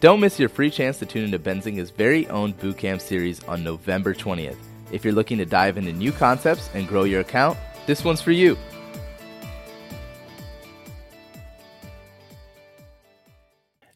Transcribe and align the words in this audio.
Don't 0.00 0.20
miss 0.20 0.38
your 0.38 0.48
free 0.48 0.70
chance 0.70 1.00
to 1.00 1.06
tune 1.06 1.24
into 1.24 1.40
Benzinga's 1.40 1.90
very 1.90 2.28
own 2.28 2.52
Bootcamp 2.54 3.00
series 3.00 3.42
on 3.44 3.64
November 3.64 4.14
20th. 4.14 4.54
If 4.92 5.04
you're 5.04 5.12
looking 5.12 5.38
to 5.38 5.44
dive 5.44 5.76
into 5.76 5.92
new 5.92 6.12
concepts 6.12 6.70
and 6.72 6.86
grow 6.86 7.02
your 7.02 7.20
account, 7.20 7.58
this 7.84 8.04
one's 8.04 8.22
for 8.22 8.30
you. 8.30 8.56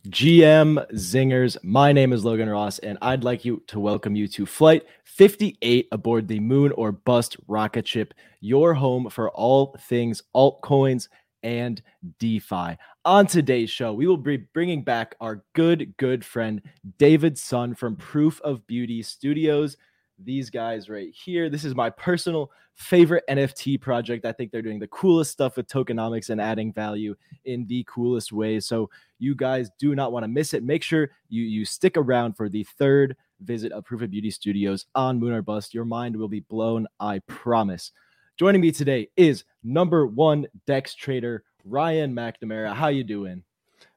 GM 0.09 0.91
Zingers. 0.95 1.57
My 1.63 1.93
name 1.93 2.13
is 2.13 2.25
Logan 2.25 2.49
Ross, 2.49 2.81
and 2.81 2.99
I'd 3.01 3.23
like 3.23 3.45
you 3.45 3.63
to 3.69 3.79
welcome 3.79 4.17
you 4.17 4.27
to 4.27 4.45
Flight 4.45 4.83
58 5.05 5.87
aboard 5.93 6.27
the 6.27 6.41
Moon 6.41 6.73
or 6.73 6.91
Bust 6.91 7.37
rocket 7.47 7.87
ship, 7.87 8.13
your 8.41 8.75
home 8.75 9.09
for 9.09 9.31
all 9.31 9.77
things 9.79 10.25
altcoins 10.35 11.07
and 11.43 11.83
DeFi. 12.19 12.77
On 13.05 13.27
today's 13.27 13.71
show, 13.71 13.93
we 13.93 14.07
will 14.07 14.17
be 14.17 14.37
bringing 14.37 14.83
back 14.83 15.15
our 15.21 15.45
good, 15.55 15.95
good 15.97 16.25
friend 16.25 16.63
David 16.99 17.39
Sun 17.39 17.75
from 17.75 17.97
Proof 17.97 18.41
of 18.43 18.67
Beauty 18.67 19.03
Studios. 19.03 19.77
These 20.19 20.51
guys 20.51 20.89
right 20.89 21.13
here. 21.13 21.51
This 21.51 21.65
is 21.65 21.75
my 21.75 21.91
personal 21.91 22.51
favorite 22.75 23.25
NFT 23.29 23.81
project. 23.81 24.25
I 24.25 24.33
think 24.33 24.51
they're 24.51 24.63
doing 24.63 24.79
the 24.79 24.87
coolest 24.89 25.33
stuff 25.33 25.57
with 25.57 25.67
tokenomics 25.67 26.31
and 26.31 26.41
adding 26.41 26.73
value 26.73 27.15
in 27.45 27.67
the 27.67 27.85
coolest 27.89 28.33
ways. 28.33 28.67
So 28.67 28.89
you 29.19 29.35
guys 29.35 29.71
do 29.79 29.95
not 29.95 30.13
want 30.13 30.25
to 30.25 30.29
miss 30.29 30.55
it. 30.55 30.63
Make 30.63 30.83
sure 30.83 31.11
you 31.29 31.43
you 31.43 31.65
stick 31.65 31.97
around 31.97 32.35
for 32.35 32.49
the 32.49 32.65
third 32.79 33.17
visit 33.41 33.73
of 33.73 33.85
Proof 33.85 34.03
of 34.03 34.11
Beauty 34.11 34.31
Studios 34.31 34.87
on 34.95 35.19
Moon 35.19 35.33
or 35.33 35.43
Bust. 35.43 35.75
Your 35.75 35.85
mind 35.85 36.17
will 36.17 36.29
be 36.29 36.41
blown, 36.41 36.87
I 37.01 37.21
promise. 37.21 37.93
Joining 38.39 38.63
me 38.63 38.73
today 38.73 39.09
is 39.15 39.45
number 39.63 40.07
one 40.07 40.47
Dex 40.67 40.95
trader 40.95 41.45
Ryan 41.67 42.15
McNamara. 42.15 42.75
How 42.75 42.89
you 42.89 43.05
doing? 43.05 43.43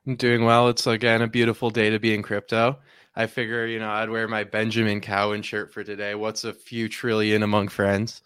I'm 0.06 0.18
doing 0.18 0.44
well. 0.44 0.68
It's 0.68 0.86
again 0.86 1.22
a 1.22 1.28
beautiful 1.28 1.70
day 1.70 1.90
to 1.90 2.00
be 2.00 2.14
in 2.14 2.22
crypto. 2.22 2.78
I 3.16 3.28
figure, 3.28 3.66
you 3.66 3.80
know, 3.80 3.90
I'd 3.90 4.10
wear 4.10 4.28
my 4.28 4.44
Benjamin 4.44 5.00
Cowan 5.00 5.42
shirt 5.42 5.72
for 5.72 5.86
today. 5.86 6.16
What's 6.16 6.44
a 6.44 6.52
few 6.52 6.90
trillion 6.90 7.44
among 7.44 7.70
friends? 7.70 8.24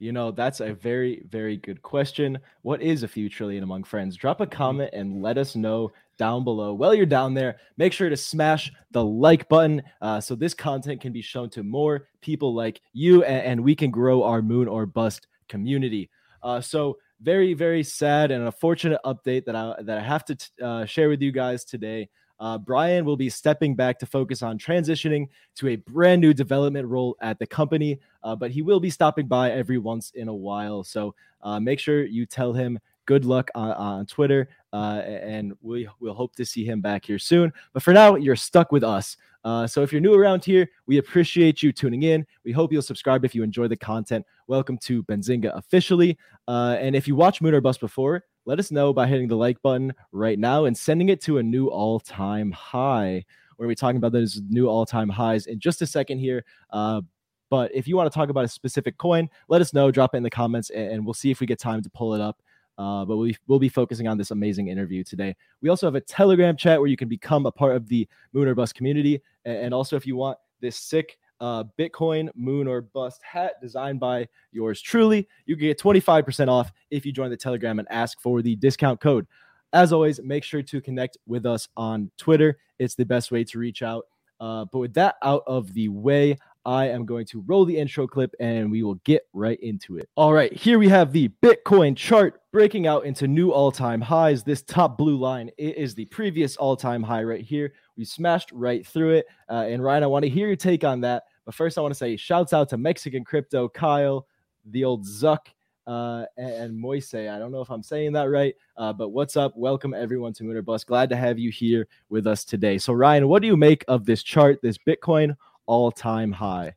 You 0.00 0.10
know, 0.10 0.32
that's 0.32 0.58
a 0.58 0.74
very, 0.74 1.22
very 1.30 1.58
good 1.58 1.80
question. 1.80 2.40
What 2.62 2.82
is 2.82 3.04
a 3.04 3.08
few 3.08 3.28
trillion 3.28 3.62
among 3.62 3.84
friends? 3.84 4.16
Drop 4.16 4.40
a 4.40 4.48
comment 4.48 4.90
and 4.92 5.22
let 5.22 5.38
us 5.38 5.54
know 5.54 5.92
down 6.18 6.42
below. 6.42 6.74
While 6.74 6.92
you're 6.92 7.06
down 7.06 7.34
there, 7.34 7.58
make 7.76 7.92
sure 7.92 8.08
to 8.08 8.16
smash 8.16 8.72
the 8.90 9.04
like 9.04 9.48
button 9.48 9.80
uh, 10.00 10.20
so 10.20 10.34
this 10.34 10.54
content 10.54 11.00
can 11.00 11.12
be 11.12 11.22
shown 11.22 11.50
to 11.50 11.62
more 11.62 12.08
people 12.20 12.52
like 12.52 12.80
you 12.92 13.22
and, 13.22 13.46
and 13.46 13.60
we 13.60 13.76
can 13.76 13.92
grow 13.92 14.24
our 14.24 14.42
moon 14.42 14.66
or 14.66 14.86
bust 14.86 15.28
community. 15.52 16.08
Uh, 16.42 16.60
so, 16.60 16.98
very, 17.20 17.54
very 17.54 17.84
sad 17.84 18.32
and 18.32 18.44
unfortunate 18.44 19.00
update 19.04 19.44
that 19.44 19.54
I 19.54 19.74
that 19.82 19.98
I 19.98 20.02
have 20.02 20.24
to 20.24 20.34
t- 20.34 20.46
uh, 20.60 20.84
share 20.86 21.08
with 21.08 21.22
you 21.22 21.30
guys 21.30 21.64
today. 21.64 22.08
Uh, 22.40 22.58
Brian 22.58 23.04
will 23.04 23.16
be 23.16 23.30
stepping 23.30 23.76
back 23.76 24.00
to 24.00 24.06
focus 24.06 24.42
on 24.42 24.58
transitioning 24.58 25.28
to 25.54 25.68
a 25.68 25.76
brand 25.76 26.20
new 26.20 26.34
development 26.34 26.88
role 26.88 27.16
at 27.20 27.38
the 27.38 27.46
company, 27.46 28.00
uh, 28.24 28.34
but 28.34 28.50
he 28.50 28.62
will 28.62 28.80
be 28.80 28.90
stopping 28.90 29.28
by 29.28 29.52
every 29.52 29.78
once 29.78 30.10
in 30.16 30.26
a 30.26 30.34
while. 30.34 30.82
So 30.82 31.14
uh, 31.42 31.60
make 31.60 31.78
sure 31.78 32.04
you 32.04 32.26
tell 32.26 32.52
him 32.52 32.80
good 33.06 33.24
luck 33.24 33.48
on, 33.54 33.70
on 33.72 34.06
Twitter, 34.06 34.48
uh, 34.72 35.02
and 35.06 35.52
we 35.60 35.88
will 36.00 36.14
hope 36.14 36.34
to 36.36 36.44
see 36.44 36.64
him 36.64 36.80
back 36.80 37.04
here 37.04 37.18
soon. 37.18 37.52
But 37.72 37.84
for 37.84 37.92
now, 37.92 38.16
you're 38.16 38.34
stuck 38.34 38.72
with 38.72 38.82
us. 38.82 39.16
Uh, 39.44 39.66
so 39.66 39.82
if 39.82 39.92
you're 39.92 40.00
new 40.00 40.14
around 40.14 40.44
here, 40.44 40.68
we 40.86 40.98
appreciate 40.98 41.62
you 41.62 41.72
tuning 41.72 42.04
in. 42.04 42.26
We 42.44 42.52
hope 42.52 42.72
you'll 42.72 42.82
subscribe 42.82 43.24
if 43.24 43.34
you 43.34 43.42
enjoy 43.42 43.68
the 43.68 43.76
content. 43.76 44.24
Welcome 44.52 44.76
to 44.80 45.02
Benzinga 45.04 45.56
officially. 45.56 46.18
Uh, 46.46 46.76
and 46.78 46.94
if 46.94 47.08
you 47.08 47.16
watch 47.16 47.40
Moon 47.40 47.54
or 47.54 47.62
Bust 47.62 47.80
before, 47.80 48.22
let 48.44 48.58
us 48.58 48.70
know 48.70 48.92
by 48.92 49.06
hitting 49.06 49.26
the 49.26 49.34
like 49.34 49.56
button 49.62 49.94
right 50.12 50.38
now 50.38 50.66
and 50.66 50.76
sending 50.76 51.08
it 51.08 51.22
to 51.22 51.38
a 51.38 51.42
new 51.42 51.68
all 51.68 51.98
time 51.98 52.52
high. 52.52 53.24
We're 53.56 53.64
going 53.64 53.74
to 53.74 53.80
be 53.80 53.80
talking 53.80 53.96
about 53.96 54.12
those 54.12 54.42
new 54.50 54.68
all 54.68 54.84
time 54.84 55.08
highs 55.08 55.46
in 55.46 55.58
just 55.58 55.80
a 55.80 55.86
second 55.86 56.18
here. 56.18 56.44
Uh, 56.68 57.00
but 57.48 57.74
if 57.74 57.88
you 57.88 57.96
want 57.96 58.12
to 58.12 58.14
talk 58.14 58.28
about 58.28 58.44
a 58.44 58.48
specific 58.48 58.98
coin, 58.98 59.30
let 59.48 59.62
us 59.62 59.72
know. 59.72 59.90
Drop 59.90 60.12
it 60.12 60.18
in 60.18 60.22
the 60.22 60.28
comments, 60.28 60.68
and, 60.68 61.02
we'll 61.02 61.14
see 61.14 61.30
if 61.30 61.40
we 61.40 61.46
get 61.46 61.58
time 61.58 61.80
to 61.80 61.88
pull 61.88 62.12
it 62.12 62.20
up. 62.20 62.42
Uh, 62.76 63.06
but 63.06 63.16
we'll, 63.16 63.32
we'll 63.46 63.58
be 63.58 63.70
focusing 63.70 64.06
on 64.06 64.18
this 64.18 64.32
amazing 64.32 64.68
interview 64.68 65.02
today. 65.02 65.34
We 65.62 65.70
also 65.70 65.86
have 65.86 65.94
a 65.94 66.00
Telegram 66.02 66.58
chat 66.58 66.78
where 66.78 66.90
you 66.90 66.98
can 66.98 67.08
become 67.08 67.46
a 67.46 67.52
part 67.52 67.74
of 67.74 67.88
the 67.88 68.06
Moon 68.34 68.46
or 68.46 68.54
Bust 68.54 68.74
community. 68.74 69.22
And 69.46 69.72
also, 69.72 69.96
if 69.96 70.06
you 70.06 70.14
want 70.14 70.36
this 70.60 70.76
sick 70.76 71.16
uh, 71.42 71.64
Bitcoin 71.78 72.30
Moon 72.36 72.68
or 72.68 72.80
Bust 72.80 73.20
hat 73.22 73.54
designed 73.60 74.00
by 74.00 74.28
yours 74.52 74.80
truly. 74.80 75.28
You 75.44 75.56
can 75.56 75.66
get 75.66 75.78
25% 75.78 76.48
off 76.48 76.72
if 76.90 77.04
you 77.04 77.12
join 77.12 77.30
the 77.30 77.36
Telegram 77.36 77.80
and 77.80 77.88
ask 77.90 78.20
for 78.20 78.40
the 78.40 78.56
discount 78.56 79.00
code. 79.00 79.26
As 79.72 79.92
always, 79.92 80.20
make 80.22 80.44
sure 80.44 80.62
to 80.62 80.80
connect 80.80 81.18
with 81.26 81.44
us 81.44 81.68
on 81.76 82.10
Twitter. 82.16 82.58
It's 82.78 82.94
the 82.94 83.04
best 83.04 83.32
way 83.32 83.42
to 83.44 83.58
reach 83.58 83.82
out. 83.82 84.04
Uh, 84.38 84.66
but 84.72 84.78
with 84.78 84.94
that 84.94 85.16
out 85.22 85.42
of 85.46 85.74
the 85.74 85.88
way, 85.88 86.36
I 86.64 86.88
am 86.88 87.04
going 87.06 87.26
to 87.26 87.42
roll 87.46 87.64
the 87.64 87.76
intro 87.76 88.06
clip 88.06 88.34
and 88.38 88.70
we 88.70 88.82
will 88.82 88.96
get 89.04 89.22
right 89.32 89.58
into 89.60 89.96
it. 89.96 90.08
All 90.16 90.32
right, 90.32 90.52
here 90.52 90.78
we 90.78 90.88
have 90.88 91.12
the 91.12 91.28
Bitcoin 91.42 91.96
chart 91.96 92.40
breaking 92.52 92.86
out 92.86 93.04
into 93.04 93.26
new 93.26 93.50
all 93.50 93.72
time 93.72 94.00
highs. 94.00 94.44
This 94.44 94.62
top 94.62 94.96
blue 94.96 95.16
line 95.16 95.50
it 95.58 95.76
is 95.76 95.94
the 95.94 96.04
previous 96.06 96.56
all 96.56 96.76
time 96.76 97.02
high 97.02 97.24
right 97.24 97.40
here. 97.40 97.72
We 97.96 98.04
smashed 98.04 98.52
right 98.52 98.86
through 98.86 99.14
it. 99.14 99.26
Uh, 99.48 99.66
and 99.68 99.82
Ryan, 99.82 100.04
I 100.04 100.06
want 100.06 100.24
to 100.24 100.28
hear 100.28 100.46
your 100.46 100.56
take 100.56 100.84
on 100.84 101.00
that. 101.00 101.24
But 101.44 101.54
first, 101.54 101.76
I 101.76 101.80
want 101.80 101.92
to 101.92 101.98
say 101.98 102.16
shouts 102.16 102.52
out 102.52 102.68
to 102.70 102.76
Mexican 102.76 103.24
Crypto, 103.24 103.68
Kyle, 103.68 104.26
the 104.64 104.84
old 104.84 105.04
Zuck, 105.04 105.48
uh, 105.86 106.24
and, 106.36 106.76
Moise. 106.76 107.14
I 107.14 107.38
don't 107.38 107.50
know 107.50 107.60
if 107.60 107.70
I'm 107.70 107.82
saying 107.82 108.12
that 108.12 108.30
right, 108.30 108.54
uh, 108.76 108.92
but 108.92 109.08
what's 109.08 109.36
up? 109.36 109.56
Welcome 109.56 109.94
everyone 109.94 110.32
to 110.34 110.44
Moon 110.44 110.56
or 110.56 110.62
Bust. 110.62 110.86
Glad 110.86 111.08
to 111.10 111.16
have 111.16 111.38
you 111.38 111.50
here 111.50 111.88
with 112.08 112.26
us 112.26 112.44
today. 112.44 112.78
So, 112.78 112.92
Ryan, 112.92 113.28
what 113.28 113.42
do 113.42 113.48
you 113.48 113.56
make 113.56 113.84
of 113.88 114.04
this 114.04 114.22
chart, 114.22 114.60
this 114.62 114.78
Bitcoin 114.78 115.36
all 115.66 115.90
time 115.90 116.30
high? 116.30 116.74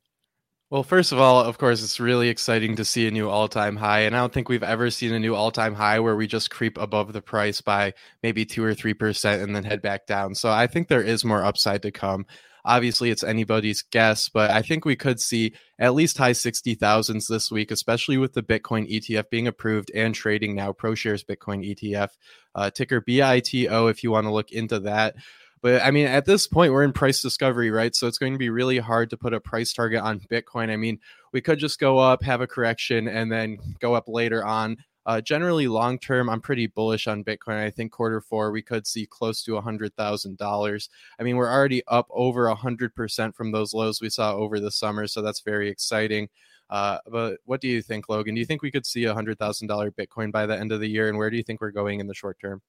Well, 0.71 0.81
first 0.81 1.11
of 1.11 1.19
all, 1.19 1.39
of 1.39 1.59
course, 1.59 1.83
it's 1.83 1.99
really 1.99 2.27
exciting 2.27 2.75
to 2.77 2.83
see 2.83 3.07
a 3.07 3.11
new 3.11 3.29
all 3.29 3.47
time 3.47 3.75
high. 3.75 4.01
And 4.01 4.15
I 4.15 4.19
don't 4.19 4.33
think 4.33 4.49
we've 4.49 4.63
ever 4.63 4.89
seen 4.89 5.13
a 5.13 5.19
new 5.19 5.35
all 5.35 5.51
time 5.51 5.75
high 5.75 5.99
where 5.99 6.15
we 6.15 6.25
just 6.25 6.49
creep 6.49 6.79
above 6.79 7.13
the 7.13 7.21
price 7.21 7.61
by 7.61 7.93
maybe 8.23 8.45
two 8.45 8.63
or 8.63 8.73
3% 8.73 9.43
and 9.43 9.55
then 9.55 9.63
head 9.63 9.83
back 9.83 10.07
down. 10.07 10.33
So 10.33 10.49
I 10.49 10.65
think 10.65 10.87
there 10.87 11.03
is 11.03 11.23
more 11.23 11.45
upside 11.45 11.83
to 11.83 11.91
come. 11.91 12.25
Obviously, 12.65 13.11
it's 13.11 13.23
anybody's 13.23 13.83
guess, 13.83 14.27
but 14.27 14.49
I 14.49 14.63
think 14.63 14.85
we 14.85 14.95
could 14.95 15.21
see 15.21 15.53
at 15.77 15.93
least 15.93 16.17
high 16.17 16.31
60,000s 16.31 17.27
this 17.27 17.51
week, 17.51 17.69
especially 17.69 18.17
with 18.17 18.33
the 18.33 18.41
Bitcoin 18.41 18.91
ETF 18.91 19.29
being 19.29 19.47
approved 19.47 19.91
and 19.93 20.15
trading 20.15 20.55
now. 20.55 20.71
ProShares 20.71 21.23
Bitcoin 21.23 21.63
ETF, 21.63 22.09
uh, 22.55 22.71
ticker 22.71 23.01
BITO, 23.01 23.87
if 23.87 24.03
you 24.03 24.09
want 24.09 24.25
to 24.25 24.33
look 24.33 24.51
into 24.51 24.79
that. 24.79 25.15
But 25.61 25.81
I 25.83 25.91
mean, 25.91 26.07
at 26.07 26.25
this 26.25 26.47
point, 26.47 26.73
we're 26.73 26.83
in 26.83 26.93
price 26.93 27.21
discovery, 27.21 27.71
right? 27.71 27.95
So 27.95 28.07
it's 28.07 28.17
going 28.17 28.33
to 28.33 28.39
be 28.39 28.49
really 28.49 28.77
hard 28.77 29.09
to 29.11 29.17
put 29.17 29.33
a 29.33 29.39
price 29.39 29.73
target 29.73 30.01
on 30.01 30.19
Bitcoin. 30.19 30.69
I 30.69 30.75
mean, 30.75 30.99
we 31.33 31.41
could 31.41 31.59
just 31.59 31.79
go 31.79 31.97
up, 31.97 32.23
have 32.23 32.41
a 32.41 32.47
correction, 32.47 33.07
and 33.07 33.31
then 33.31 33.57
go 33.79 33.93
up 33.93 34.07
later 34.07 34.43
on. 34.45 34.77
Uh, 35.05 35.21
generally, 35.21 35.67
long 35.67 35.99
term, 35.99 36.29
I'm 36.29 36.41
pretty 36.41 36.67
bullish 36.67 37.07
on 37.07 37.23
Bitcoin. 37.23 37.63
I 37.63 37.69
think 37.69 37.91
quarter 37.91 38.21
four 38.21 38.51
we 38.51 38.61
could 38.61 38.87
see 38.87 39.05
close 39.05 39.43
to 39.43 39.59
hundred 39.61 39.95
thousand 39.95 40.37
dollars. 40.37 40.89
I 41.19 41.23
mean, 41.23 41.35
we're 41.35 41.51
already 41.51 41.83
up 41.87 42.07
over 42.09 42.49
hundred 42.49 42.95
percent 42.95 43.35
from 43.35 43.51
those 43.51 43.73
lows 43.73 44.01
we 44.01 44.09
saw 44.09 44.33
over 44.33 44.59
the 44.59 44.71
summer, 44.71 45.05
so 45.07 45.21
that's 45.21 45.41
very 45.41 45.69
exciting. 45.69 46.29
Uh, 46.69 46.97
but 47.07 47.37
what 47.45 47.61
do 47.61 47.67
you 47.67 47.81
think, 47.81 48.09
Logan? 48.09 48.33
Do 48.33 48.39
you 48.39 48.45
think 48.45 48.63
we 48.63 48.71
could 48.71 48.85
see 48.85 49.03
a 49.05 49.13
hundred 49.13 49.37
thousand 49.37 49.67
dollar 49.67 49.91
Bitcoin 49.91 50.31
by 50.31 50.45
the 50.45 50.57
end 50.57 50.71
of 50.71 50.79
the 50.79 50.89
year, 50.89 51.09
and 51.09 51.17
where 51.17 51.29
do 51.29 51.37
you 51.37 51.43
think 51.43 51.61
we're 51.61 51.71
going 51.71 51.99
in 51.99 52.07
the 52.07 52.15
short 52.15 52.39
term? 52.39 52.61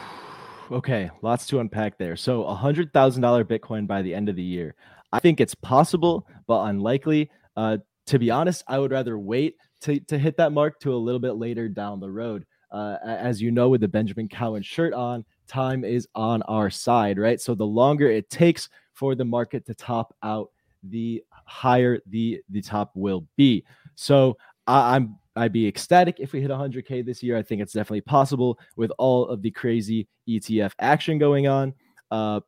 Okay, 0.71 1.11
lots 1.21 1.47
to 1.49 1.61
unpack 1.61 1.99
there. 1.99 2.17
So, 2.17 2.45
a 2.45 2.55
hundred 2.55 2.91
thousand 2.95 3.21
dollar 3.21 3.45
Bitcoin 3.45 3.87
by 3.87 4.01
the 4.01 4.15
end 4.15 4.31
of 4.31 4.37
the 4.37 4.43
year. 4.43 4.75
I 5.13 5.21
think 5.21 5.39
it's 5.39 5.55
possible, 5.55 6.27
but 6.47 6.65
unlikely. 6.65 7.31
Uh, 7.55 7.77
to 8.07 8.19
be 8.19 8.31
honest, 8.31 8.65
I 8.69 8.79
would 8.79 8.91
rather 8.91 9.19
wait 9.19 9.57
to, 9.83 10.01
to 10.01 10.19
hit 10.19 10.37
that 10.37 10.53
mark 10.53 10.81
to 10.81 10.95
a 10.95 10.97
little 10.97 11.21
bit 11.21 11.33
later 11.33 11.69
down 11.69 12.01
the 12.01 12.11
road. 12.11 12.47
Uh, 12.71 12.97
as 13.05 13.41
you 13.41 13.51
know, 13.51 13.69
with 13.69 13.81
the 13.81 13.89
Benjamin 13.89 14.29
Cowan 14.29 14.63
shirt 14.63 14.93
on, 14.93 15.25
time 15.47 15.85
is 15.85 16.09
on 16.15 16.43
our 16.43 16.71
side, 16.71 17.19
right? 17.19 17.41
So 17.41 17.55
the 17.55 17.67
longer 17.67 18.11
it 18.11 18.31
takes 18.31 18.69
for 18.95 19.15
the 19.15 19.25
market 19.25 19.65
to 19.67 19.75
top 19.75 20.15
out, 20.23 20.51
the 20.83 21.23
higher 21.47 22.01
the 22.07 22.43
the 22.51 22.61
top 22.61 22.91
will 22.95 23.27
be. 23.37 23.65
So 23.95 24.37
I, 24.67 24.97
I'm 24.97 25.17
I'd 25.37 25.53
be 25.53 25.67
ecstatic 25.67 26.21
if 26.21 26.33
we 26.33 26.41
hit 26.41 26.51
100K 26.51 27.05
this 27.05 27.23
year. 27.23 27.37
I 27.37 27.43
think 27.43 27.61
it's 27.61 27.73
definitely 27.73 28.03
possible 28.03 28.59
with 28.77 28.93
all 28.99 29.27
of 29.29 29.43
the 29.43 29.51
crazy 29.51 30.07
ETF 30.29 30.73
action 30.79 31.19
going 31.19 31.49
on. 31.49 31.75
Uh, 32.11 32.41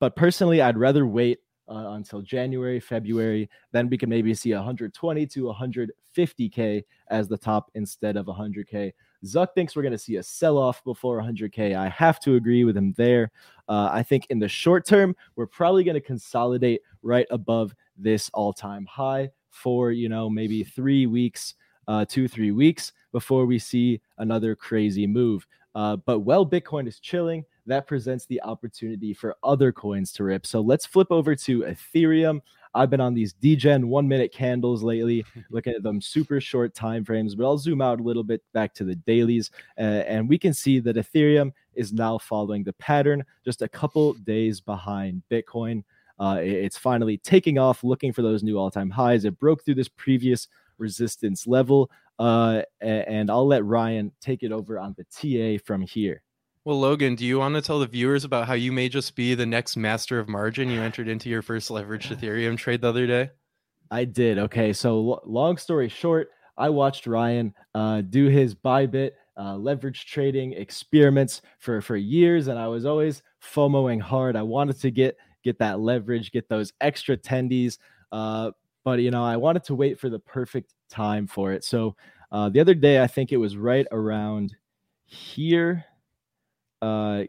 but 0.00 0.14
personally, 0.14 0.60
I'd 0.60 0.78
rather 0.78 1.06
wait 1.06 1.38
uh, 1.68 1.90
until 1.92 2.22
January, 2.22 2.80
February. 2.80 3.48
Then 3.72 3.88
we 3.88 3.98
can 3.98 4.08
maybe 4.08 4.34
see 4.34 4.52
120 4.52 5.26
to 5.26 5.42
150K 5.44 6.84
as 7.08 7.28
the 7.28 7.38
top 7.38 7.70
instead 7.74 8.16
of 8.16 8.26
100K. 8.26 8.92
Zuck 9.24 9.48
thinks 9.54 9.74
we're 9.74 9.82
going 9.82 9.92
to 9.92 9.98
see 9.98 10.16
a 10.16 10.22
sell 10.22 10.58
off 10.58 10.82
before 10.84 11.20
100K. 11.20 11.76
I 11.76 11.88
have 11.88 12.20
to 12.20 12.36
agree 12.36 12.64
with 12.64 12.76
him 12.76 12.94
there. 12.96 13.30
Uh, 13.68 13.90
I 13.92 14.02
think 14.02 14.26
in 14.30 14.38
the 14.38 14.48
short 14.48 14.86
term, 14.86 15.14
we're 15.36 15.46
probably 15.46 15.84
going 15.84 15.94
to 15.94 16.00
consolidate 16.00 16.82
right 17.02 17.26
above 17.30 17.74
this 17.96 18.30
all 18.32 18.52
time 18.52 18.86
high 18.86 19.30
for, 19.50 19.90
you 19.90 20.08
know, 20.08 20.30
maybe 20.30 20.62
three 20.62 21.06
weeks, 21.06 21.54
uh, 21.88 22.04
two, 22.04 22.28
three 22.28 22.52
weeks 22.52 22.92
before 23.12 23.44
we 23.44 23.58
see 23.58 24.00
another 24.18 24.54
crazy 24.54 25.06
move. 25.06 25.46
Uh, 25.74 25.96
but 25.96 26.20
while 26.20 26.46
Bitcoin 26.46 26.88
is 26.88 26.98
chilling, 27.00 27.44
that 27.68 27.86
presents 27.86 28.26
the 28.26 28.42
opportunity 28.42 29.14
for 29.14 29.36
other 29.42 29.72
coins 29.72 30.12
to 30.12 30.24
rip. 30.24 30.46
So 30.46 30.60
let's 30.60 30.86
flip 30.86 31.08
over 31.10 31.34
to 31.36 31.60
Ethereum. 31.60 32.40
I've 32.74 32.90
been 32.90 33.00
on 33.00 33.14
these 33.14 33.32
degen 33.32 33.88
one 33.88 34.08
minute 34.08 34.32
candles 34.32 34.82
lately, 34.82 35.24
looking 35.50 35.74
at 35.74 35.82
them 35.82 36.00
super 36.00 36.40
short 36.40 36.74
time 36.74 37.04
frames, 37.04 37.34
but 37.34 37.44
I'll 37.44 37.58
zoom 37.58 37.80
out 37.80 38.00
a 38.00 38.02
little 38.02 38.24
bit 38.24 38.42
back 38.52 38.74
to 38.74 38.84
the 38.84 38.94
dailies. 38.94 39.50
Uh, 39.78 40.02
and 40.06 40.28
we 40.28 40.38
can 40.38 40.52
see 40.52 40.80
that 40.80 40.96
Ethereum 40.96 41.52
is 41.74 41.92
now 41.92 42.18
following 42.18 42.64
the 42.64 42.72
pattern, 42.74 43.24
just 43.44 43.62
a 43.62 43.68
couple 43.68 44.14
days 44.14 44.60
behind 44.60 45.22
Bitcoin. 45.30 45.84
Uh, 46.18 46.38
it's 46.40 46.76
finally 46.76 47.18
taking 47.18 47.58
off, 47.58 47.84
looking 47.84 48.12
for 48.12 48.22
those 48.22 48.42
new 48.42 48.58
all 48.58 48.70
time 48.70 48.90
highs. 48.90 49.24
It 49.24 49.38
broke 49.38 49.64
through 49.64 49.76
this 49.76 49.88
previous 49.88 50.48
resistance 50.78 51.46
level. 51.46 51.90
Uh, 52.18 52.62
and 52.80 53.30
I'll 53.30 53.46
let 53.46 53.64
Ryan 53.64 54.10
take 54.20 54.42
it 54.42 54.50
over 54.50 54.78
on 54.78 54.96
the 54.96 55.04
TA 55.04 55.62
from 55.64 55.82
here. 55.82 56.22
Well, 56.68 56.80
Logan, 56.80 57.14
do 57.14 57.24
you 57.24 57.38
want 57.38 57.54
to 57.54 57.62
tell 57.62 57.78
the 57.78 57.86
viewers 57.86 58.24
about 58.24 58.46
how 58.46 58.52
you 58.52 58.72
may 58.72 58.90
just 58.90 59.16
be 59.16 59.34
the 59.34 59.46
next 59.46 59.74
master 59.74 60.18
of 60.18 60.28
margin? 60.28 60.68
You 60.68 60.82
entered 60.82 61.08
into 61.08 61.30
your 61.30 61.40
first 61.40 61.70
leveraged 61.70 62.14
Ethereum 62.14 62.58
trade 62.58 62.82
the 62.82 62.88
other 62.90 63.06
day. 63.06 63.30
I 63.90 64.04
did. 64.04 64.36
Okay, 64.36 64.74
so 64.74 65.22
long 65.24 65.56
story 65.56 65.88
short, 65.88 66.28
I 66.58 66.68
watched 66.68 67.06
Ryan 67.06 67.54
uh, 67.74 68.02
do 68.02 68.26
his 68.26 68.54
Bybit 68.54 69.12
uh, 69.38 69.56
leverage 69.56 70.04
trading 70.04 70.52
experiments 70.52 71.40
for 71.58 71.80
for 71.80 71.96
years, 71.96 72.48
and 72.48 72.58
I 72.58 72.68
was 72.68 72.84
always 72.84 73.22
FOMOing 73.42 74.02
hard. 74.02 74.36
I 74.36 74.42
wanted 74.42 74.78
to 74.80 74.90
get 74.90 75.16
get 75.42 75.58
that 75.60 75.80
leverage, 75.80 76.32
get 76.32 76.50
those 76.50 76.74
extra 76.82 77.16
tendies, 77.16 77.78
uh, 78.12 78.50
but 78.84 78.98
you 78.98 79.10
know, 79.10 79.24
I 79.24 79.38
wanted 79.38 79.64
to 79.64 79.74
wait 79.74 79.98
for 79.98 80.10
the 80.10 80.18
perfect 80.18 80.74
time 80.90 81.26
for 81.26 81.50
it. 81.54 81.64
So 81.64 81.96
uh, 82.30 82.50
the 82.50 82.60
other 82.60 82.74
day, 82.74 83.02
I 83.02 83.06
think 83.06 83.32
it 83.32 83.38
was 83.38 83.56
right 83.56 83.86
around 83.90 84.54
here 85.06 85.86
uh, 86.82 87.24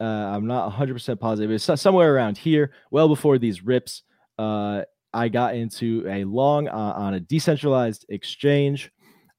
uh, 0.00 0.04
I'm 0.04 0.46
not 0.46 0.72
100% 0.72 1.20
positive. 1.20 1.50
It's 1.50 1.80
somewhere 1.80 2.14
around 2.14 2.38
here, 2.38 2.72
well 2.90 3.08
before 3.08 3.38
these 3.38 3.62
rips. 3.62 4.02
Uh, 4.38 4.82
I 5.12 5.28
got 5.28 5.54
into 5.54 6.06
a 6.08 6.24
long 6.24 6.68
uh, 6.68 6.72
on 6.72 7.14
a 7.14 7.20
decentralized 7.20 8.06
exchange, 8.08 8.90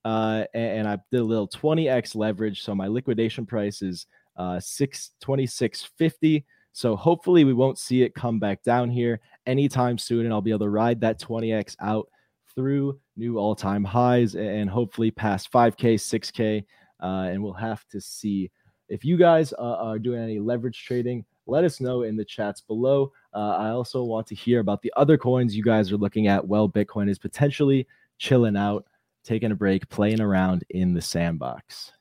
uh, 0.06 0.44
and, 0.54 0.80
and, 0.80 0.88
I 0.88 0.98
did 1.12 1.22
a 1.22 1.24
little 1.24 1.48
20x 1.48 2.16
leverage. 2.16 2.62
So 2.62 2.76
my 2.76 2.88
liquidation 2.88 3.46
price 3.46 3.82
is 3.82 4.06
uh, 4.36 4.58
626.50. 4.58 6.44
So 6.74 6.96
hopefully 6.96 7.44
we 7.44 7.54
won't 7.54 7.78
see 7.78 8.02
it 8.04 8.16
come 8.16 8.40
back 8.40 8.64
down 8.64 8.90
here 8.90 9.20
anytime 9.46 9.98
soon, 9.98 10.26
and 10.26 10.34
I'll 10.34 10.42
be 10.42 10.52
able 10.52 10.66
to 10.66 10.70
ride 10.70 11.02
that 11.02 11.20
20x 11.20 11.76
out 11.82 12.08
through 12.54 13.00
new 13.16 13.38
all-time 13.38 13.84
highs 13.84 14.36
and 14.36 14.70
hopefully 14.70 15.12
past 15.12 15.52
5k, 15.52 15.96
6k, 15.96 16.64
uh, 17.02 17.30
and 17.30 17.42
we'll 17.42 17.54
have 17.54 17.86
to 17.90 18.02
see 18.02 18.52
if 18.92 19.06
you 19.06 19.16
guys 19.16 19.54
uh, 19.54 19.78
are 19.78 19.98
doing 19.98 20.22
any 20.22 20.38
leverage 20.38 20.84
trading, 20.84 21.24
let 21.48 21.64
us 21.64 21.80
know 21.80 22.04
in 22.04 22.18
the 22.18 22.26
chats 22.26 22.60
below. 22.60 23.12
Uh, 23.34 23.56
I 23.58 23.70
also 23.70 24.04
want 24.04 24.28
to 24.28 24.36
hear 24.36 24.60
about 24.60 24.82
the 24.82 24.92
other 24.98 25.18
coins 25.18 25.56
you 25.56 25.64
guys 25.64 25.92
are 25.94 25.98
looking 25.98 26.28
at. 26.28 26.46
Well, 26.46 26.68
Bitcoin 26.68 27.10
is 27.10 27.18
potentially 27.18 27.88
chilling 28.18 28.58
out, 28.58 28.86
taking 29.24 29.52
a 29.52 29.56
break, 29.56 29.88
playing 29.88 30.20
around 30.20 30.66
in 30.72 30.94
the 30.94 31.02
sandbox. 31.02 31.94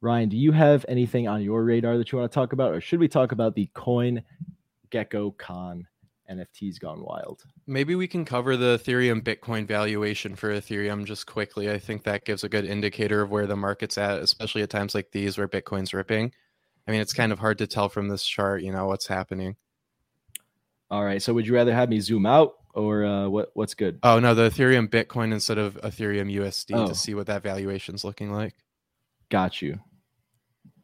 Ryan, 0.00 0.28
do 0.28 0.36
you 0.36 0.50
have 0.50 0.84
anything 0.88 1.28
on 1.28 1.40
your 1.40 1.62
radar 1.62 1.96
that 1.96 2.10
you 2.10 2.18
want 2.18 2.30
to 2.30 2.34
talk 2.34 2.52
about, 2.52 2.72
or 2.72 2.80
should 2.80 2.98
we 2.98 3.08
talk 3.08 3.30
about 3.30 3.54
the 3.54 3.70
Coin 3.74 4.20
Gecko 4.90 5.30
Con 5.38 5.86
NFTs 6.30 6.78
gone 6.78 7.02
wild. 7.02 7.42
Maybe 7.66 7.94
we 7.94 8.06
can 8.06 8.24
cover 8.24 8.56
the 8.56 8.78
Ethereum 8.78 9.22
Bitcoin 9.22 9.66
valuation 9.66 10.36
for 10.36 10.50
Ethereum 10.50 11.04
just 11.04 11.26
quickly. 11.26 11.70
I 11.70 11.78
think 11.78 12.04
that 12.04 12.24
gives 12.24 12.44
a 12.44 12.48
good 12.48 12.64
indicator 12.64 13.22
of 13.22 13.30
where 13.30 13.46
the 13.46 13.56
market's 13.56 13.98
at, 13.98 14.20
especially 14.20 14.62
at 14.62 14.70
times 14.70 14.94
like 14.94 15.10
these 15.10 15.36
where 15.36 15.48
Bitcoin's 15.48 15.92
ripping. 15.92 16.32
I 16.86 16.92
mean, 16.92 17.00
it's 17.00 17.12
kind 17.12 17.32
of 17.32 17.38
hard 17.38 17.58
to 17.58 17.66
tell 17.66 17.88
from 17.88 18.08
this 18.08 18.24
chart, 18.24 18.62
you 18.62 18.72
know, 18.72 18.86
what's 18.86 19.06
happening. 19.06 19.56
All 20.90 21.04
right. 21.04 21.22
So 21.22 21.34
would 21.34 21.46
you 21.46 21.54
rather 21.54 21.74
have 21.74 21.88
me 21.88 22.00
zoom 22.00 22.26
out 22.26 22.54
or 22.74 23.04
uh, 23.04 23.28
what 23.28 23.50
what's 23.54 23.74
good? 23.74 23.98
Oh, 24.02 24.18
no, 24.18 24.34
the 24.34 24.50
Ethereum 24.50 24.88
Bitcoin 24.88 25.32
instead 25.32 25.58
of 25.58 25.74
Ethereum 25.82 26.34
USD 26.34 26.76
oh. 26.76 26.86
to 26.86 26.94
see 26.94 27.14
what 27.14 27.26
that 27.26 27.42
valuation's 27.42 28.04
looking 28.04 28.32
like. 28.32 28.54
Got 29.28 29.62
you. 29.62 29.78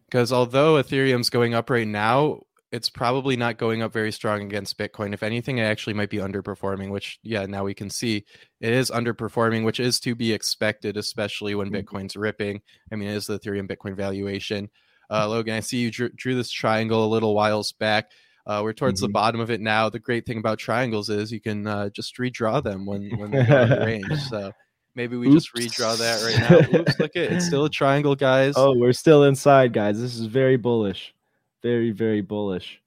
Because 0.06 0.32
although 0.32 0.80
Ethereum's 0.80 1.30
going 1.30 1.54
up 1.54 1.68
right 1.68 1.86
now, 1.86 2.42
it's 2.72 2.90
probably 2.90 3.36
not 3.36 3.58
going 3.58 3.82
up 3.82 3.92
very 3.92 4.10
strong 4.10 4.42
against 4.42 4.76
Bitcoin. 4.76 5.14
If 5.14 5.22
anything, 5.22 5.58
it 5.58 5.62
actually 5.62 5.94
might 5.94 6.10
be 6.10 6.18
underperforming, 6.18 6.90
which, 6.90 7.18
yeah, 7.22 7.46
now 7.46 7.64
we 7.64 7.74
can 7.74 7.88
see 7.88 8.24
it 8.60 8.72
is 8.72 8.90
underperforming, 8.90 9.64
which 9.64 9.78
is 9.78 10.00
to 10.00 10.14
be 10.14 10.32
expected, 10.32 10.96
especially 10.96 11.54
when 11.54 11.70
mm-hmm. 11.70 11.76
Bitcoin's 11.76 12.16
ripping. 12.16 12.60
I 12.92 12.96
mean, 12.96 13.08
it 13.08 13.14
is 13.14 13.26
the 13.26 13.38
Ethereum 13.38 13.70
Bitcoin 13.70 13.96
valuation. 13.96 14.68
Uh, 15.08 15.28
Logan, 15.28 15.54
I 15.54 15.60
see 15.60 15.78
you 15.78 15.92
drew, 15.92 16.08
drew, 16.10 16.34
this 16.34 16.50
triangle 16.50 17.04
a 17.04 17.06
little 17.06 17.34
whiles 17.34 17.70
back. 17.70 18.10
Uh, 18.44 18.60
we're 18.64 18.72
towards 18.72 19.00
mm-hmm. 19.00 19.06
the 19.06 19.12
bottom 19.12 19.40
of 19.40 19.50
it 19.50 19.60
now. 19.60 19.88
The 19.88 20.00
great 20.00 20.26
thing 20.26 20.38
about 20.38 20.58
triangles 20.58 21.08
is 21.08 21.30
you 21.30 21.40
can 21.40 21.66
uh, 21.66 21.90
just 21.90 22.16
redraw 22.16 22.62
them 22.62 22.84
when, 22.84 23.16
when 23.16 23.30
they're 23.30 23.62
in 23.62 23.78
range. 23.86 24.20
So 24.28 24.50
maybe 24.96 25.16
we 25.16 25.28
Oops. 25.28 25.44
just 25.44 25.54
redraw 25.54 25.96
that 25.98 26.22
right 26.24 26.72
now. 26.72 26.80
Oops, 26.80 26.98
look 26.98 27.12
it. 27.14 27.32
It's 27.32 27.46
still 27.46 27.64
a 27.64 27.70
triangle, 27.70 28.16
guys. 28.16 28.54
Oh, 28.56 28.76
we're 28.76 28.92
still 28.92 29.22
inside, 29.22 29.72
guys. 29.72 30.00
This 30.00 30.16
is 30.16 30.26
very 30.26 30.56
bullish 30.56 31.14
very 31.62 31.90
very 31.90 32.20
bullish. 32.20 32.80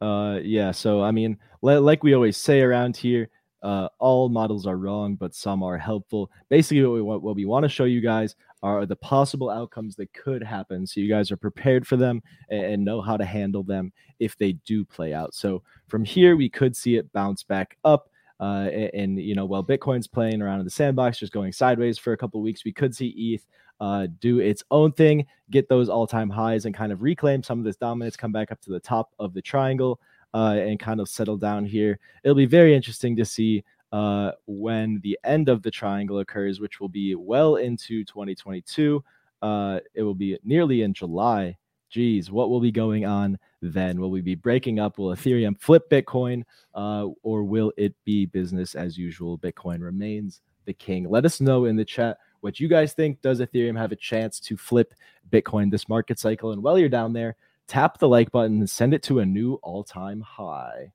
Uh, 0.00 0.40
yeah. 0.42 0.72
So 0.72 1.02
I 1.02 1.10
mean, 1.10 1.38
like 1.62 2.02
we 2.02 2.14
always 2.14 2.36
say 2.36 2.60
around 2.60 2.96
here, 2.96 3.28
uh, 3.62 3.88
all 3.98 4.28
models 4.28 4.66
are 4.66 4.76
wrong, 4.76 5.14
but 5.14 5.34
some 5.34 5.62
are 5.62 5.78
helpful. 5.78 6.30
Basically, 6.48 6.82
what 6.82 6.94
we 6.94 7.02
want, 7.02 7.22
what 7.22 7.36
we 7.36 7.44
want 7.44 7.62
to 7.62 7.68
show 7.68 7.84
you 7.84 8.00
guys 8.00 8.34
are 8.62 8.86
the 8.86 8.96
possible 8.96 9.50
outcomes 9.50 9.96
that 9.96 10.12
could 10.12 10.42
happen, 10.42 10.86
so 10.86 11.00
you 11.00 11.08
guys 11.08 11.30
are 11.30 11.36
prepared 11.36 11.86
for 11.86 11.96
them 11.96 12.22
and, 12.48 12.64
and 12.64 12.84
know 12.84 13.00
how 13.00 13.16
to 13.16 13.24
handle 13.24 13.62
them 13.62 13.92
if 14.18 14.36
they 14.38 14.52
do 14.64 14.84
play 14.84 15.12
out. 15.12 15.34
So 15.34 15.62
from 15.88 16.04
here, 16.04 16.36
we 16.36 16.48
could 16.48 16.76
see 16.76 16.96
it 16.96 17.12
bounce 17.12 17.42
back 17.42 17.76
up. 17.84 18.08
Uh, 18.42 18.68
and, 18.72 18.90
and, 18.92 19.20
you 19.20 19.36
know, 19.36 19.44
while 19.44 19.62
Bitcoin's 19.62 20.08
playing 20.08 20.42
around 20.42 20.58
in 20.58 20.64
the 20.64 20.70
sandbox, 20.70 21.16
just 21.16 21.32
going 21.32 21.52
sideways 21.52 21.96
for 21.96 22.12
a 22.12 22.16
couple 22.16 22.42
weeks, 22.42 22.64
we 22.64 22.72
could 22.72 22.92
see 22.92 23.08
ETH 23.16 23.46
uh, 23.80 24.08
do 24.18 24.40
its 24.40 24.64
own 24.72 24.90
thing, 24.90 25.24
get 25.50 25.68
those 25.68 25.88
all 25.88 26.08
time 26.08 26.28
highs, 26.28 26.64
and 26.64 26.74
kind 26.74 26.90
of 26.90 27.02
reclaim 27.02 27.44
some 27.44 27.60
of 27.60 27.64
this 27.64 27.76
dominance, 27.76 28.16
come 28.16 28.32
back 28.32 28.50
up 28.50 28.60
to 28.60 28.70
the 28.70 28.80
top 28.80 29.12
of 29.20 29.32
the 29.32 29.40
triangle, 29.40 30.00
uh, 30.34 30.56
and 30.58 30.80
kind 30.80 31.00
of 31.00 31.08
settle 31.08 31.36
down 31.36 31.64
here. 31.64 32.00
It'll 32.24 32.34
be 32.34 32.44
very 32.44 32.74
interesting 32.74 33.14
to 33.14 33.24
see 33.24 33.62
uh, 33.92 34.32
when 34.46 34.98
the 35.04 35.16
end 35.22 35.48
of 35.48 35.62
the 35.62 35.70
triangle 35.70 36.18
occurs, 36.18 36.58
which 36.58 36.80
will 36.80 36.88
be 36.88 37.14
well 37.14 37.56
into 37.56 38.04
2022. 38.04 39.04
Uh, 39.40 39.78
it 39.94 40.02
will 40.02 40.14
be 40.14 40.36
nearly 40.42 40.82
in 40.82 40.92
July. 40.92 41.56
Geez, 41.92 42.30
what 42.30 42.48
will 42.48 42.58
be 42.58 42.72
going 42.72 43.04
on 43.04 43.38
then? 43.60 44.00
Will 44.00 44.10
we 44.10 44.22
be 44.22 44.34
breaking 44.34 44.80
up? 44.80 44.96
Will 44.96 45.14
Ethereum 45.14 45.60
flip 45.60 45.90
Bitcoin, 45.90 46.42
uh, 46.74 47.08
or 47.22 47.44
will 47.44 47.70
it 47.76 47.94
be 48.06 48.24
business 48.24 48.74
as 48.74 48.96
usual? 48.96 49.36
Bitcoin 49.36 49.82
remains 49.82 50.40
the 50.64 50.72
king. 50.72 51.06
Let 51.10 51.26
us 51.26 51.38
know 51.38 51.66
in 51.66 51.76
the 51.76 51.84
chat 51.84 52.16
what 52.40 52.58
you 52.58 52.66
guys 52.66 52.94
think. 52.94 53.20
Does 53.20 53.40
Ethereum 53.40 53.76
have 53.76 53.92
a 53.92 53.96
chance 53.96 54.40
to 54.40 54.56
flip 54.56 54.94
Bitcoin 55.30 55.70
this 55.70 55.86
market 55.86 56.18
cycle? 56.18 56.52
And 56.52 56.62
while 56.62 56.78
you're 56.78 56.88
down 56.88 57.12
there, 57.12 57.36
tap 57.66 57.98
the 57.98 58.08
like 58.08 58.32
button 58.32 58.60
and 58.60 58.70
send 58.70 58.94
it 58.94 59.02
to 59.02 59.18
a 59.18 59.26
new 59.26 59.60
all 59.62 59.84
time 59.84 60.22
high. 60.22 60.90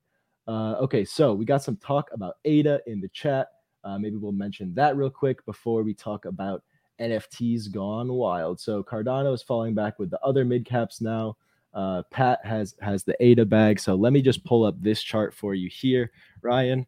Uh, 0.47 0.77
okay, 0.79 1.05
so 1.05 1.31
we 1.31 1.45
got 1.45 1.61
some 1.61 1.77
talk 1.77 2.09
about 2.11 2.37
ADA 2.43 2.81
in 2.87 3.01
the 3.01 3.09
chat. 3.09 3.49
Uh, 3.83 3.99
maybe 3.99 4.15
we'll 4.15 4.31
mention 4.31 4.73
that 4.73 4.97
real 4.97 5.11
quick 5.11 5.45
before 5.45 5.83
we 5.83 5.93
talk 5.93 6.25
about 6.25 6.63
NFTs 6.99 7.71
gone 7.71 8.11
wild. 8.11 8.59
So 8.59 8.83
Cardano 8.83 9.33
is 9.33 9.41
falling 9.41 9.73
back 9.73 9.99
with 9.99 10.09
the 10.09 10.19
other 10.21 10.45
mid 10.45 10.65
caps 10.65 11.01
now. 11.01 11.37
Uh, 11.73 12.01
Pat 12.11 12.39
has 12.43 12.75
has 12.81 13.03
the 13.03 13.15
ADA 13.23 13.45
bag. 13.45 13.79
So 13.79 13.95
let 13.95 14.13
me 14.13 14.21
just 14.21 14.43
pull 14.43 14.63
up 14.65 14.81
this 14.81 15.01
chart 15.01 15.33
for 15.33 15.53
you 15.53 15.69
here, 15.69 16.11
Ryan. 16.41 16.85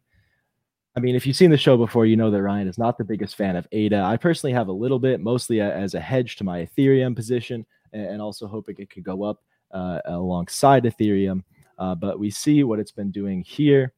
I 0.96 1.00
mean, 1.00 1.14
if 1.14 1.26
you've 1.26 1.36
seen 1.36 1.50
the 1.50 1.56
show 1.56 1.76
before, 1.76 2.06
you 2.06 2.16
know 2.16 2.30
that 2.30 2.42
Ryan 2.42 2.66
is 2.66 2.78
not 2.78 2.98
the 2.98 3.04
biggest 3.04 3.36
fan 3.36 3.54
of 3.54 3.68
ADA. 3.70 4.02
I 4.02 4.16
personally 4.16 4.52
have 4.52 4.68
a 4.68 4.72
little 4.72 4.98
bit, 4.98 5.20
mostly 5.20 5.60
as 5.60 5.94
a 5.94 6.00
hedge 6.00 6.36
to 6.36 6.44
my 6.44 6.66
Ethereum 6.66 7.14
position, 7.14 7.64
and 7.92 8.20
also 8.20 8.48
hoping 8.48 8.76
it 8.78 8.90
could 8.90 9.04
go 9.04 9.22
up 9.22 9.40
uh, 9.70 10.00
alongside 10.06 10.84
Ethereum. 10.84 11.44
Uh, 11.78 11.94
but 11.94 12.18
we 12.18 12.28
see 12.30 12.64
what 12.64 12.80
it's 12.80 12.90
been 12.90 13.12
doing 13.12 13.40
here. 13.42 13.92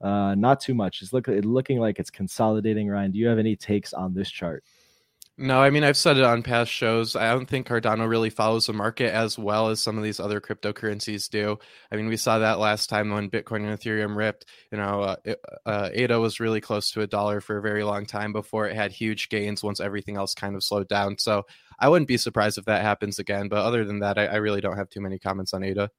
Uh, 0.00 0.34
not 0.36 0.60
too 0.60 0.74
much. 0.74 1.02
It's 1.02 1.12
look, 1.12 1.26
looking 1.26 1.80
like 1.80 1.98
it's 1.98 2.10
consolidating. 2.10 2.88
Ryan, 2.88 3.10
do 3.10 3.18
you 3.18 3.26
have 3.26 3.38
any 3.38 3.56
takes 3.56 3.92
on 3.92 4.14
this 4.14 4.30
chart? 4.30 4.62
No, 5.38 5.60
I 5.60 5.68
mean 5.68 5.84
I've 5.84 5.98
said 5.98 6.16
it 6.16 6.24
on 6.24 6.42
past 6.42 6.70
shows. 6.72 7.14
I 7.14 7.30
don't 7.30 7.44
think 7.46 7.68
Cardano 7.68 8.08
really 8.08 8.30
follows 8.30 8.66
the 8.66 8.72
market 8.72 9.12
as 9.12 9.38
well 9.38 9.68
as 9.68 9.82
some 9.82 9.98
of 9.98 10.04
these 10.04 10.18
other 10.18 10.40
cryptocurrencies 10.40 11.28
do. 11.28 11.58
I 11.92 11.96
mean, 11.96 12.08
we 12.08 12.16
saw 12.16 12.38
that 12.38 12.58
last 12.58 12.88
time 12.88 13.10
when 13.10 13.28
Bitcoin 13.28 13.68
and 13.68 13.78
Ethereum 13.78 14.16
ripped. 14.16 14.46
You 14.72 14.78
know, 14.78 15.02
uh, 15.02 15.16
uh, 15.66 15.90
ADA 15.92 16.18
was 16.18 16.40
really 16.40 16.62
close 16.62 16.90
to 16.92 17.02
a 17.02 17.06
dollar 17.06 17.42
for 17.42 17.58
a 17.58 17.62
very 17.62 17.84
long 17.84 18.06
time 18.06 18.32
before 18.32 18.66
it 18.66 18.74
had 18.74 18.92
huge 18.92 19.28
gains 19.28 19.62
once 19.62 19.78
everything 19.78 20.16
else 20.16 20.32
kind 20.32 20.56
of 20.56 20.64
slowed 20.64 20.88
down. 20.88 21.18
So 21.18 21.44
I 21.78 21.90
wouldn't 21.90 22.08
be 22.08 22.16
surprised 22.16 22.56
if 22.56 22.64
that 22.64 22.80
happens 22.80 23.18
again. 23.18 23.48
But 23.48 23.58
other 23.58 23.84
than 23.84 23.98
that, 23.98 24.16
I, 24.16 24.26
I 24.26 24.36
really 24.36 24.62
don't 24.62 24.78
have 24.78 24.88
too 24.88 25.02
many 25.02 25.18
comments 25.18 25.52
on 25.52 25.62
ADA. 25.62 25.90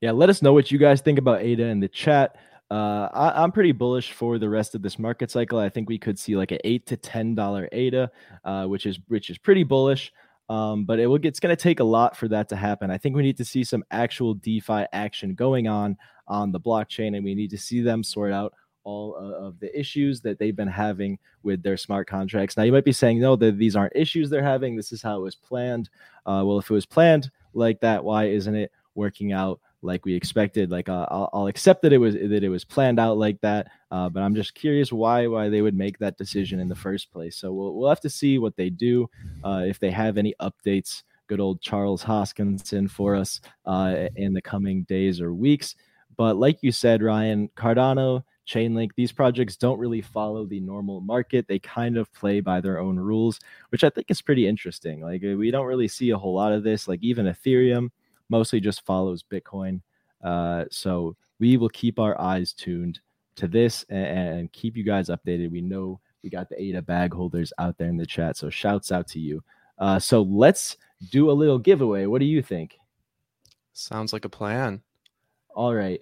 Yeah, 0.00 0.12
let 0.12 0.30
us 0.30 0.42
know 0.42 0.52
what 0.52 0.70
you 0.70 0.78
guys 0.78 1.00
think 1.00 1.18
about 1.18 1.42
ADA 1.42 1.64
in 1.64 1.80
the 1.80 1.88
chat. 1.88 2.36
Uh, 2.74 3.08
I, 3.14 3.44
am 3.44 3.52
pretty 3.52 3.70
bullish 3.70 4.10
for 4.10 4.36
the 4.36 4.48
rest 4.48 4.74
of 4.74 4.82
this 4.82 4.98
market 4.98 5.30
cycle. 5.30 5.60
I 5.60 5.68
think 5.68 5.88
we 5.88 5.96
could 5.96 6.18
see 6.18 6.36
like 6.36 6.50
an 6.50 6.58
eight 6.64 6.86
to 6.86 6.96
ten 6.96 7.36
dollar 7.36 7.68
ADA, 7.70 8.10
uh, 8.44 8.66
which 8.66 8.84
is 8.84 8.98
which 9.06 9.30
is 9.30 9.38
pretty 9.38 9.62
bullish. 9.62 10.12
Um, 10.48 10.84
but 10.84 10.98
it 10.98 11.06
will 11.06 11.20
it's 11.22 11.38
going 11.38 11.54
to 11.54 11.62
take 11.62 11.78
a 11.78 11.84
lot 11.84 12.16
for 12.16 12.26
that 12.26 12.48
to 12.48 12.56
happen. 12.56 12.90
I 12.90 12.98
think 12.98 13.14
we 13.14 13.22
need 13.22 13.36
to 13.36 13.44
see 13.44 13.62
some 13.62 13.84
actual 13.92 14.34
DeFi 14.34 14.86
action 14.92 15.36
going 15.36 15.68
on 15.68 15.96
on 16.26 16.50
the 16.50 16.58
blockchain, 16.58 17.14
and 17.14 17.24
we 17.24 17.36
need 17.36 17.50
to 17.50 17.58
see 17.58 17.80
them 17.80 18.02
sort 18.02 18.32
out 18.32 18.52
all 18.82 19.14
of 19.14 19.60
the 19.60 19.78
issues 19.78 20.20
that 20.22 20.40
they've 20.40 20.56
been 20.56 20.66
having 20.66 21.16
with 21.44 21.62
their 21.62 21.76
smart 21.76 22.08
contracts. 22.08 22.56
Now, 22.56 22.64
you 22.64 22.72
might 22.72 22.84
be 22.84 22.92
saying, 22.92 23.20
no, 23.20 23.36
that 23.36 23.56
these 23.56 23.76
aren't 23.76 23.94
issues 23.94 24.30
they're 24.30 24.42
having. 24.42 24.74
This 24.74 24.90
is 24.90 25.00
how 25.00 25.16
it 25.16 25.22
was 25.22 25.36
planned. 25.36 25.90
Uh, 26.26 26.42
well, 26.44 26.58
if 26.58 26.68
it 26.68 26.74
was 26.74 26.86
planned 26.86 27.30
like 27.52 27.78
that, 27.82 28.02
why 28.02 28.24
isn't 28.24 28.56
it 28.56 28.72
working 28.96 29.32
out 29.32 29.60
like 29.84 30.04
we 30.04 30.14
expected. 30.14 30.70
Like 30.70 30.88
uh, 30.88 31.06
I'll, 31.10 31.30
I'll, 31.32 31.46
accept 31.46 31.82
that 31.82 31.92
it 31.92 31.98
was 31.98 32.14
that 32.14 32.42
it 32.42 32.48
was 32.48 32.64
planned 32.64 32.98
out 32.98 33.18
like 33.18 33.40
that, 33.42 33.70
uh, 33.90 34.08
but 34.08 34.22
I'm 34.22 34.34
just 34.34 34.54
curious 34.54 34.92
why 34.92 35.26
why 35.26 35.48
they 35.48 35.62
would 35.62 35.76
make 35.76 35.98
that 35.98 36.16
decision 36.16 36.58
in 36.58 36.68
the 36.68 36.74
first 36.74 37.12
place. 37.12 37.36
So 37.36 37.52
we'll 37.52 37.74
we'll 37.74 37.88
have 37.88 38.00
to 38.00 38.10
see 38.10 38.38
what 38.38 38.56
they 38.56 38.70
do 38.70 39.08
uh, 39.44 39.62
if 39.66 39.78
they 39.78 39.90
have 39.90 40.18
any 40.18 40.34
updates. 40.40 41.02
Good 41.26 41.40
old 41.40 41.60
Charles 41.60 42.02
Hoskinson 42.02 42.90
for 42.90 43.14
us 43.14 43.40
uh, 43.64 44.08
in 44.16 44.32
the 44.34 44.42
coming 44.42 44.84
days 44.84 45.20
or 45.20 45.32
weeks. 45.32 45.74
But 46.16 46.36
like 46.36 46.58
you 46.62 46.72
said, 46.72 47.02
Ryan 47.02 47.48
Cardano. 47.56 48.24
Chainlink, 48.46 48.90
these 48.94 49.10
projects 49.10 49.56
don't 49.56 49.78
really 49.78 50.02
follow 50.02 50.44
the 50.44 50.60
normal 50.60 51.00
market. 51.00 51.48
They 51.48 51.58
kind 51.58 51.96
of 51.96 52.12
play 52.12 52.40
by 52.40 52.60
their 52.60 52.78
own 52.78 52.98
rules, 52.98 53.40
which 53.70 53.84
I 53.84 53.88
think 53.88 54.10
is 54.10 54.20
pretty 54.20 54.46
interesting. 54.46 55.00
Like, 55.00 55.22
we 55.22 55.50
don't 55.50 55.64
really 55.64 55.88
see 55.88 56.10
a 56.10 56.18
whole 56.18 56.34
lot 56.34 56.52
of 56.52 56.62
this. 56.62 56.86
Like, 56.86 57.02
even 57.02 57.24
Ethereum, 57.24 57.88
mostly 58.28 58.60
just 58.60 58.84
follows 58.84 59.22
Bitcoin. 59.22 59.80
Uh, 60.22 60.64
so 60.70 61.16
we 61.38 61.56
will 61.56 61.68
keep 61.68 61.98
our 61.98 62.18
eyes 62.20 62.52
tuned 62.52 63.00
to 63.36 63.48
this 63.48 63.84
and, 63.88 64.06
and, 64.06 64.52
keep 64.52 64.76
you 64.76 64.84
guys 64.84 65.08
updated. 65.08 65.50
We 65.50 65.60
know 65.60 66.00
we 66.22 66.30
got 66.30 66.48
the 66.48 66.60
ADA 66.60 66.82
bag 66.82 67.12
holders 67.12 67.52
out 67.58 67.76
there 67.76 67.88
in 67.88 67.96
the 67.96 68.06
chat. 68.06 68.36
So 68.36 68.48
shouts 68.48 68.92
out 68.92 69.08
to 69.08 69.18
you. 69.18 69.42
Uh, 69.78 69.98
so 69.98 70.22
let's 70.22 70.76
do 71.10 71.30
a 71.30 71.32
little 71.32 71.58
giveaway. 71.58 72.06
What 72.06 72.20
do 72.20 72.26
you 72.26 72.42
think? 72.42 72.78
Sounds 73.72 74.12
like 74.12 74.24
a 74.24 74.28
plan. 74.28 74.82
All 75.54 75.74
right. 75.74 76.00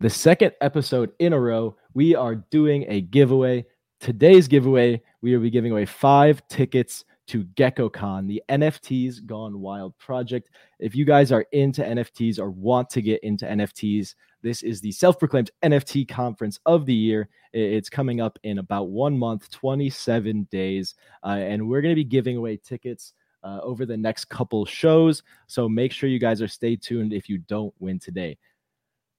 The 0.00 0.10
second 0.10 0.52
episode 0.60 1.12
in 1.18 1.32
a 1.32 1.40
row, 1.40 1.76
we 1.94 2.14
are 2.14 2.34
doing 2.34 2.84
a 2.88 3.00
giveaway. 3.00 3.64
Today's 4.00 4.48
giveaway, 4.48 5.00
we 5.22 5.32
will 5.32 5.42
be 5.42 5.50
giving 5.50 5.72
away 5.72 5.86
five 5.86 6.46
tickets 6.48 7.04
to 7.28 7.44
GeckoCon, 7.44 8.26
the 8.26 8.42
NFTs 8.48 9.24
Gone 9.26 9.60
Wild 9.60 9.96
project. 9.98 10.50
If 10.78 10.94
you 10.94 11.04
guys 11.04 11.32
are 11.32 11.46
into 11.52 11.82
NFTs 11.82 12.38
or 12.38 12.50
want 12.50 12.90
to 12.90 13.02
get 13.02 13.22
into 13.22 13.46
NFTs, 13.46 14.14
this 14.42 14.62
is 14.62 14.80
the 14.80 14.92
self 14.92 15.18
proclaimed 15.18 15.50
NFT 15.62 16.06
conference 16.06 16.58
of 16.66 16.84
the 16.86 16.94
year. 16.94 17.28
It's 17.52 17.88
coming 17.88 18.20
up 18.20 18.38
in 18.42 18.58
about 18.58 18.88
one 18.88 19.18
month, 19.18 19.50
27 19.50 20.48
days. 20.50 20.94
Uh, 21.22 21.38
and 21.38 21.68
we're 21.68 21.80
going 21.80 21.92
to 21.92 21.96
be 21.96 22.04
giving 22.04 22.36
away 22.36 22.58
tickets 22.58 23.14
uh, 23.42 23.60
over 23.62 23.86
the 23.86 23.96
next 23.96 24.26
couple 24.26 24.64
shows. 24.64 25.22
So 25.46 25.68
make 25.68 25.92
sure 25.92 26.08
you 26.08 26.18
guys 26.18 26.42
are 26.42 26.48
stay 26.48 26.76
tuned 26.76 27.12
if 27.12 27.28
you 27.28 27.38
don't 27.38 27.74
win 27.78 27.98
today. 27.98 28.36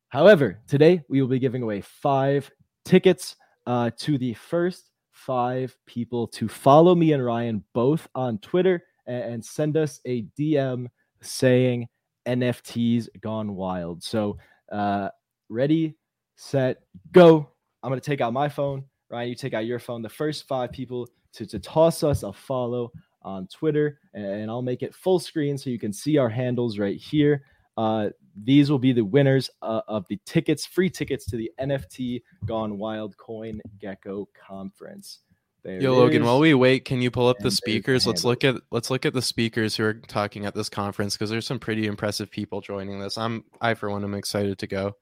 However, 0.10 0.60
today 0.68 1.04
we 1.10 1.22
will 1.22 1.30
be 1.30 1.40
giving 1.40 1.64
away 1.64 1.82
five 1.82 2.50
tickets 2.86 3.36
uh, 3.66 3.92
to 3.98 4.18
the 4.18 4.34
first 4.34 4.92
five 5.16 5.76
people 5.86 6.28
to 6.28 6.48
follow 6.48 6.94
me 6.94 7.14
and 7.14 7.26
Ryan 7.26 7.64
both 7.74 8.08
on 8.16 8.38
Twitter 8.40 8.84
and, 9.08 9.44
send 9.44 9.78
us 9.78 10.02
a 10.06 10.24
DM 10.38 10.88
saying 11.22 11.88
NFTs 12.28 13.08
gone 13.22 13.56
wild. 13.56 14.04
So, 14.04 14.38
uh, 14.72 15.10
ready, 15.48 15.96
set, 16.36 16.82
go. 17.12 17.48
I'm 17.82 17.90
going 17.90 18.02
to 18.02 18.06
take 18.06 18.20
out 18.20 18.34
my 18.34 18.50
phone. 18.50 18.84
Ryan, 19.10 19.30
you 19.30 19.36
take 19.36 19.54
out 19.54 19.66
your 19.66 19.80
phone. 19.80 20.02
The 20.02 20.10
first 20.10 20.48
five 20.48 20.72
people 20.72 21.08
to, 21.34 21.46
to 21.46 21.60
toss 21.60 22.04
us 22.04 22.24
a 22.24 22.34
follow 22.34 22.92
on 23.22 23.48
Twitter, 23.48 24.00
and 24.14 24.50
I'll 24.50 24.62
make 24.62 24.84
it 24.84 24.94
full 24.94 25.20
screen 25.20 25.58
so 25.58 25.70
you 25.70 25.80
can 25.80 25.94
see 25.94 26.18
our 26.18 26.30
handles 26.30 26.78
right 26.78 26.98
here. 26.98 27.44
Uh, 27.78 28.10
these 28.44 28.70
will 28.70 28.80
be 28.80 28.92
the 28.92 29.04
winners 29.04 29.50
uh, 29.62 29.82
of 29.88 30.06
the 30.10 30.20
tickets, 30.26 30.66
free 30.66 30.90
tickets 30.90 31.26
to 31.26 31.38
the 31.38 31.52
NFT 31.60 32.22
Gone 32.46 32.78
Wild 32.78 33.18
Coin 33.18 33.62
Gecko 33.80 34.28
Conference. 34.48 35.20
There 35.64 35.82
Yo, 35.82 35.96
Logan, 35.96 36.24
while 36.24 36.40
we 36.40 36.54
wait, 36.54 36.86
can 36.86 37.02
you 37.02 37.10
pull 37.10 37.28
up 37.28 37.40
the 37.40 37.50
speakers? 37.50 38.06
Let's 38.06 38.24
look 38.24 38.44
at 38.44 38.56
let's 38.70 38.92
look 38.92 39.04
at 39.04 39.14
the 39.14 39.22
speakers 39.22 39.76
who 39.76 39.84
are 39.84 39.96
talking 39.96 40.46
at 40.46 40.54
this 40.54 40.70
conference 40.70 41.16
because 41.16 41.32
there's 41.32 41.48
some 41.48 41.58
pretty 41.58 41.88
impressive 41.88 42.30
people 42.30 42.62
joining 42.62 43.00
this. 43.00 43.18
I'm 43.18 43.46
I 43.62 43.74
for 43.74 43.90
one 43.90 44.04
am 44.04 44.14
excited 44.14 44.60
to 44.60 44.68
go. 44.68 44.96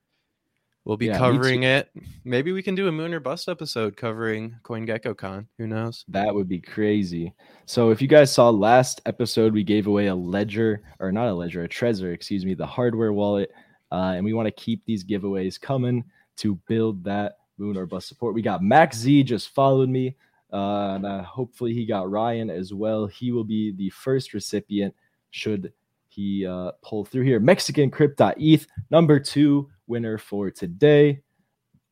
We'll 0.86 0.98
be 0.98 1.06
yeah, 1.06 1.18
covering 1.18 1.64
it. 1.64 1.90
Maybe 2.26 2.52
we 2.52 2.62
can 2.62 2.76
do 2.76 2.90
a 2.90 2.92
moon 2.92 3.14
or 3.14 3.22
bust 3.22 3.48
episode 3.48 3.96
covering 3.96 4.56
CoinGeckoCon. 4.64 5.48
Who 5.58 5.68
knows? 5.68 6.04
That 6.10 6.36
would 6.36 6.50
be 6.50 6.60
crazy. 6.60 7.34
So 7.66 7.92
if 7.92 8.02
you 8.02 8.10
guys 8.10 8.34
saw 8.34 8.50
last 8.50 9.02
episode, 9.06 9.54
we 9.54 9.64
gave 9.64 9.88
away 9.88 10.08
a 10.08 10.16
ledger 10.16 10.82
or 11.00 11.14
not 11.14 11.30
a 11.30 11.34
ledger, 11.34 11.64
a 11.64 11.70
Trezor, 11.70 12.14
excuse 12.14 12.46
me, 12.46 12.54
the 12.54 12.66
hardware 12.66 13.14
wallet. 13.14 13.50
Uh, 13.94 14.14
and 14.16 14.26
we 14.26 14.34
want 14.34 14.48
to 14.48 14.52
keep 14.52 14.84
these 14.86 15.06
giveaways 15.06 15.60
coming 15.60 16.04
to 16.38 16.56
build 16.68 17.04
that 17.06 17.38
moon 17.58 17.78
or 17.78 17.86
bust 17.86 18.10
support. 18.10 18.34
We 18.34 18.42
got 18.42 18.62
Max 18.62 18.98
Z 18.98 19.24
just 19.24 19.50
followed 19.50 19.88
me. 19.88 20.18
Uh, 20.52 20.96
and 20.96 21.06
uh, 21.06 21.24
hopefully 21.24 21.74
he 21.74 21.86
got 21.86 22.12
Ryan 22.12 22.50
as 22.50 22.74
well. 22.74 23.08
He 23.08 23.32
will 23.32 23.46
be 23.46 23.72
the 23.72 23.90
first 23.92 24.34
recipient 24.34 24.94
should 25.32 25.72
he 26.10 26.46
uh, 26.46 26.72
pull 26.84 27.06
through 27.06 27.24
here. 27.24 27.40
Mexican 27.40 27.90
Crypt.eth, 27.90 28.68
number 28.92 29.20
two 29.20 29.70
winner 29.88 30.18
for 30.18 30.52
today. 30.52 31.22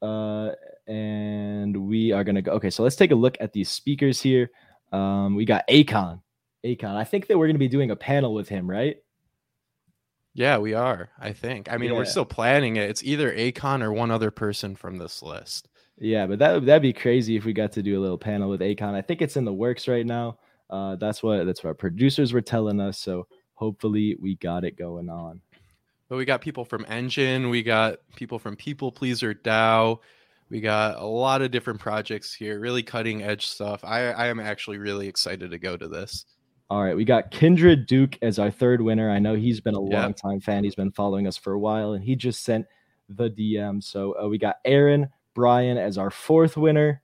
Uh, 0.02 0.52
and 0.88 1.76
we 1.76 2.12
are 2.12 2.24
going 2.24 2.36
to 2.36 2.42
go. 2.42 2.52
Okay, 2.54 2.70
so 2.70 2.84
let's 2.84 2.96
take 2.96 3.12
a 3.12 3.16
look 3.16 3.38
at 3.40 3.54
these 3.54 3.70
speakers 3.70 4.22
here. 4.22 4.50
Um, 4.92 5.36
we 5.36 5.46
got 5.46 5.68
Akon. 5.68 6.22
Akon. 6.66 6.96
I 6.96 7.04
think 7.04 7.28
that 7.28 7.38
we're 7.38 7.48
going 7.48 7.56
to 7.56 7.60
be 7.60 7.68
doing 7.68 7.92
a 7.92 7.96
panel 7.96 8.34
with 8.34 8.50
him, 8.50 8.70
right? 8.70 8.98
Yeah, 10.34 10.58
we 10.58 10.74
are. 10.74 11.10
I 11.20 11.34
think. 11.34 11.72
I 11.72 11.78
mean, 11.78 11.92
yeah. 11.92 11.98
we're 11.98 12.06
still 12.06 12.26
planning 12.26 12.78
it. 12.78 12.90
It's 12.90 13.04
either 13.04 13.34
Akon 13.34 13.82
or 13.82 13.92
one 13.92 14.12
other 14.12 14.32
person 14.32 14.76
from 14.76 14.98
this 14.98 15.22
list. 15.22 15.68
Yeah, 15.98 16.26
but 16.26 16.40
that 16.40 16.66
that'd 16.66 16.82
be 16.82 16.94
crazy 16.94 17.36
if 17.36 17.46
we 17.46 17.54
got 17.54 17.74
to 17.74 17.84
do 17.84 18.00
a 18.00 18.02
little 18.02 18.18
panel 18.18 18.50
with 18.50 18.62
Akon. 18.62 18.96
I 18.96 19.02
think 19.02 19.22
it's 19.22 19.38
in 19.38 19.46
the 19.46 19.54
works 19.54 19.88
right 19.88 20.06
now. 20.06 20.40
Uh, 20.70 20.96
that's 20.96 21.22
what 21.22 21.46
that's 21.46 21.64
what 21.64 21.70
our 21.70 21.76
producers 21.76 22.34
were 22.34 22.42
telling 22.42 22.80
us. 22.80 22.98
So 22.98 23.28
hopefully 23.54 24.18
we 24.20 24.36
got 24.36 24.64
it 24.64 24.78
going 24.78 25.10
on. 25.10 25.42
But 26.12 26.18
we 26.18 26.26
got 26.26 26.42
people 26.42 26.66
from 26.66 26.86
Engine, 26.90 27.50
we 27.50 27.64
got 27.64 28.00
people 28.18 28.38
from 28.38 28.58
People 28.58 28.92
Pleaser 28.92 29.34
DAO, 29.34 30.00
we 30.50 30.60
got 30.60 31.00
a 31.00 31.06
lot 31.06 31.42
of 31.42 31.52
different 31.52 31.80
projects 31.80 32.34
here, 32.34 32.60
really 32.60 32.84
cutting 32.84 33.24
edge 33.24 33.48
stuff. 33.48 33.80
I, 33.86 34.08
I 34.08 34.28
am 34.28 34.42
actually 34.42 34.78
really 34.78 35.08
excited 35.08 35.52
to 35.52 35.58
go 35.58 35.78
to 35.78 35.88
this. 35.88 36.26
All 36.70 36.84
right, 36.84 36.98
we 36.98 37.06
got 37.06 37.32
Kindred 37.32 37.88
Duke 37.88 38.18
as 38.22 38.40
our 38.40 38.52
third 38.52 38.82
winner. 38.82 39.10
I 39.10 39.20
know 39.20 39.36
he's 39.36 39.62
been 39.62 39.74
a 39.74 39.80
long 39.80 40.14
time 40.14 40.42
fan. 40.42 40.66
He's 40.66 40.76
been 40.76 40.92
following 40.92 41.28
us 41.28 41.38
for 41.38 41.54
a 41.54 41.60
while, 41.60 41.94
and 41.94 42.04
he 42.04 42.18
just 42.18 42.44
sent 42.44 42.66
the 43.08 43.30
DM. 43.30 43.82
So 43.82 44.14
uh, 44.22 44.28
we 44.28 44.38
got 44.38 44.58
Aaron 44.66 45.08
Brian 45.34 45.78
as 45.78 45.98
our 45.98 46.12
fourth 46.12 46.58
winner. 46.58 47.02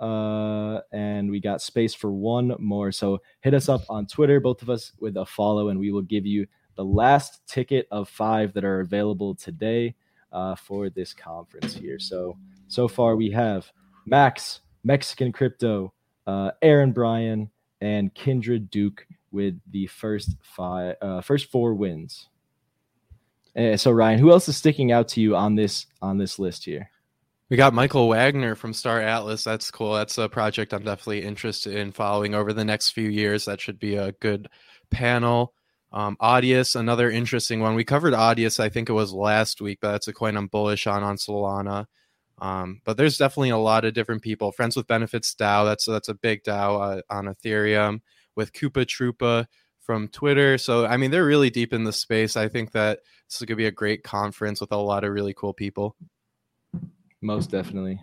Uh, 0.00 0.80
and 0.92 1.30
we 1.30 1.38
got 1.38 1.62
space 1.62 1.94
for 1.94 2.10
one 2.10 2.56
more. 2.58 2.90
So 2.90 3.20
hit 3.40 3.54
us 3.54 3.68
up 3.68 3.82
on 3.88 4.08
Twitter, 4.08 4.40
both 4.40 4.62
of 4.62 4.68
us 4.68 4.90
with 4.98 5.16
a 5.16 5.24
follow, 5.24 5.68
and 5.68 5.78
we 5.78 5.92
will 5.92 6.02
give 6.02 6.26
you 6.26 6.48
the 6.76 6.84
last 6.84 7.46
ticket 7.46 7.86
of 7.90 8.08
five 8.08 8.52
that 8.54 8.64
are 8.64 8.80
available 8.80 9.34
today 9.34 9.94
uh, 10.32 10.54
for 10.54 10.90
this 10.90 11.12
conference 11.12 11.74
here. 11.74 11.98
So, 11.98 12.36
so 12.68 12.88
far 12.88 13.16
we 13.16 13.30
have 13.30 13.70
Max, 14.06 14.60
Mexican 14.84 15.32
Crypto, 15.32 15.92
uh, 16.26 16.52
Aaron 16.62 16.92
Bryan, 16.92 17.50
and 17.80 18.14
Kindred 18.14 18.70
Duke 18.70 19.06
with 19.30 19.58
the 19.70 19.86
first 19.86 20.36
five, 20.42 20.96
uh, 21.02 21.20
first 21.20 21.50
four 21.50 21.74
wins. 21.74 22.28
Uh, 23.56 23.76
so 23.76 23.90
Ryan, 23.90 24.18
who 24.18 24.30
else 24.30 24.48
is 24.48 24.56
sticking 24.56 24.92
out 24.92 25.08
to 25.08 25.20
you 25.20 25.36
on 25.36 25.54
this 25.54 25.86
on 26.00 26.16
this 26.16 26.38
list 26.38 26.64
here? 26.64 26.90
We 27.50 27.56
got 27.58 27.74
Michael 27.74 28.08
Wagner 28.08 28.54
from 28.54 28.72
Star 28.72 29.02
Atlas. 29.02 29.44
That's 29.44 29.70
cool. 29.70 29.92
That's 29.92 30.16
a 30.16 30.26
project 30.26 30.72
I'm 30.72 30.84
definitely 30.84 31.22
interested 31.22 31.76
in 31.76 31.92
following 31.92 32.34
over 32.34 32.54
the 32.54 32.64
next 32.64 32.90
few 32.90 33.10
years. 33.10 33.44
That 33.44 33.60
should 33.60 33.78
be 33.78 33.96
a 33.96 34.12
good 34.12 34.48
panel. 34.90 35.52
Um, 35.92 36.16
Audius, 36.20 36.74
another 36.74 37.10
interesting 37.10 37.60
one. 37.60 37.74
We 37.74 37.84
covered 37.84 38.14
Audius, 38.14 38.58
I 38.58 38.70
think 38.70 38.88
it 38.88 38.94
was 38.94 39.12
last 39.12 39.60
week, 39.60 39.78
but 39.82 39.92
that's 39.92 40.08
a 40.08 40.12
coin 40.12 40.36
I'm 40.36 40.46
bullish 40.46 40.86
on 40.86 41.02
on 41.02 41.16
Solana. 41.16 41.86
Um, 42.40 42.80
but 42.84 42.96
there's 42.96 43.18
definitely 43.18 43.50
a 43.50 43.58
lot 43.58 43.84
of 43.84 43.94
different 43.94 44.22
people. 44.22 44.52
Friends 44.52 44.74
with 44.74 44.86
Benefits 44.86 45.34
DAO, 45.34 45.64
that's 45.64 45.84
that's 45.84 46.08
a 46.08 46.14
big 46.14 46.42
DAO 46.42 46.98
uh, 46.98 47.02
on 47.10 47.26
Ethereum. 47.26 48.00
With 48.34 48.54
Koopa 48.54 48.86
Troopa 48.86 49.46
from 49.80 50.08
Twitter, 50.08 50.56
so 50.56 50.86
I 50.86 50.96
mean 50.96 51.10
they're 51.10 51.26
really 51.26 51.50
deep 51.50 51.74
in 51.74 51.84
the 51.84 51.92
space. 51.92 52.34
I 52.34 52.48
think 52.48 52.72
that 52.72 53.00
this 53.28 53.40
is 53.40 53.42
gonna 53.42 53.56
be 53.56 53.66
a 53.66 53.70
great 53.70 54.02
conference 54.02 54.58
with 54.58 54.72
a 54.72 54.76
lot 54.76 55.04
of 55.04 55.12
really 55.12 55.34
cool 55.34 55.52
people. 55.52 55.94
Most 57.20 57.50
definitely. 57.50 58.00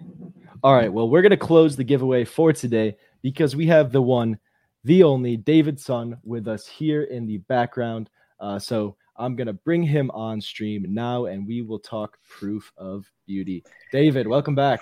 All 0.62 0.76
right, 0.76 0.94
well 0.94 1.10
we're 1.10 1.24
gonna 1.24 1.36
close 1.36 1.76
the 1.76 1.84
giveaway 1.84 2.26
for 2.26 2.54
today 2.54 2.96
because 3.24 3.56
we 3.56 3.66
have 3.66 3.92
the 3.92 4.04
one, 4.04 4.38
the 4.84 5.04
only 5.04 5.38
David 5.38 5.80
Sun 5.80 6.18
with 6.24 6.48
us 6.48 6.68
here 6.68 7.04
in 7.04 7.26
the 7.26 7.38
background. 7.40 8.10
Uh, 8.40 8.58
so 8.58 8.96
I'm 9.18 9.36
gonna 9.36 9.54
bring 9.54 9.84
him 9.84 10.10
on 10.12 10.40
stream 10.40 10.86
now, 10.90 11.26
and 11.26 11.46
we 11.46 11.62
will 11.62 11.80
talk 11.80 12.18
proof 12.28 12.72
of 12.78 13.06
beauty. 13.28 13.64
David, 13.92 14.28
welcome 14.28 14.56
back. 14.56 14.82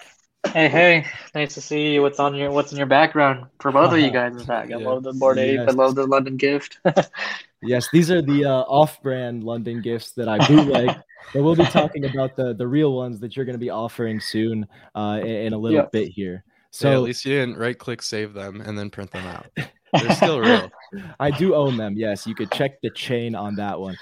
Hey, 0.54 0.70
hey, 0.70 1.06
nice 1.36 1.56
to 1.56 1.62
see 1.62 1.94
you. 1.94 2.01
What's 2.01 2.20
on 2.20 2.36
your 2.36 2.51
What's 2.51 2.72
in 2.72 2.77
your 2.77 2.88
background 2.88 3.48
for 3.60 3.72
both 3.72 3.92
of 3.92 4.00
you 4.00 4.12
guys? 4.12 4.34
In 4.36 4.46
fact, 4.46 4.72
I 4.72 4.77
Yeah. 4.77 4.88
love 4.88 5.04
the 5.04 5.13
Bored 5.13 5.39
Ape. 5.39 5.60
Yes. 5.60 5.70
I 5.70 5.72
love 5.72 5.96
the 5.96 6.06
London 6.06 6.38
gift. 6.38 6.80
Yes, 7.60 7.89
these 7.92 8.12
are 8.12 8.22
the 8.22 8.46
uh, 8.46 8.51
off-brand 8.51 9.44
London 9.44 9.82
gifts 9.82 10.12
that 10.12 10.27
I 10.30 10.38
bootleg, 10.38 10.92
but 11.34 11.42
we'll 11.42 11.56
be 11.56 11.66
talking 11.66 12.06
about 12.06 12.36
the 12.36 12.54
the 12.54 12.68
real 12.68 12.94
ones 12.94 13.20
that 13.22 13.36
you're 13.36 13.46
going 13.46 13.56
to 13.56 13.60
be 13.60 13.72
offering 13.72 14.20
soon 14.20 14.68
uh, 14.94 15.18
in, 15.22 15.27
in 15.27 15.54
a 15.54 15.58
little 15.58 15.80
Yeah. 15.80 15.86
bit 15.92 16.10
here. 16.10 16.44
So 16.70 16.94
at 16.94 17.01
least 17.01 17.25
you 17.25 17.34
didn't 17.34 17.58
right 17.58 17.77
click 17.77 18.04
save 18.04 18.34
them 18.34 18.62
and 18.62 18.77
then 18.77 18.92
print 18.92 19.10
them 19.10 19.25
out. 19.25 19.48
They're 19.94 20.15
still 20.15 20.39
real. 20.39 20.72
I 21.20 21.32
do 21.32 21.56
own 21.56 21.77
them. 21.77 21.96
Yes, 21.98 22.27
you 22.27 22.36
could 22.36 22.51
check 22.51 22.82
the 22.82 22.89
chain 22.89 23.36
on 23.36 23.56
that 23.56 23.79
one. 23.79 23.98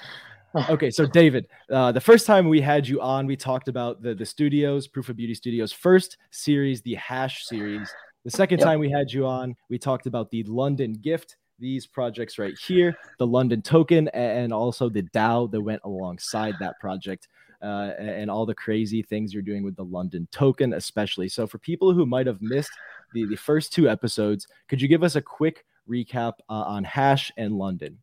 Okay, 0.70 0.90
so 0.90 1.04
David, 1.06 1.48
uh, 1.70 1.92
the 1.92 2.00
first 2.00 2.26
time 2.26 2.48
we 2.48 2.60
had 2.62 2.88
you 2.88 3.00
on, 3.00 3.26
we 3.26 3.36
talked 3.36 3.68
about 3.68 4.00
the 4.00 4.14
the 4.14 4.24
studios, 4.24 4.88
Proof 4.88 5.08
of 5.10 5.16
Beauty 5.16 5.34
Studios 5.34 5.70
first 5.72 6.16
series, 6.30 6.80
the 6.82 6.94
Hash 6.94 7.44
series. 7.44 7.92
The 8.24 8.30
second 8.30 8.58
Yep. 8.60 8.66
time 8.66 8.80
we 8.80 8.90
had 8.90 9.12
you 9.12 9.26
on, 9.26 9.54
we 9.68 9.78
talked 9.78 10.06
about 10.06 10.30
the 10.30 10.42
London 10.44 10.94
Gift, 10.94 11.36
these 11.58 11.86
projects 11.86 12.38
right 12.38 12.54
here, 12.66 12.96
the 13.18 13.26
London 13.26 13.62
Token, 13.62 14.08
and 14.08 14.52
also 14.52 14.88
the 14.88 15.02
DAO 15.14 15.50
that 15.50 15.60
went 15.60 15.82
alongside 15.84 16.54
that 16.60 16.78
project. 16.80 17.28
Uh, 17.62 17.92
and 17.98 18.30
all 18.30 18.44
the 18.44 18.54
crazy 18.54 19.02
things 19.02 19.32
you're 19.32 19.42
doing 19.42 19.64
with 19.64 19.74
the 19.76 19.84
London 19.84 20.28
token, 20.30 20.74
especially. 20.74 21.26
So, 21.26 21.46
for 21.46 21.58
people 21.58 21.92
who 21.92 22.04
might 22.04 22.26
have 22.26 22.42
missed 22.42 22.70
the, 23.14 23.24
the 23.26 23.36
first 23.36 23.72
two 23.72 23.88
episodes, 23.88 24.46
could 24.68 24.80
you 24.80 24.88
give 24.88 25.02
us 25.02 25.16
a 25.16 25.22
quick 25.22 25.64
recap 25.88 26.34
uh, 26.48 26.52
on 26.52 26.84
Hash 26.84 27.32
and 27.36 27.52
London? 27.52 27.98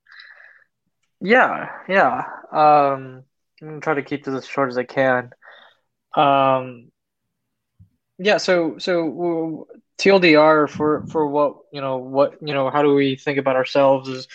yeah, 1.24 1.70
yeah. 1.88 2.26
Um, 2.52 3.24
I'm 3.62 3.68
gonna 3.68 3.80
try 3.80 3.94
to 3.96 4.04
keep 4.04 4.26
this 4.26 4.36
as 4.36 4.46
short 4.46 4.70
as 4.70 4.78
I 4.78 4.84
can. 4.84 5.32
Um, 6.16 6.92
yeah. 8.20 8.38
So, 8.38 8.78
so 8.78 9.68
TLDR 9.98 10.70
for 10.70 11.08
for 11.08 11.28
what 11.28 11.56
you 11.72 11.80
know, 11.80 11.98
what 11.98 12.36
you 12.42 12.54
know, 12.54 12.70
how 12.70 12.82
do 12.82 12.94
we 12.94 13.16
think 13.16 13.40
about 13.40 13.56
ourselves? 13.56 14.10
Is 14.10 14.28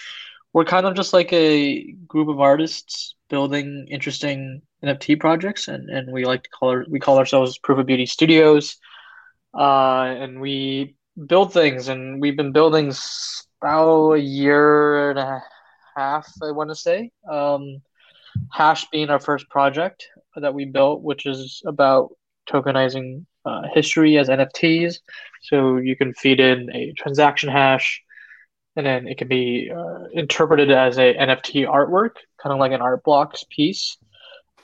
we're 0.55 0.65
kind 0.65 0.87
of 0.87 0.95
just 0.95 1.13
like 1.13 1.33
a 1.33 1.93
group 2.07 2.29
of 2.29 2.41
artists 2.41 3.15
building 3.29 3.87
interesting 3.91 4.63
NFT 4.83 5.21
projects, 5.21 5.69
and 5.69 5.91
and 5.91 6.11
we 6.11 6.25
like 6.25 6.45
to 6.45 6.51
call 6.51 6.71
our, 6.71 6.87
we 6.89 7.01
call 7.01 7.19
ourselves 7.19 7.59
Proof 7.59 7.79
of 7.79 7.87
Beauty 7.87 8.07
Studios. 8.07 8.77
Uh, 9.55 10.05
and 10.05 10.41
we 10.41 10.95
build 11.27 11.53
things, 11.53 11.89
and 11.89 12.21
we've 12.21 12.37
been 12.37 12.53
building 12.53 12.93
about 13.61 14.13
a 14.13 14.21
year 14.21 15.11
and 15.11 15.19
a 15.19 15.43
half, 15.97 16.29
I 16.43 16.53
want 16.53 16.71
to 16.71 16.77
say. 16.77 17.11
Um, 17.29 17.83
Hash 18.53 18.87
being 18.91 19.11
our 19.11 19.19
first 19.19 19.49
project 19.49 20.07
that 20.37 20.55
we 20.55 20.65
built, 20.65 21.03
which 21.03 21.27
is 21.27 21.63
about 21.67 22.11
tokenizing 22.49 23.27
uh, 23.45 23.63
history 23.75 24.17
as 24.19 24.29
NFTs. 24.29 25.01
So 25.43 25.77
you 25.79 25.97
can 25.97 26.15
feed 26.15 26.41
in 26.41 26.71
a 26.75 26.93
transaction 26.93 27.49
hash, 27.49 28.03
and 28.77 28.87
then 28.87 29.09
it 29.09 29.19
can 29.19 29.29
be 29.29 29.71
uh, 29.75 30.05
interpreted 30.13 30.71
as 30.71 30.99
a 30.99 31.15
NFT 31.15 31.67
artwork, 31.67 32.17
kind 32.41 32.53
of 32.53 32.59
like 32.59 32.73
an 32.73 32.81
art 32.81 33.03
blocks 33.03 33.45
piece. 33.51 33.97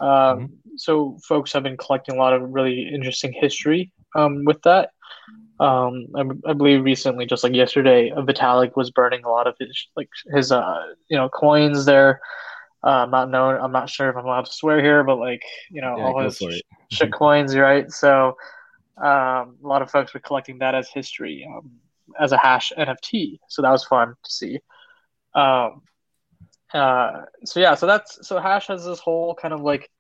Um, 0.00 0.58
So 0.76 1.18
folks 1.26 1.52
have 1.52 1.62
been 1.62 1.76
collecting 1.76 2.16
a 2.16 2.18
lot 2.18 2.32
of 2.32 2.42
really 2.42 2.88
interesting 2.92 3.32
history 3.32 3.92
um, 4.14 4.44
with 4.44 4.62
that. 4.62 4.90
Um, 5.60 6.06
I, 6.16 6.50
I 6.50 6.52
believe 6.52 6.82
recently, 6.84 7.26
just 7.26 7.44
like 7.44 7.54
yesterday, 7.54 8.10
Vitalik 8.10 8.76
was 8.76 8.90
burning 8.90 9.24
a 9.24 9.30
lot 9.30 9.46
of 9.46 9.54
his 9.58 9.88
like 9.96 10.08
his 10.34 10.50
uh 10.52 10.82
you 11.08 11.16
know 11.16 11.28
coins 11.28 11.84
there. 11.84 12.20
Uh, 12.82 13.04
I'm 13.04 13.10
not 13.10 13.30
known. 13.30 13.58
I'm 13.60 13.72
not 13.72 13.88
sure 13.88 14.10
if 14.10 14.16
I'm 14.16 14.26
allowed 14.26 14.46
to 14.46 14.52
swear 14.52 14.82
here, 14.82 15.04
but 15.04 15.16
like 15.18 15.42
you 15.70 15.80
know 15.80 15.96
Yeah, 15.96 16.04
all 16.04 16.22
his 16.22 16.40
shit 16.90 17.12
coins, 17.12 17.56
right? 17.56 17.90
So 17.90 18.36
um, 18.96 19.56
a 19.62 19.66
lot 19.66 19.82
of 19.82 19.90
folks 19.90 20.12
were 20.14 20.20
collecting 20.20 20.58
that 20.58 20.74
as 20.74 20.88
history, 20.90 21.48
um, 21.48 21.70
as 22.20 22.32
a 22.32 22.38
hash 22.38 22.72
NFT. 22.76 23.38
So 23.48 23.62
that 23.62 23.70
was 23.70 23.84
fun 23.84 24.14
to 24.22 24.30
see. 24.30 24.60
Um, 25.34 25.82
uh, 26.72 27.22
so 27.44 27.60
yeah, 27.60 27.74
so 27.74 27.86
that's 27.86 28.26
so 28.26 28.38
hash 28.38 28.66
has 28.66 28.84
this 28.84 28.98
whole 28.98 29.34
kind 29.34 29.54
of 29.54 29.60
like 29.60 29.90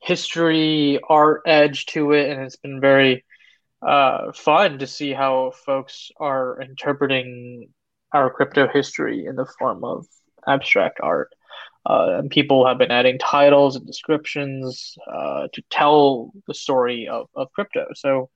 history 0.00 1.00
art 1.08 1.42
edge 1.46 1.86
to 1.86 2.12
it, 2.12 2.30
and 2.30 2.42
it's 2.42 2.56
been 2.56 2.80
very 2.80 3.24
uh, 3.82 4.32
fun 4.32 4.78
to 4.78 4.86
see 4.86 5.12
how 5.12 5.52
folks 5.64 6.10
are 6.18 6.60
interpreting 6.60 7.68
our 8.12 8.30
crypto 8.30 8.66
history 8.68 9.26
in 9.26 9.36
the 9.36 9.46
form 9.58 9.84
of 9.84 10.06
abstract 10.46 10.98
art. 11.02 11.30
Uh, 11.86 12.18
and 12.18 12.30
people 12.30 12.66
have 12.66 12.76
been 12.76 12.90
adding 12.90 13.18
titles 13.18 13.76
and 13.76 13.86
descriptions 13.86 14.94
uh, 15.10 15.48
to 15.52 15.62
tell 15.70 16.32
the 16.46 16.54
story 16.54 17.08
of, 17.08 17.28
of 17.34 17.52
crypto. 17.52 17.86
So 17.94 18.30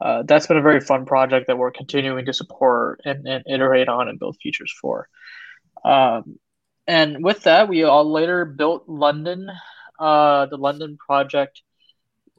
uh, 0.00 0.22
that's 0.22 0.46
been 0.46 0.56
a 0.56 0.62
very 0.62 0.80
fun 0.80 1.04
project 1.04 1.46
that 1.46 1.58
we're 1.58 1.70
continuing 1.70 2.26
to 2.26 2.32
support 2.32 3.00
and, 3.04 3.26
and 3.26 3.44
iterate 3.48 3.88
on 3.88 4.08
and 4.08 4.18
build 4.18 4.36
features 4.42 4.72
for. 4.80 5.08
Um, 5.84 6.38
and 6.86 7.24
with 7.24 7.42
that, 7.42 7.68
we 7.68 7.82
all 7.82 8.10
later 8.10 8.44
built 8.44 8.88
London. 8.88 9.50
Uh, 9.98 10.46
the 10.46 10.58
London 10.58 10.96
project 10.96 11.62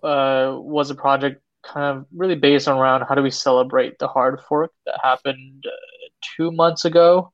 uh, 0.04 0.56
was 0.56 0.90
a 0.90 0.96
project 0.96 1.42
kind 1.74 1.98
of 1.98 2.06
really 2.16 2.36
based 2.36 2.68
around 2.68 3.06
how 3.08 3.16
do 3.16 3.22
we 3.22 3.32
celebrate 3.32 4.00
the 4.00 4.08
hard 4.08 4.40
fork 4.48 4.72
that 4.86 5.00
happened 5.02 5.66
uh, 5.68 6.08
two 6.36 6.52
months 6.52 6.86
ago 6.86 7.32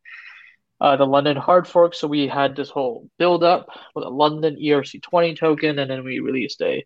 uh, 0.83 0.97
the 0.97 1.05
London 1.05 1.37
hard 1.37 1.65
fork. 1.65 1.95
So 1.95 2.07
we 2.07 2.27
had 2.27 2.55
this 2.55 2.69
whole 2.69 3.09
build 3.17 3.41
up 3.43 3.69
with 3.95 4.05
a 4.05 4.09
London 4.09 4.57
ERC20 4.61 5.39
token, 5.39 5.79
and 5.79 5.89
then 5.89 6.03
we 6.03 6.19
released 6.19 6.61
a 6.61 6.85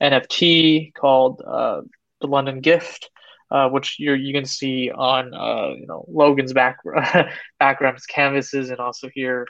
NFT 0.00 0.94
called 0.94 1.42
uh, 1.44 1.80
the 2.20 2.28
London 2.28 2.60
Gift, 2.60 3.10
uh, 3.50 3.68
which 3.68 3.96
you 3.98 4.12
you 4.14 4.32
can 4.32 4.44
see 4.44 4.92
on 4.92 5.34
uh, 5.34 5.74
you 5.76 5.86
know 5.88 6.04
Logan's 6.08 6.52
back 6.52 6.78
backgrounds, 7.58 8.06
canvases, 8.06 8.70
and 8.70 8.78
also 8.78 9.10
here, 9.12 9.46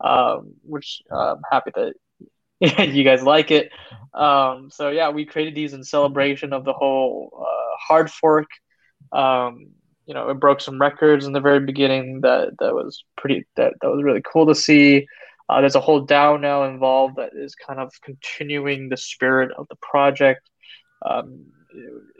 um, 0.00 0.54
which 0.62 1.02
I'm 1.10 1.42
happy 1.50 1.72
that 1.74 1.94
you 2.78 3.02
guys 3.02 3.22
like 3.22 3.50
it. 3.50 3.72
Um, 4.14 4.70
so 4.70 4.90
yeah, 4.90 5.08
we 5.08 5.24
created 5.24 5.54
these 5.54 5.72
in 5.72 5.82
celebration 5.82 6.52
of 6.52 6.64
the 6.64 6.72
whole 6.72 7.30
uh, 7.40 7.76
hard 7.80 8.10
fork. 8.10 8.46
Um, 9.10 9.72
you 10.06 10.14
know, 10.14 10.28
it 10.30 10.38
broke 10.38 10.60
some 10.60 10.80
records 10.80 11.26
in 11.26 11.32
the 11.32 11.40
very 11.40 11.58
beginning 11.60 12.20
that 12.20 12.50
that 12.60 12.72
was 12.72 13.04
pretty 13.16 13.44
that 13.56 13.72
that 13.80 13.88
was 13.88 14.04
really 14.04 14.22
cool 14.22 14.46
to 14.46 14.54
see. 14.54 15.06
Uh, 15.48 15.60
there's 15.60 15.74
a 15.74 15.80
whole 15.80 16.06
DAO 16.06 16.40
now 16.40 16.64
involved 16.64 17.16
that 17.16 17.30
is 17.34 17.54
kind 17.56 17.80
of 17.80 17.92
continuing 18.02 18.88
the 18.88 18.96
spirit 18.96 19.50
of 19.58 19.66
the 19.68 19.76
project. 19.82 20.48
Um, 21.04 21.46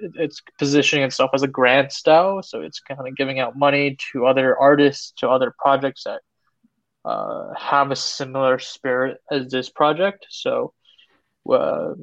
it, 0.00 0.12
it's 0.16 0.42
positioning 0.59 1.05
itself 1.05 1.31
as 1.35 1.42
a 1.42 1.48
grant 1.48 1.90
DAO, 2.05 2.44
so 2.44 2.62
it's 2.62 2.81
kind 2.81 3.00
of 3.00 3.16
giving 3.16 3.38
out 3.38 3.57
money 3.57 3.96
to 4.12 4.26
other 4.26 4.59
artists, 4.59 5.12
to 5.18 5.28
other 5.28 5.55
projects 5.57 6.02
that 6.05 6.22
uh, 7.04 7.52
have 7.58 7.90
a 7.90 7.96
similar 7.96 8.58
spirit 8.58 9.18
as 9.30 9.50
this 9.50 9.68
project. 9.68 10.26
So, 10.30 10.72
uh, 11.50 11.94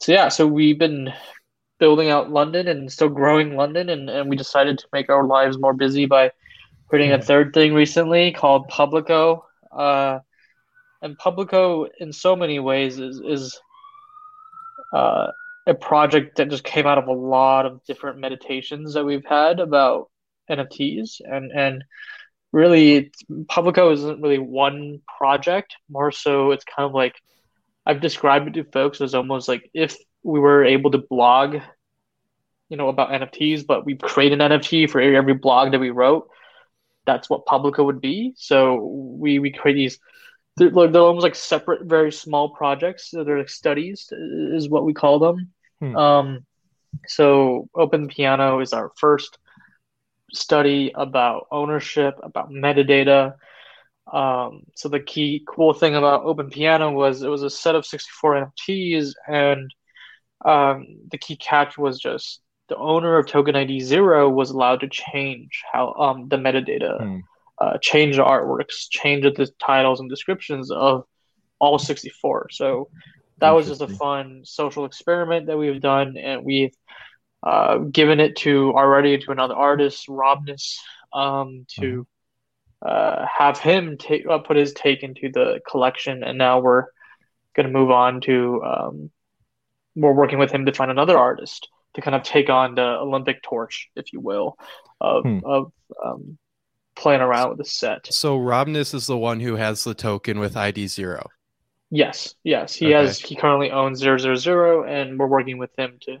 so 0.00 0.12
yeah, 0.12 0.28
so 0.28 0.46
we've 0.46 0.78
been 0.78 1.12
building 1.78 2.10
out 2.10 2.30
London 2.30 2.68
and 2.68 2.90
still 2.90 3.08
growing 3.08 3.56
London, 3.56 3.88
and, 3.88 4.08
and 4.08 4.30
we 4.30 4.36
decided 4.36 4.78
to 4.78 4.86
make 4.92 5.10
our 5.10 5.26
lives 5.26 5.58
more 5.58 5.74
busy 5.74 6.06
by 6.06 6.30
creating 6.88 7.12
a 7.12 7.20
third 7.20 7.52
thing 7.52 7.74
recently 7.74 8.32
called 8.32 8.68
Publico. 8.68 9.44
Uh, 9.76 10.20
and 11.00 11.18
Publico, 11.18 11.88
in 11.98 12.12
so 12.12 12.36
many 12.36 12.60
ways, 12.60 12.98
is 12.98 13.20
is 13.24 13.60
uh, 14.92 15.28
a 15.66 15.74
project 15.74 16.36
that 16.36 16.50
just 16.50 16.64
came 16.64 16.86
out 16.86 16.98
of 16.98 17.08
a 17.08 17.12
lot 17.12 17.66
of 17.66 17.82
different 17.84 18.18
meditations 18.18 18.94
that 18.94 19.04
we've 19.04 19.24
had 19.24 19.58
about 19.58 20.10
NFTs, 20.48 21.20
and 21.24 21.50
and 21.50 21.82
really, 22.52 23.12
Publico 23.48 23.92
isn't 23.92 24.22
really 24.22 24.38
one 24.38 25.00
project. 25.18 25.74
More 25.88 26.12
so, 26.12 26.52
it's 26.52 26.64
kind 26.64 26.86
of 26.86 26.94
like 26.94 27.14
I've 27.84 28.00
described 28.00 28.48
it 28.48 28.54
to 28.54 28.70
folks 28.70 29.00
as 29.00 29.14
almost 29.14 29.48
like 29.48 29.70
if 29.74 29.96
we 30.22 30.38
were 30.38 30.64
able 30.64 30.90
to 30.92 30.98
blog, 30.98 31.56
you 32.68 32.76
know, 32.76 32.88
about 32.88 33.10
NFTs, 33.10 33.66
but 33.66 33.84
we 33.84 33.96
create 33.96 34.32
an 34.32 34.38
NFT 34.38 34.88
for 34.88 35.00
every 35.00 35.34
blog 35.34 35.72
that 35.72 35.80
we 35.80 35.90
wrote. 35.90 36.28
That's 37.06 37.28
what 37.28 37.46
Publico 37.46 37.84
would 37.84 38.00
be. 38.00 38.34
So 38.36 38.76
we 38.76 39.38
we 39.38 39.50
create 39.50 39.74
these. 39.74 39.98
They're, 40.56 40.70
they're 40.70 41.00
almost 41.00 41.24
like 41.24 41.34
separate, 41.34 41.86
very 41.86 42.12
small 42.12 42.50
projects. 42.50 43.10
They're 43.10 43.38
like 43.38 43.48
studies, 43.48 44.12
is 44.12 44.68
what 44.68 44.84
we 44.84 44.92
call 44.92 45.18
them. 45.18 45.50
Hmm. 45.80 45.96
Um, 45.96 46.46
so 47.08 47.70
Open 47.74 48.06
Piano 48.06 48.60
is 48.60 48.74
our 48.74 48.92
first 48.96 49.38
study 50.32 50.92
about 50.94 51.46
ownership, 51.50 52.18
about 52.22 52.50
metadata. 52.50 53.34
Um, 54.12 54.64
so 54.74 54.88
the 54.88 55.00
key 55.00 55.44
cool 55.46 55.74
thing 55.74 55.94
about 55.94 56.24
Open 56.24 56.50
Piano 56.50 56.90
was 56.90 57.22
it 57.22 57.28
was 57.28 57.42
a 57.42 57.50
set 57.50 57.74
of 57.74 57.86
64 57.86 58.52
NFTs, 58.68 59.12
and 59.28 59.72
um, 60.44 60.86
the 61.10 61.18
key 61.18 61.36
catch 61.36 61.78
was 61.78 61.98
just 61.98 62.40
the 62.68 62.76
owner 62.76 63.18
of 63.18 63.26
token 63.26 63.54
ID 63.54 63.80
zero 63.80 64.28
was 64.28 64.50
allowed 64.50 64.80
to 64.80 64.88
change 64.88 65.62
how 65.70 65.92
um, 65.94 66.28
the 66.28 66.36
metadata, 66.36 67.02
hmm. 67.02 67.18
uh, 67.58 67.78
change 67.78 68.16
the 68.16 68.24
artworks, 68.24 68.86
change 68.90 69.24
the 69.24 69.50
titles 69.64 70.00
and 70.00 70.08
descriptions 70.08 70.70
of 70.70 71.04
all 71.58 71.78
64. 71.78 72.48
So 72.50 72.88
that 73.38 73.50
was 73.50 73.68
just 73.68 73.82
a 73.82 73.88
fun 73.88 74.42
social 74.44 74.84
experiment 74.84 75.46
that 75.46 75.58
we've 75.58 75.80
done, 75.80 76.16
and 76.16 76.44
we've 76.44 76.74
uh, 77.42 77.78
given 77.78 78.20
it 78.20 78.36
to 78.36 78.72
already 78.74 79.18
to 79.18 79.32
another 79.32 79.54
artist, 79.54 80.08
Robness, 80.08 80.78
um, 81.12 81.66
to 81.80 82.06
mm-hmm. 82.82 82.88
uh, 82.88 83.26
have 83.26 83.58
him 83.58 83.96
take 83.98 84.26
uh, 84.26 84.38
put 84.38 84.56
his 84.56 84.72
take 84.72 85.02
into 85.02 85.30
the 85.32 85.60
collection, 85.68 86.22
and 86.22 86.38
now 86.38 86.60
we're 86.60 86.86
going 87.54 87.66
to 87.66 87.72
move 87.72 87.90
on 87.90 88.20
to 88.22 88.62
um, 88.62 89.10
we're 89.96 90.12
working 90.12 90.38
with 90.38 90.52
him 90.52 90.66
to 90.66 90.72
find 90.72 90.90
another 90.90 91.18
artist 91.18 91.68
to 91.94 92.00
kind 92.00 92.14
of 92.14 92.22
take 92.22 92.48
on 92.48 92.74
the 92.74 92.82
Olympic 92.82 93.42
torch, 93.42 93.90
if 93.96 94.12
you 94.12 94.20
will, 94.20 94.56
of 95.00 95.24
hmm. 95.24 95.40
of 95.44 95.72
um, 96.04 96.38
playing 96.94 97.20
around 97.20 97.50
with 97.50 97.58
the 97.58 97.64
set. 97.64 98.12
So 98.12 98.38
Robness 98.38 98.94
is 98.94 99.06
the 99.06 99.18
one 99.18 99.40
who 99.40 99.56
has 99.56 99.84
the 99.84 99.94
token 99.94 100.38
with 100.38 100.56
ID 100.56 100.86
zero. 100.86 101.28
Yes, 101.90 102.34
yes, 102.42 102.74
he 102.74 102.86
okay. 102.86 102.94
has. 102.94 103.18
He 103.18 103.36
currently 103.36 103.70
owns 103.70 103.98
zero 103.98 104.16
zero 104.16 104.36
zero, 104.36 104.84
and 104.84 105.18
we're 105.18 105.26
working 105.26 105.58
with 105.58 105.70
him 105.76 105.98
to 106.02 106.18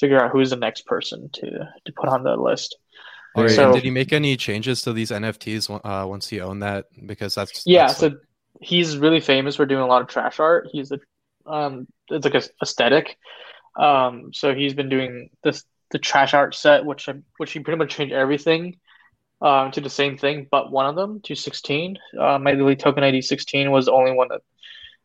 figure 0.00 0.20
out 0.20 0.30
who's 0.30 0.50
the 0.50 0.56
next 0.56 0.86
person 0.86 1.30
to 1.34 1.68
to 1.84 1.92
put 1.92 2.08
on 2.08 2.24
the 2.24 2.36
list. 2.36 2.76
Right. 3.36 3.50
So, 3.50 3.72
did 3.72 3.84
he 3.84 3.90
make 3.90 4.12
any 4.12 4.36
changes 4.36 4.82
to 4.82 4.92
these 4.92 5.10
NFTs 5.10 5.80
uh, 5.84 6.06
once 6.08 6.28
he 6.28 6.40
owned 6.40 6.62
that? 6.62 6.86
Because 7.06 7.34
that's 7.34 7.62
yeah. 7.64 7.86
That's 7.86 7.98
so 7.98 8.08
like... 8.08 8.16
he's 8.60 8.98
really 8.98 9.20
famous 9.20 9.56
for 9.56 9.66
doing 9.66 9.82
a 9.82 9.86
lot 9.86 10.02
of 10.02 10.08
trash 10.08 10.40
art. 10.40 10.68
He's 10.72 10.90
a 10.90 10.98
um, 11.46 11.86
it's 12.08 12.24
like 12.24 12.34
a 12.34 12.42
aesthetic. 12.60 13.16
Um, 13.78 14.32
so 14.32 14.52
he's 14.54 14.74
been 14.74 14.88
doing 14.88 15.30
this 15.44 15.64
the 15.90 15.98
trash 15.98 16.34
art 16.34 16.54
set, 16.54 16.84
which 16.84 17.08
which 17.36 17.52
he 17.52 17.60
pretty 17.60 17.78
much 17.78 17.94
changed 17.94 18.12
everything 18.12 18.78
um, 19.42 19.70
to 19.72 19.80
the 19.80 19.90
same 19.90 20.18
thing, 20.18 20.46
but 20.50 20.70
one 20.70 20.86
of 20.86 20.96
them 20.96 21.20
to 21.22 21.34
16. 21.34 21.98
Uh, 22.18 22.38
my 22.38 22.52
Lily 22.52 22.76
Token 22.76 23.04
ID 23.04 23.22
16 23.22 23.70
was 23.70 23.86
the 23.86 23.92
only 23.92 24.12
one 24.12 24.28
that 24.28 24.42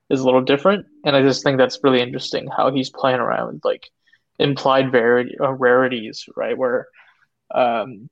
is 0.09 0.19
a 0.19 0.25
little 0.25 0.41
different, 0.41 0.85
and 1.03 1.15
I 1.15 1.21
just 1.21 1.43
think 1.43 1.57
that's 1.57 1.79
really 1.83 2.01
interesting 2.01 2.47
how 2.55 2.71
he's 2.71 2.89
playing 2.89 3.19
around 3.19 3.61
like 3.63 3.89
implied 4.39 4.93
rarity, 4.93 5.35
uh, 5.39 5.51
rarities, 5.51 6.27
right? 6.35 6.57
Where 6.57 6.87
um, 7.53 8.09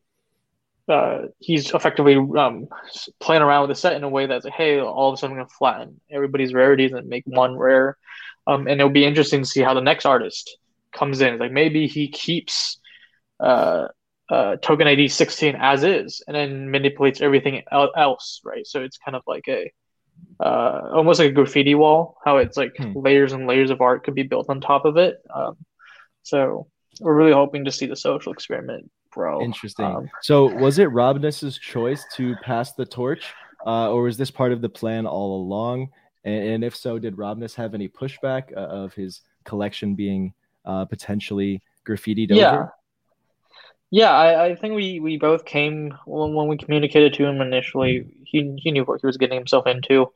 uh, 0.88 1.24
he's 1.40 1.74
effectively 1.74 2.16
um, 2.16 2.68
playing 3.20 3.42
around 3.42 3.62
with 3.62 3.70
the 3.70 3.80
set 3.80 3.96
in 3.96 4.04
a 4.04 4.10
way 4.10 4.26
that's 4.26 4.46
like, 4.46 4.54
hey, 4.54 4.80
all 4.80 5.10
of 5.10 5.14
a 5.14 5.18
sudden 5.18 5.38
I'm 5.38 5.44
gonna 5.44 5.50
flatten 5.50 6.00
everybody's 6.12 6.54
rarities 6.54 6.92
and 6.94 7.08
make 7.08 7.24
one 7.26 7.58
rare. 7.58 7.98
Um, 8.46 8.68
and 8.68 8.80
it'll 8.80 8.90
be 8.90 9.06
interesting 9.06 9.42
to 9.44 9.48
see 9.48 9.62
how 9.62 9.74
the 9.74 9.82
next 9.82 10.06
artist 10.06 10.58
comes 10.92 11.22
in. 11.22 11.40
Like 11.40 11.52
maybe 11.52 11.88
he 11.88 12.10
keeps 12.10 12.80
uh, 13.40 13.88
uh, 14.30 14.58
token 14.58 14.88
ID 14.88 15.08
16 15.08 15.56
as 15.58 15.84
is, 15.84 16.22
and 16.28 16.36
then 16.36 16.72
manipulates 16.72 17.22
everything 17.22 17.64
else, 17.72 18.42
right? 18.44 18.68
So 18.68 18.82
it's 18.84 18.98
kind 18.98 19.16
of 19.16 19.24
like 19.26 19.46
a 19.48 19.72
uh, 20.40 20.90
almost 20.94 21.20
like 21.20 21.30
a 21.30 21.34
graffiti 21.34 21.76
wall, 21.76 22.18
how 22.24 22.38
it's 22.38 22.58
like 22.58 22.74
hmm. 22.78 22.92
layers 22.96 23.34
and 23.34 23.48
layers 23.48 23.70
of 23.70 23.82
art 23.82 24.04
could 24.04 24.16
be 24.16 24.24
built 24.24 24.50
on 24.50 24.62
top 24.62 24.86
of 24.86 24.98
it. 24.98 25.18
Um, 25.34 25.58
so 26.24 26.68
we're 27.00 27.16
really 27.16 27.34
hoping 27.34 27.66
to 27.66 27.72
see 27.72 27.86
the 27.86 27.96
social 27.96 28.32
experiment 28.34 28.90
grow. 29.12 29.42
Interesting. 29.42 29.86
Um, 29.86 30.10
so 30.22 30.46
was 30.46 30.80
it 30.80 30.86
Robness's 30.86 31.58
choice 31.58 32.04
to 32.16 32.36
pass 32.44 32.74
the 32.74 32.86
torch, 32.86 33.34
uh, 33.66 33.92
or 33.92 34.04
was 34.04 34.18
this 34.18 34.32
part 34.32 34.52
of 34.52 34.62
the 34.62 34.70
plan 34.70 35.06
all 35.06 35.42
along? 35.42 35.90
And, 36.24 36.48
and 36.48 36.64
if 36.64 36.76
so, 36.76 37.00
did 37.00 37.18
Robness 37.18 37.56
have 37.56 37.74
any 37.74 37.88
pushback 37.88 38.52
uh, 38.56 38.60
of 38.60 38.94
his 38.94 39.22
collection 39.44 39.96
being 39.96 40.34
uh, 40.66 40.86
potentially 40.86 41.62
graffitied 41.86 42.30
yeah. 42.30 42.52
over? 42.52 42.74
Yeah, 43.92 44.12
I, 44.12 44.46
I 44.46 44.56
think 44.56 44.74
we, 44.74 45.00
we 45.00 45.18
both 45.18 45.46
came 45.46 45.94
when, 46.06 46.34
when 46.34 46.48
we 46.48 46.58
communicated 46.58 47.14
to 47.14 47.26
him 47.26 47.42
initially. 47.42 48.08
He 48.26 48.56
he 48.58 48.72
knew 48.72 48.84
what 48.86 49.02
he 49.02 49.06
was 49.06 49.18
getting 49.18 49.38
himself 49.38 49.68
into, 49.68 50.12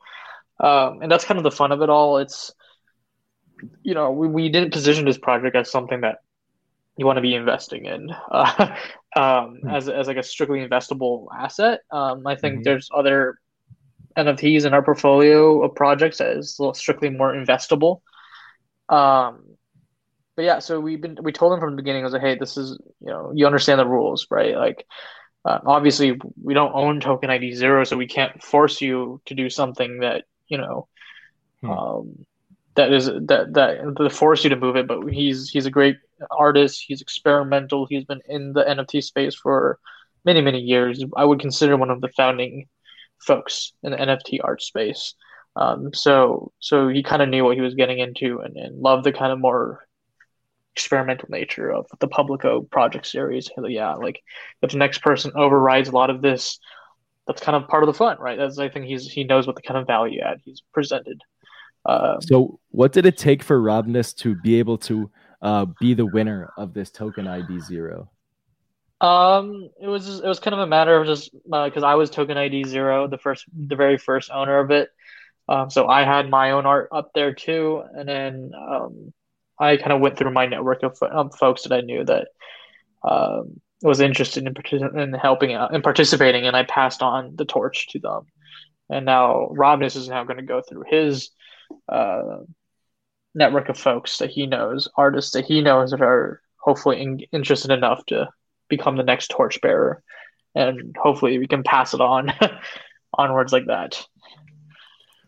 um, 0.58 1.00
and 1.00 1.12
that's 1.12 1.24
kind 1.24 1.38
of 1.38 1.44
the 1.44 1.52
fun 1.52 1.70
of 1.70 1.80
it 1.80 1.88
all. 1.88 2.18
It's 2.18 2.52
you 3.82 3.94
know 3.94 4.10
we, 4.10 4.28
we 4.28 4.48
didn't 4.48 4.72
position 4.72 5.04
this 5.04 5.18
project 5.18 5.56
as 5.56 5.70
something 5.70 6.00
that 6.02 6.18
you 6.96 7.06
want 7.06 7.16
to 7.16 7.22
be 7.22 7.34
investing 7.34 7.86
in 7.86 8.10
uh, 8.30 8.76
um, 9.16 9.22
mm-hmm. 9.22 9.68
as 9.70 9.88
as 9.88 10.06
like 10.06 10.16
a 10.16 10.22
strictly 10.22 10.66
investable 10.66 11.26
asset. 11.36 11.80
Um, 11.90 12.26
I 12.26 12.36
think 12.36 12.56
mm-hmm. 12.56 12.62
there's 12.64 12.90
other 12.94 13.38
NFTs 14.16 14.64
in 14.64 14.74
our 14.74 14.82
portfolio 14.82 15.62
of 15.62 15.74
projects 15.74 16.18
that 16.18 16.36
is 16.36 16.58
a 16.58 16.62
little 16.62 16.74
strictly 16.74 17.08
more 17.08 17.32
investable. 17.32 18.00
Um, 18.88 19.44
but 20.34 20.44
yeah, 20.44 20.58
so 20.58 20.80
we've 20.80 21.00
been 21.00 21.18
we 21.22 21.32
told 21.32 21.52
them 21.52 21.60
from 21.60 21.70
the 21.70 21.82
beginning, 21.82 22.02
I 22.02 22.04
was 22.04 22.12
like, 22.12 22.22
hey, 22.22 22.36
this 22.38 22.56
is 22.56 22.78
you 23.00 23.08
know 23.08 23.32
you 23.34 23.46
understand 23.46 23.80
the 23.80 23.86
rules, 23.86 24.26
right? 24.30 24.56
Like, 24.56 24.86
uh, 25.44 25.60
obviously 25.66 26.18
we 26.42 26.54
don't 26.54 26.74
own 26.74 27.00
token 27.00 27.30
ID 27.30 27.54
zero, 27.54 27.84
so 27.84 27.96
we 27.96 28.06
can't 28.06 28.42
force 28.42 28.80
you 28.80 29.20
to 29.26 29.34
do 29.34 29.50
something 29.50 30.00
that 30.00 30.24
you 30.48 30.58
know, 30.58 30.88
hmm. 31.60 31.70
um, 31.70 32.26
that 32.78 32.92
is 32.92 33.06
that 33.06 33.54
that 33.54 33.96
to 33.96 34.08
force 34.08 34.44
you 34.44 34.50
to 34.50 34.56
move 34.56 34.76
it. 34.76 34.86
But 34.86 35.04
he's 35.08 35.50
he's 35.50 35.66
a 35.66 35.70
great 35.70 35.96
artist. 36.30 36.84
He's 36.86 37.00
experimental. 37.00 37.86
He's 37.86 38.04
been 38.04 38.20
in 38.28 38.52
the 38.52 38.62
NFT 38.62 39.02
space 39.02 39.34
for 39.34 39.80
many 40.24 40.40
many 40.40 40.60
years. 40.60 41.04
I 41.16 41.24
would 41.24 41.40
consider 41.40 41.76
one 41.76 41.90
of 41.90 42.00
the 42.00 42.12
founding 42.16 42.68
folks 43.18 43.72
in 43.82 43.90
the 43.90 43.98
NFT 43.98 44.38
art 44.44 44.62
space. 44.62 45.14
Um, 45.56 45.92
so 45.92 46.52
so 46.60 46.86
he 46.86 47.02
kind 47.02 47.20
of 47.20 47.28
knew 47.28 47.44
what 47.44 47.56
he 47.56 47.62
was 47.62 47.74
getting 47.74 47.98
into 47.98 48.38
and, 48.38 48.56
and 48.56 48.80
loved 48.80 49.02
the 49.02 49.12
kind 49.12 49.32
of 49.32 49.40
more 49.40 49.84
experimental 50.76 51.28
nature 51.30 51.72
of 51.72 51.86
the 51.98 52.06
Publico 52.06 52.62
project 52.62 53.06
series. 53.06 53.50
Yeah, 53.60 53.94
like 53.94 54.22
if 54.62 54.70
the 54.70 54.78
next 54.78 55.02
person 55.02 55.32
overrides 55.34 55.88
a 55.88 55.96
lot 55.96 56.10
of 56.10 56.22
this, 56.22 56.60
that's 57.26 57.42
kind 57.42 57.56
of 57.56 57.68
part 57.68 57.82
of 57.82 57.88
the 57.88 57.98
fun, 58.04 58.18
right? 58.20 58.38
That's 58.38 58.56
I 58.60 58.68
think 58.68 58.86
he's 58.86 59.10
he 59.10 59.24
knows 59.24 59.48
what 59.48 59.56
the 59.56 59.62
kind 59.62 59.78
of 59.78 59.88
value 59.88 60.20
add 60.20 60.40
he's 60.44 60.62
presented. 60.72 61.20
Uh, 61.88 62.20
so, 62.20 62.60
what 62.70 62.92
did 62.92 63.06
it 63.06 63.16
take 63.16 63.42
for 63.42 63.60
Robness 63.60 64.12
to 64.12 64.34
be 64.34 64.58
able 64.58 64.76
to 64.78 65.10
uh, 65.40 65.64
be 65.80 65.94
the 65.94 66.04
winner 66.04 66.52
of 66.58 66.74
this 66.74 66.90
token 66.90 67.26
ID 67.26 67.60
zero? 67.60 68.10
Um, 69.00 69.70
it 69.80 69.88
was 69.88 70.20
it 70.20 70.26
was 70.26 70.38
kind 70.38 70.52
of 70.52 70.60
a 70.60 70.66
matter 70.66 71.00
of 71.00 71.06
just 71.06 71.32
because 71.32 71.82
uh, 71.82 71.86
I 71.86 71.94
was 71.94 72.10
token 72.10 72.36
ID 72.36 72.64
zero, 72.64 73.08
the 73.08 73.16
first, 73.16 73.46
the 73.56 73.74
very 73.74 73.96
first 73.96 74.30
owner 74.30 74.58
of 74.58 74.70
it. 74.70 74.90
Um, 75.48 75.70
so 75.70 75.88
I 75.88 76.04
had 76.04 76.28
my 76.28 76.50
own 76.50 76.66
art 76.66 76.90
up 76.92 77.12
there 77.14 77.32
too, 77.32 77.82
and 77.94 78.06
then 78.06 78.52
um, 78.54 79.14
I 79.58 79.78
kind 79.78 79.92
of 79.92 80.00
went 80.00 80.18
through 80.18 80.32
my 80.32 80.44
network 80.44 80.82
of 80.82 80.98
um, 81.10 81.30
folks 81.30 81.62
that 81.62 81.72
I 81.72 81.80
knew 81.80 82.04
that 82.04 82.28
um, 83.02 83.62
was 83.80 84.00
interested 84.00 84.46
in, 84.46 84.52
partic- 84.52 84.94
in 84.94 85.14
helping 85.14 85.54
out 85.54 85.74
and 85.74 85.82
participating, 85.82 86.46
and 86.46 86.54
I 86.54 86.64
passed 86.64 87.00
on 87.00 87.34
the 87.36 87.46
torch 87.46 87.88
to 87.92 87.98
them. 87.98 88.26
And 88.90 89.06
now 89.06 89.48
Robness 89.52 89.96
is 89.96 90.08
now 90.08 90.24
going 90.24 90.36
to 90.36 90.42
go 90.42 90.60
through 90.60 90.84
his 90.86 91.30
uh, 91.88 92.38
network 93.34 93.68
of 93.68 93.78
folks 93.78 94.18
that 94.18 94.30
he 94.30 94.46
knows, 94.46 94.88
artists 94.96 95.32
that 95.32 95.44
he 95.44 95.60
knows 95.60 95.90
that 95.90 96.02
are 96.02 96.42
hopefully 96.56 97.00
in- 97.00 97.26
interested 97.32 97.70
enough 97.70 98.04
to 98.06 98.28
become 98.68 98.96
the 98.96 99.02
next 99.02 99.28
torchbearer, 99.28 100.02
and 100.54 100.96
hopefully 101.00 101.38
we 101.38 101.46
can 101.46 101.62
pass 101.62 101.94
it 101.94 102.00
on 102.00 102.32
onwards 103.14 103.52
like 103.52 103.66
that. 103.66 104.04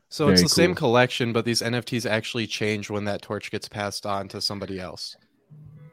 So 0.09 0.27
Very 0.27 0.35
it's 0.35 0.43
the 0.43 0.49
cool. 0.49 0.65
same 0.65 0.75
collection, 0.75 1.33
but 1.33 1.45
these 1.45 1.63
NFTs 1.63 2.09
actually 2.09 2.47
change 2.47 2.91
when 2.91 3.05
that 3.05 3.23
torch 3.23 3.51
gets 3.51 3.69
passed 3.69 4.05
on 4.05 4.29
to 4.29 4.41
somebody 4.41 4.81
else. 4.81 5.17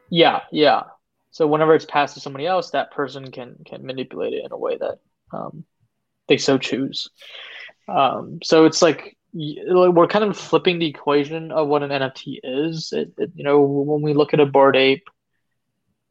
Yeah, 0.09 0.41
yeah. 0.51 0.83
So 1.31 1.45
whenever 1.45 1.75
it's 1.75 1.85
passed 1.85 2.15
to 2.15 2.19
somebody 2.19 2.47
else, 2.47 2.71
that 2.71 2.91
person 2.91 3.31
can 3.31 3.57
can 3.65 3.85
manipulate 3.85 4.33
it 4.33 4.43
in 4.43 4.51
a 4.51 4.57
way 4.57 4.77
that 4.77 4.99
um, 5.31 5.65
they 6.27 6.37
so 6.37 6.57
choose. 6.57 7.09
Um, 7.87 8.39
so 8.43 8.65
it's 8.65 8.81
like 8.81 9.16
we're 9.33 10.07
kind 10.07 10.25
of 10.25 10.37
flipping 10.37 10.79
the 10.79 10.87
equation 10.87 11.51
of 11.51 11.67
what 11.67 11.83
an 11.83 11.91
NFT 11.91 12.39
is. 12.43 12.91
It, 12.91 13.13
it, 13.17 13.31
you 13.35 13.43
know, 13.43 13.59
when 13.61 14.01
we 14.01 14.13
look 14.13 14.33
at 14.33 14.39
a 14.39 14.45
Bored 14.45 14.75
Ape, 14.75 15.07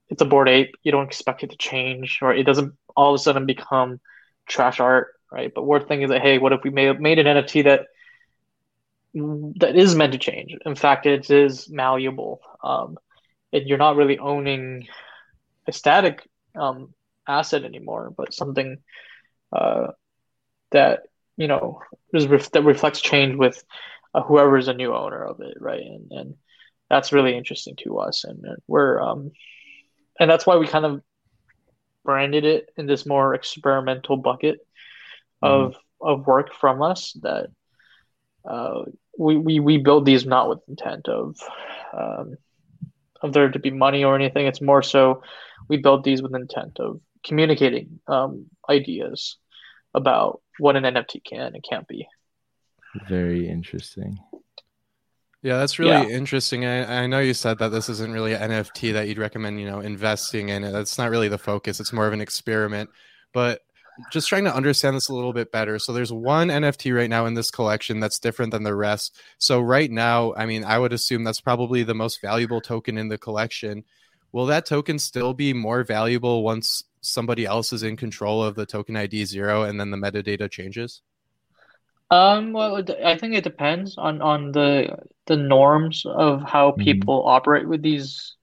it's 0.08 0.22
a 0.22 0.26
Bored 0.26 0.48
Ape. 0.48 0.74
You 0.82 0.92
don't 0.92 1.06
expect 1.06 1.42
it 1.42 1.50
to 1.50 1.56
change, 1.56 2.20
or 2.22 2.32
it 2.32 2.44
doesn't 2.44 2.74
all 2.96 3.14
of 3.14 3.20
a 3.20 3.22
sudden 3.22 3.46
become 3.46 4.00
trash 4.46 4.80
art, 4.80 5.14
right? 5.30 5.52
But 5.54 5.64
we're 5.64 5.84
thinking 5.84 6.08
that 6.08 6.22
hey, 6.22 6.38
what 6.38 6.52
if 6.52 6.62
we 6.62 6.70
made 6.70 7.00
made 7.00 7.18
an 7.18 7.26
NFT 7.26 7.64
that 7.64 7.86
that 9.60 9.76
is 9.76 9.94
meant 9.94 10.12
to 10.12 10.18
change. 10.18 10.54
In 10.64 10.74
fact, 10.74 11.06
it 11.06 11.30
is 11.30 11.70
malleable. 11.70 12.40
Um, 12.62 12.98
and 13.52 13.66
you're 13.66 13.78
not 13.78 13.96
really 13.96 14.18
owning 14.18 14.88
a 15.66 15.72
static 15.72 16.28
um, 16.54 16.92
asset 17.26 17.64
anymore, 17.64 18.12
but 18.16 18.34
something 18.34 18.78
uh, 19.52 19.88
that 20.70 21.04
you 21.36 21.46
know 21.46 21.80
ref- 22.12 22.50
that 22.52 22.62
reflects 22.62 23.00
change 23.00 23.36
with 23.36 23.62
uh, 24.14 24.22
whoever 24.22 24.56
is 24.56 24.68
a 24.68 24.74
new 24.74 24.94
owner 24.94 25.22
of 25.22 25.40
it, 25.40 25.56
right? 25.60 25.82
And, 25.82 26.10
and 26.10 26.34
that's 26.88 27.12
really 27.12 27.36
interesting 27.36 27.76
to 27.84 27.98
us, 27.98 28.24
and, 28.24 28.44
and 28.44 28.58
we're 28.66 29.00
um, 29.00 29.32
and 30.18 30.30
that's 30.30 30.46
why 30.46 30.56
we 30.56 30.66
kind 30.66 30.84
of 30.84 31.02
branded 32.04 32.44
it 32.44 32.70
in 32.76 32.86
this 32.86 33.04
more 33.04 33.34
experimental 33.34 34.16
bucket 34.16 34.58
of 35.42 35.72
mm-hmm. 35.72 36.08
of 36.08 36.26
work 36.26 36.54
from 36.54 36.82
us 36.82 37.12
that 37.22 37.48
uh, 38.48 38.82
we, 39.18 39.36
we 39.36 39.60
we 39.60 39.78
build 39.78 40.06
these 40.06 40.24
not 40.24 40.48
with 40.48 40.60
intent 40.68 41.08
of 41.08 41.36
um, 41.92 42.36
of 43.22 43.32
there 43.32 43.50
to 43.50 43.58
be 43.58 43.70
money 43.70 44.04
or 44.04 44.14
anything. 44.14 44.46
It's 44.46 44.60
more 44.60 44.82
so 44.82 45.22
we 45.68 45.78
build 45.78 46.04
these 46.04 46.22
with 46.22 46.34
intent 46.34 46.78
of 46.78 47.00
communicating 47.24 48.00
um, 48.06 48.46
ideas 48.70 49.36
about 49.96 50.40
what 50.58 50.76
an 50.76 50.84
NFT 50.84 51.24
can 51.24 51.54
and 51.54 51.64
can't 51.68 51.88
be. 51.88 52.06
Very 53.08 53.48
interesting. 53.48 54.20
Yeah, 55.42 55.58
that's 55.58 55.78
really 55.78 55.90
yeah. 55.90 56.16
interesting. 56.16 56.64
I, 56.64 57.02
I 57.02 57.06
know 57.06 57.20
you 57.20 57.34
said 57.34 57.58
that 57.58 57.68
this 57.68 57.88
isn't 57.88 58.12
really 58.12 58.34
an 58.34 58.50
NFT 58.50 58.92
that 58.94 59.08
you'd 59.08 59.18
recommend, 59.18 59.60
you 59.60 59.66
know, 59.66 59.80
investing 59.80 60.48
in. 60.48 60.64
it. 60.64 60.72
That's 60.72 60.98
not 60.98 61.10
really 61.10 61.28
the 61.28 61.38
focus. 61.38 61.80
It's 61.80 61.92
more 61.92 62.06
of 62.06 62.12
an 62.12 62.20
experiment. 62.20 62.90
But 63.32 63.60
just 64.12 64.28
trying 64.28 64.44
to 64.44 64.54
understand 64.54 64.96
this 64.96 65.08
a 65.08 65.14
little 65.14 65.32
bit 65.32 65.52
better. 65.52 65.78
So 65.78 65.92
there's 65.92 66.12
one 66.12 66.48
NFT 66.48 66.94
right 66.94 67.08
now 67.08 67.26
in 67.26 67.34
this 67.34 67.50
collection 67.50 68.00
that's 68.00 68.18
different 68.18 68.52
than 68.52 68.62
the 68.62 68.74
rest. 68.74 69.18
So 69.38 69.60
right 69.60 69.90
now, 69.90 70.34
I 70.34 70.46
mean, 70.46 70.64
I 70.64 70.78
would 70.78 70.92
assume 70.92 71.24
that's 71.24 71.40
probably 71.40 71.82
the 71.82 71.94
most 71.94 72.20
valuable 72.20 72.60
token 72.60 72.98
in 72.98 73.08
the 73.08 73.18
collection. 73.18 73.84
Will 74.32 74.46
that 74.46 74.66
token 74.66 74.98
still 74.98 75.32
be 75.32 75.52
more 75.52 75.82
valuable 75.82 76.42
once 76.42 76.84
somebody 77.06 77.46
else 77.46 77.72
is 77.72 77.82
in 77.82 77.96
control 77.96 78.42
of 78.42 78.54
the 78.54 78.66
token 78.66 78.96
ID 78.96 79.24
zero 79.24 79.62
and 79.62 79.78
then 79.78 79.90
the 79.90 79.96
metadata 79.96 80.50
changes? 80.50 81.02
Um, 82.10 82.52
well, 82.52 82.82
I 83.04 83.18
think 83.18 83.34
it 83.34 83.44
depends 83.44 83.98
on 83.98 84.22
on 84.22 84.52
the 84.52 84.96
the 85.26 85.36
norms 85.36 86.04
of 86.06 86.42
how 86.42 86.70
mm-hmm. 86.70 86.82
people 86.82 87.20
mm-hmm. 87.20 87.30
operate 87.30 87.68
with 87.68 87.82
these 87.82 88.36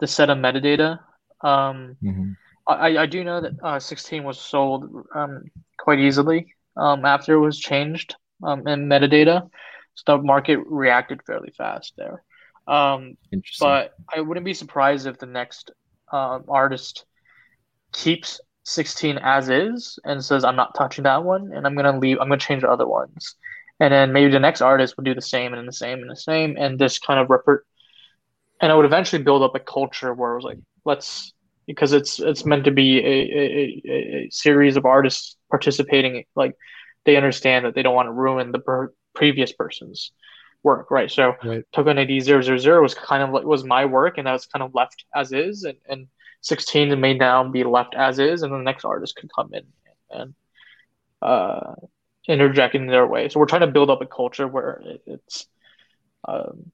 the 0.00 0.06
set 0.06 0.30
of 0.30 0.38
metadata. 0.38 1.00
Um, 1.40 1.96
mm-hmm. 2.02 2.32
I, 2.66 2.98
I 2.98 3.06
do 3.06 3.24
know 3.24 3.40
that 3.40 3.52
uh, 3.62 3.78
16 3.78 4.24
was 4.24 4.38
sold 4.38 5.06
um, 5.14 5.44
quite 5.78 5.98
easily 5.98 6.54
um, 6.76 7.04
after 7.04 7.34
it 7.34 7.40
was 7.40 7.58
changed 7.58 8.14
um, 8.42 8.66
in 8.68 8.86
metadata. 8.86 9.48
So 9.94 10.16
the 10.16 10.22
market 10.22 10.60
reacted 10.66 11.22
fairly 11.26 11.52
fast 11.56 11.94
there. 11.96 12.22
Um, 12.66 13.16
but 13.58 13.94
I 14.14 14.20
wouldn't 14.20 14.44
be 14.44 14.54
surprised 14.54 15.06
if 15.06 15.18
the 15.18 15.26
next 15.26 15.70
uh, 16.12 16.40
artist 16.46 17.04
keeps 17.92 18.40
16 18.64 19.18
as 19.18 19.48
is 19.48 19.98
and 20.04 20.24
says, 20.24 20.44
I'm 20.44 20.56
not 20.56 20.74
touching 20.74 21.04
that 21.04 21.24
one 21.24 21.52
and 21.54 21.66
I'm 21.66 21.74
going 21.74 21.92
to 21.92 21.98
leave, 21.98 22.18
I'm 22.20 22.28
going 22.28 22.38
to 22.38 22.46
change 22.46 22.62
the 22.62 22.70
other 22.70 22.86
ones. 22.86 23.34
And 23.80 23.92
then 23.92 24.12
maybe 24.12 24.30
the 24.30 24.40
next 24.40 24.60
artist 24.60 24.96
would 24.96 25.06
do 25.06 25.14
the 25.14 25.22
same 25.22 25.54
and 25.54 25.66
the 25.66 25.72
same 25.72 26.00
and 26.00 26.10
the 26.10 26.16
same. 26.16 26.56
And 26.58 26.78
this 26.78 26.98
kind 26.98 27.20
of 27.20 27.30
rep- 27.30 27.62
and 28.60 28.72
it 28.72 28.74
would 28.74 28.84
eventually 28.84 29.22
build 29.22 29.42
up 29.42 29.54
a 29.54 29.60
culture 29.60 30.12
where 30.12 30.32
it 30.32 30.36
was 30.36 30.44
like, 30.44 30.58
let's 30.84 31.32
because 31.66 31.92
it's 31.92 32.18
it's 32.18 32.44
meant 32.44 32.64
to 32.64 32.70
be 32.70 32.98
a, 32.98 33.06
a, 33.06 33.92
a 34.24 34.28
series 34.30 34.76
of 34.76 34.84
artists 34.84 35.36
participating. 35.50 36.24
Like 36.34 36.56
they 37.04 37.16
understand 37.16 37.66
that 37.66 37.74
they 37.74 37.82
don't 37.82 37.94
want 37.94 38.06
to 38.08 38.12
ruin 38.12 38.50
the 38.50 38.58
per- 38.58 38.92
previous 39.14 39.52
person's 39.52 40.10
work, 40.62 40.90
right? 40.90 41.10
So 41.10 41.34
right. 41.44 41.62
Token 41.72 41.98
ID 41.98 42.20
000 42.20 42.82
was 42.82 42.94
kind 42.94 43.22
of 43.22 43.30
like 43.30 43.44
was 43.44 43.64
my 43.64 43.84
work, 43.84 44.18
and 44.18 44.26
that 44.26 44.32
was 44.32 44.46
kind 44.46 44.62
of 44.62 44.74
left 44.74 45.04
as 45.14 45.30
is, 45.32 45.64
and, 45.64 45.78
and 45.88 46.08
16 46.40 47.00
may 47.00 47.14
now 47.14 47.48
be 47.48 47.64
left 47.64 47.94
as 47.94 48.18
is, 48.18 48.42
and 48.42 48.52
the 48.52 48.58
next 48.58 48.84
artist 48.84 49.16
could 49.16 49.30
come 49.34 49.52
in 49.52 49.64
and 50.10 50.34
uh, 51.20 51.74
interject 52.26 52.74
in 52.74 52.86
their 52.86 53.06
way. 53.06 53.28
So 53.28 53.40
we're 53.40 53.46
trying 53.46 53.62
to 53.62 53.66
build 53.66 53.90
up 53.90 54.02
a 54.02 54.06
culture 54.06 54.46
where 54.46 54.82
it's 55.06 55.46
um, 56.26 56.72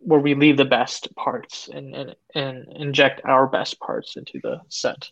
where 0.00 0.20
we 0.20 0.34
leave 0.34 0.56
the 0.56 0.64
best 0.64 1.14
parts 1.16 1.68
and, 1.72 1.94
and, 1.94 2.16
and 2.34 2.66
inject 2.76 3.20
our 3.24 3.46
best 3.46 3.78
parts 3.80 4.16
into 4.16 4.40
the 4.42 4.60
set. 4.68 5.10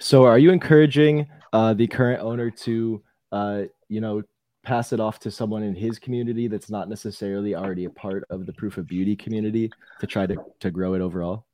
So, 0.00 0.24
are 0.24 0.38
you 0.38 0.52
encouraging 0.52 1.26
uh, 1.52 1.74
the 1.74 1.86
current 1.86 2.22
owner 2.22 2.50
to, 2.50 3.02
uh, 3.30 3.62
you 3.88 4.00
know, 4.00 4.22
pass 4.62 4.92
it 4.92 5.00
off 5.00 5.18
to 5.20 5.30
someone 5.30 5.62
in 5.62 5.74
his 5.74 5.98
community 5.98 6.46
that's 6.46 6.70
not 6.70 6.88
necessarily 6.88 7.54
already 7.54 7.84
a 7.84 7.90
part 7.90 8.24
of 8.30 8.46
the 8.46 8.52
proof 8.52 8.78
of 8.78 8.86
beauty 8.86 9.16
community 9.16 9.70
to 10.00 10.06
try 10.06 10.26
to, 10.26 10.36
to 10.60 10.70
grow 10.70 10.94
it 10.94 11.00
overall? 11.00 11.46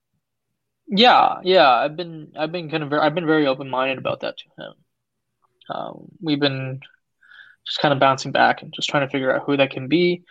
Yeah, 0.89 1.41
yeah, 1.43 1.71
I've 1.71 1.97
been 1.97 2.33
I've 2.37 2.53
been 2.53 2.71
kind 2.71 2.83
of 2.83 2.91
very, 2.91 3.03
I've 3.03 3.15
been 3.15 3.27
very 3.27 3.47
open 3.47 3.69
minded 3.69 3.99
about 3.99 4.21
that 4.21 4.37
to 4.39 4.63
him. 4.63 4.73
Um, 5.71 6.09
we've 6.23 6.41
been 6.41 6.81
just 7.67 7.81
kind 7.81 7.93
of 7.93 8.01
bouncing 8.01 8.33
back 8.33 8.63
and 8.63 8.73
just 8.73 8.89
trying 8.89 9.07
to 9.07 9.11
figure 9.11 9.35
out 9.35 9.45
who 9.45 9.57
that 9.57 9.71
can 9.71 9.89
be 9.89 10.25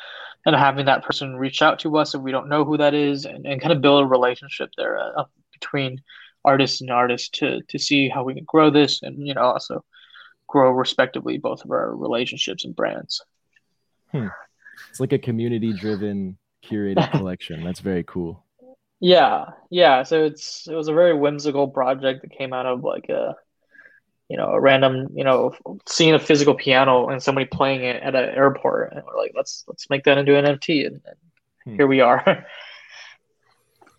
and 0.46 0.56
having 0.56 0.86
that 0.86 1.04
person 1.04 1.36
reach 1.36 1.62
out 1.62 1.80
to 1.80 1.98
us 1.98 2.16
if 2.16 2.22
we 2.22 2.32
don't 2.32 2.50
know 2.50 2.66
who 2.66 2.78
that 2.78 2.94
is 2.94 3.26
and, 3.26 3.46
and 3.46 3.62
kind 3.62 3.72
of 3.72 3.82
build 3.82 4.04
a 4.04 4.08
relationship 4.08 4.72
there 4.78 4.98
uh, 4.98 5.26
between 5.52 6.02
artists 6.44 6.82
and 6.82 6.90
artists 6.90 7.30
to 7.30 7.62
to 7.68 7.78
see 7.78 8.10
how 8.10 8.24
we 8.24 8.34
can 8.34 8.46
grow 8.46 8.70
this 8.70 9.04
and 9.04 9.28
you 9.28 9.34
know 9.34 9.42
also 9.42 9.84
grow 10.48 10.72
respectively 10.72 11.38
both 11.38 11.64
of 11.64 11.72
our 11.72 11.96
relationships 11.96 12.64
and 12.64 12.76
brands 12.76 13.22
hmm. 14.12 14.28
it's 14.90 15.00
like 15.00 15.14
a 15.14 15.20
community 15.20 15.74
driven 15.74 16.38
curated 16.64 17.12
collection 17.18 17.64
that's 17.64 17.82
very 17.82 18.04
cool 18.04 18.44
yeah 19.00 19.46
yeah 19.70 20.04
so 20.04 20.24
it's 20.24 20.68
it 20.68 20.74
was 20.74 20.88
a 20.88 20.94
very 20.94 21.14
whimsical 21.14 21.68
project 21.68 22.22
that 22.22 22.32
came 22.32 22.54
out 22.54 22.66
of 22.66 22.84
like 22.84 23.10
a 23.10 23.36
you 24.30 24.36
know, 24.36 24.48
a 24.50 24.60
random, 24.60 25.08
you 25.14 25.24
know, 25.24 25.56
seeing 25.86 26.14
a 26.14 26.20
physical 26.20 26.54
piano 26.54 27.08
and 27.08 27.24
somebody 27.24 27.46
playing 27.46 27.84
it 27.84 28.04
at 28.04 28.14
an 28.14 28.30
airport, 28.36 28.92
and 28.92 29.04
we're 29.06 29.18
like, 29.18 29.32
let's 29.36 29.64
let's 29.68 29.90
make 29.90 30.04
that 30.04 30.18
into 30.18 30.38
an 30.38 30.46
NFT, 30.46 30.86
and, 30.86 31.02
and 31.06 31.16
hmm. 31.64 31.76
here 31.76 31.88
we 31.88 32.02
are. 32.02 32.46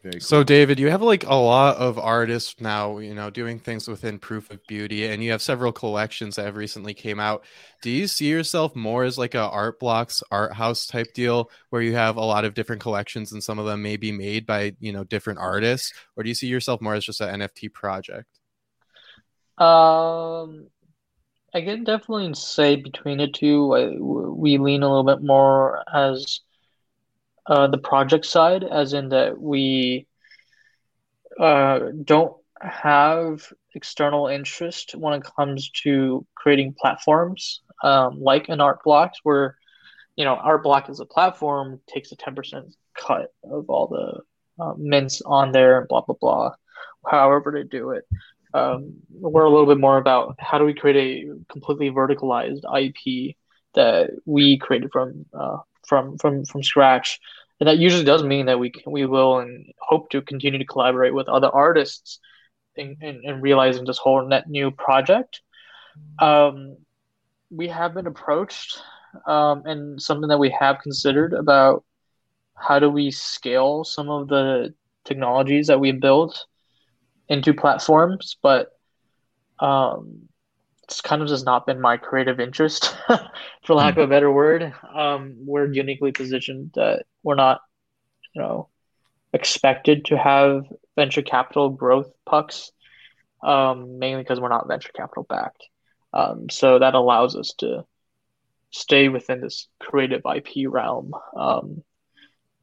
Cool. 0.03 0.21
So, 0.21 0.45
David, 0.45 0.79
you 0.79 0.91
have 0.91 1.03
like 1.03 1.25
a 1.27 1.35
lot 1.35 1.77
of 1.77 1.99
artists 1.99 2.61
now, 2.61 2.99
you 2.99 3.15
know, 3.15 3.31
doing 3.31 3.59
things 3.59 3.89
within 3.89 4.19
Proof 4.19 4.51
of 4.51 4.65
Beauty, 4.69 5.07
and 5.07 5.25
you 5.25 5.33
have 5.33 5.43
several 5.43 5.73
collections 5.73 6.37
that 6.37 6.45
have 6.45 6.57
recently 6.57 6.95
came 6.95 7.19
out. 7.19 7.45
Do 7.83 7.91
you 7.91 8.07
see 8.07 8.27
yourself 8.27 8.77
more 8.77 9.03
as 9.03 9.19
like 9.19 9.35
a 9.35 9.41
art 9.41 9.81
blocks, 9.81 10.23
art 10.31 10.53
house 10.53 10.87
type 10.87 11.13
deal, 11.15 11.51
where 11.71 11.83
you 11.83 11.97
have 11.97 12.17
a 12.17 12.25
lot 12.25 12.45
of 12.45 12.55
different 12.55 12.81
collections, 12.81 13.33
and 13.33 13.43
some 13.43 13.59
of 13.59 13.67
them 13.67 13.83
may 13.83 13.97
be 13.97 14.13
made 14.13 14.47
by 14.47 14.77
you 14.79 14.93
know 14.93 15.03
different 15.03 15.41
artists, 15.41 15.93
or 16.17 16.23
do 16.23 16.29
you 16.29 16.35
see 16.35 16.47
yourself 16.47 16.81
more 16.81 16.95
as 16.95 17.05
just 17.05 17.21
an 17.21 17.41
NFT 17.41 17.73
project? 17.73 18.29
Um, 19.59 20.69
I 21.53 21.63
can 21.63 21.83
definitely 21.83 22.35
say 22.35 22.77
between 22.77 23.19
the 23.19 23.27
two, 23.27 23.75
I, 23.75 23.89
we 23.99 24.59
lean 24.59 24.85
a 24.85 24.89
little 24.89 25.03
bit 25.03 25.23
more 25.23 25.83
as 25.93 26.41
uh, 27.49 27.67
the 27.67 27.79
project 27.79 28.27
side, 28.27 28.63
as 28.63 28.93
in 28.93 29.09
that 29.09 29.41
we 29.41 30.07
uh, 31.41 31.81
don't 32.05 32.37
have 32.61 33.53
external 33.75 34.27
interest 34.27 34.95
when 34.97 35.15
it 35.15 35.23
comes 35.37 35.71
to 35.71 36.27
creating 36.35 36.75
platforms 36.79 37.61
um, 37.83 38.21
like 38.21 38.49
an 38.49 38.61
art 38.61 38.83
blocks 38.83 39.21
where 39.23 39.57
you 40.17 40.25
know 40.25 40.35
art 40.35 40.63
block 40.63 40.89
as 40.89 41.01
a 41.01 41.05
platform 41.05 41.81
takes 41.89 42.13
a 42.13 42.17
10% 42.17 42.73
cut 42.97 43.33
of 43.45 43.71
all 43.71 43.87
the 43.87 44.63
uh, 44.63 44.75
mints 44.77 45.23
on 45.25 45.53
there 45.53 45.79
and 45.79 45.89
blah 45.89 46.01
blah 46.01 46.17
blah 46.21 46.51
however 47.09 47.53
to 47.53 47.65
do 47.65 47.91
it. 47.91 48.05
Um, 48.55 48.95
we're 49.11 49.45
a 49.45 49.51
little 49.51 49.67
bit 49.67 49.79
more 49.79 49.99
about 49.99 50.37
how 50.39 50.59
do 50.59 50.65
we 50.65 50.75
create 50.75 51.27
a 51.27 51.53
completely 51.53 51.91
verticalized 51.91 52.63
IP 52.65 53.37
that 53.75 54.11
we 54.25 54.59
created 54.59 54.91
from 54.91 55.27
uh, 55.39 55.59
from 55.89 56.19
from 56.19 56.45
from 56.45 56.63
scratch, 56.63 57.19
and 57.61 57.69
that 57.69 57.79
usually 57.79 58.05
does 58.05 58.23
mean 58.23 58.47
that 58.47 58.59
we 58.59 58.71
can, 58.71 58.93
we 58.93 59.07
will 59.07 59.39
and 59.39 59.67
hope 59.81 60.11
to 60.11 60.23
continue 60.23 60.59
to 60.59 60.65
collaborate 60.65 61.15
with 61.15 61.29
other 61.29 61.49
artists 61.49 62.21
in, 62.77 62.97
in, 63.01 63.21
in 63.25 63.41
realizing 63.41 63.85
this 63.85 63.99
whole 63.99 64.27
net 64.27 64.49
new 64.49 64.71
project. 64.71 65.41
Um, 66.19 66.77
we 67.51 67.69
have 67.69 67.95
been 67.95 68.07
approached, 68.07 68.81
um, 69.27 69.63
and 69.65 70.01
something 70.01 70.29
that 70.29 70.39
we 70.39 70.55
have 70.59 70.83
considered 70.83 71.33
about 71.33 71.85
how 72.55 72.79
do 72.79 72.91
we 72.91 73.11
scale 73.11 73.85
some 73.85 74.11
of 74.11 74.29
the 74.29 74.75
technologies 75.05 75.69
that 75.69 75.81
we 75.81 75.93
built 75.93 76.47
into 77.29 77.55
platforms, 77.55 78.37
but 78.43 78.69
um, 79.59 80.29
it's 80.89 81.03
kind 81.03 81.21
of 81.21 81.29
just 81.29 81.45
not 81.45 81.67
been 81.67 81.83
my 81.83 81.99
creative 81.99 82.41
interest, 82.41 82.97
for 83.63 83.75
lack 83.75 83.99
of 83.99 84.05
a 84.05 84.07
better 84.07 84.33
word. 84.33 84.73
Um, 84.95 85.37
we're 85.45 85.71
uniquely 85.71 86.13
positioned 86.13 86.71
that 86.77 87.05
we're 87.23 87.35
not, 87.35 87.61
you 88.35 88.41
know, 88.41 88.69
expected 89.35 90.07
to 90.07 90.17
have 90.17 90.65
venture 90.97 91.21
capital 91.21 91.69
growth 91.69 92.11
pucks, 92.25 92.73
um, 93.43 93.99
mainly 93.99 94.23
because 94.23 94.41
we're 94.41 94.49
not 94.49 94.67
venture 94.67 94.91
capital 94.97 95.27
backed. 95.29 95.63
Um, 96.15 96.49
so 96.49 96.79
that 96.79 96.95
allows 96.95 97.37
us 97.37 97.53
to 97.59 97.85
stay 98.71 99.11
within 99.11 99.43
this 99.43 99.69
creative 99.79 100.23
IP 100.25 100.71
realm. 100.71 101.13
Um, 101.37 101.85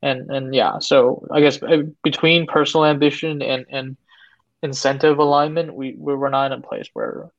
and 0.02 0.32
and 0.32 0.56
yeah, 0.56 0.80
so 0.80 1.28
I 1.32 1.42
guess 1.42 1.62
uh, 1.62 1.84
between 2.04 2.48
personal 2.48 2.86
ambition 2.86 3.44
and 3.44 3.68
and 3.70 3.98
incentive 4.64 5.20
alignment, 5.20 5.76
we 5.76 5.94
we're 5.96 6.30
not 6.30 6.52
in 6.52 6.60
a 6.64 6.68
place 6.68 6.90
where 6.94 7.30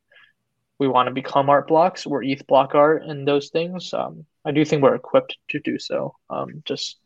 we 0.79 0.89
want 0.89 1.07
to 1.09 1.15
become 1.15 1.49
art 1.49 1.69
blocks. 1.69 2.07
We're 2.07 2.23
EthBlock.art 2.23 3.03
and 3.05 3.27
those 3.27 3.49
things. 3.49 3.93
Um, 3.95 4.27
I 4.45 4.53
do 4.53 4.65
think 4.65 4.83
we're 4.83 4.95
equipped 4.95 5.37
to 5.51 5.61
do 5.61 5.79
so. 5.79 6.15
Um, 6.31 6.63
just 6.65 6.97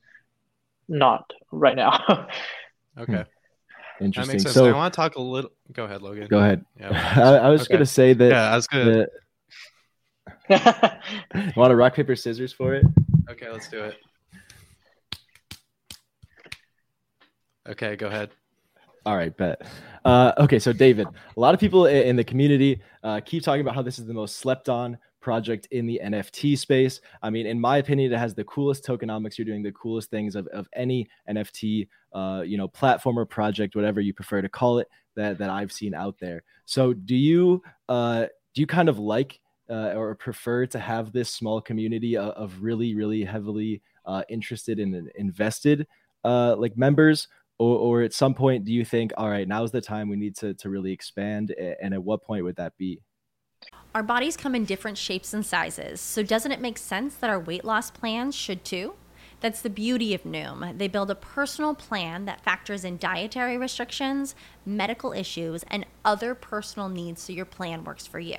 not 0.89 1.31
right 1.53 1.77
now. 1.77 1.93
okay. 2.99 3.25
Hmm. 3.99 4.05
Interesting. 4.05 4.11
That 4.23 4.33
makes 4.33 4.43
sense. 4.45 4.55
So 4.55 4.67
I 4.67 4.73
want 4.73 4.93
to 4.93 4.97
talk 4.97 5.17
a 5.17 5.21
little. 5.23 5.51
Go 5.73 5.85
ahead, 5.85 6.01
Logan. 6.03 6.27
go 6.29 6.39
ahead. 6.39 6.65
Yeah. 6.79 7.13
I, 7.17 7.47
I 7.47 7.49
was 7.51 7.63
Okay. 7.63 7.75
gonna 7.75 7.87
say 7.87 8.13
that. 8.15 8.31
Yeah, 8.31 8.51
I 8.51 8.57
was 8.57 8.67
gonna. 8.67 9.07
that- 10.49 11.01
want 11.57 11.71
to 11.71 11.77
rock 11.77 11.95
paper 11.95 12.17
scissors 12.17 12.53
for 12.53 12.75
it? 12.75 12.85
Okay, 13.31 13.49
let's 13.51 13.69
do 13.69 13.85
it. 13.85 13.97
Okay, 17.69 17.95
go 17.97 18.07
ahead. 18.07 18.31
All 19.07 19.17
right, 19.17 19.35
bet. 19.37 19.63
Uh, 20.05 20.33
okay, 20.39 20.59
so 20.59 20.73
David, 20.73 21.07
a 21.37 21.41
lot 21.41 21.55
of 21.55 21.61
people 21.61 21.87
in 21.87 22.17
the 22.17 22.25
community 22.25 22.81
uh, 23.03 23.21
keep 23.25 23.43
talking 23.43 23.63
about 23.63 23.75
how 23.75 23.83
this 23.83 23.99
is 23.99 24.07
the 24.07 24.15
most 24.15 24.37
slept 24.37 24.69
on 24.69 24.99
project 25.21 25.69
in 25.71 25.87
the 25.87 26.01
NFT 26.03 26.59
space. 26.59 27.01
I 27.23 27.31
mean, 27.31 27.47
in 27.47 27.61
my 27.61 27.79
opinion, 27.79 28.13
it 28.13 28.19
has 28.19 28.35
the 28.35 28.45
coolest 28.45 28.85
tokenomics. 28.85 29.39
You're 29.39 29.47
doing 29.47 29.63
the 29.63 29.73
coolest 29.73 30.11
things 30.11 30.35
of, 30.35 30.47
of 30.49 30.69
any 30.75 31.09
NFT, 31.29 31.89
uh, 32.13 32.43
you 32.45 32.57
know, 32.57 32.69
platform 32.69 33.19
or 33.19 33.27
project, 33.27 33.77
whatever 33.77 34.01
you 34.01 34.13
prefer 34.13 34.43
to 34.43 34.49
call 34.49 34.79
it, 34.79 34.89
that 35.17 35.39
that 35.39 35.51
I've 35.51 35.73
seen 35.73 35.95
out 35.95 36.17
there. 36.19 36.43
So, 36.65 36.93
do 36.93 37.17
you 37.17 37.63
uh, 37.89 38.27
do 38.55 38.61
you 38.61 38.67
kind 38.67 38.89
of 38.89 38.99
like 38.99 39.41
uh, 39.71 39.93
or 39.95 40.15
prefer 40.15 40.67
to 40.67 40.79
have 40.79 41.13
this 41.13 41.31
small 41.31 41.61
community 41.61 42.17
of, 42.17 42.31
of 42.31 42.63
really, 42.63 42.95
really 42.95 43.25
heavily 43.25 43.83
uh, 44.05 44.23
interested 44.29 44.79
and 44.79 45.11
invested 45.15 45.87
uh, 46.25 46.57
like 46.57 46.77
members? 46.77 47.29
Or, 47.61 47.77
or 47.79 48.03
at 48.03 48.12
some 48.12 48.35
point 48.35 48.64
do 48.64 48.73
you 48.73 48.85
think 48.85 49.12
all 49.16 49.31
right 49.31 49.46
now's 49.46 49.70
the 49.70 49.81
time 49.81 50.09
we 50.09 50.16
need 50.16 50.35
to, 50.35 50.55
to 50.55 50.68
really 50.70 50.92
expand 50.92 51.55
and 51.83 51.94
at 51.94 52.03
what 52.03 52.23
point 52.23 52.42
would 52.42 52.57
that 52.57 52.77
be 52.77 53.01
Our 53.94 54.03
bodies 54.03 54.37
come 54.37 54.55
in 54.55 54.64
different 54.64 54.99
shapes 54.99 55.35
and 55.35 55.44
sizes, 55.44 56.01
so 56.01 56.23
doesn't 56.23 56.53
it 56.53 56.61
make 56.61 56.79
sense 56.79 57.14
that 57.16 57.31
our 57.31 57.40
weight 57.40 57.64
loss 57.64 57.90
plans 57.90 58.35
should 58.35 58.64
too? 58.64 58.94
That's 59.40 59.62
the 59.62 59.70
beauty 59.70 60.14
of 60.14 60.23
Noom. 60.23 60.79
They 60.79 60.88
build 60.88 61.11
a 61.11 61.14
personal 61.14 61.75
plan 61.75 62.25
that 62.27 62.44
factors 62.44 62.85
in 62.85 62.99
dietary 62.99 63.57
restrictions, 63.59 64.35
medical 64.64 65.12
issues, 65.12 65.64
and 65.68 65.87
other 66.05 66.35
personal 66.35 66.88
needs 66.88 67.23
so 67.23 67.33
your 67.33 67.46
plan 67.46 67.85
works 67.85 68.07
for 68.07 68.20
you. 68.20 68.38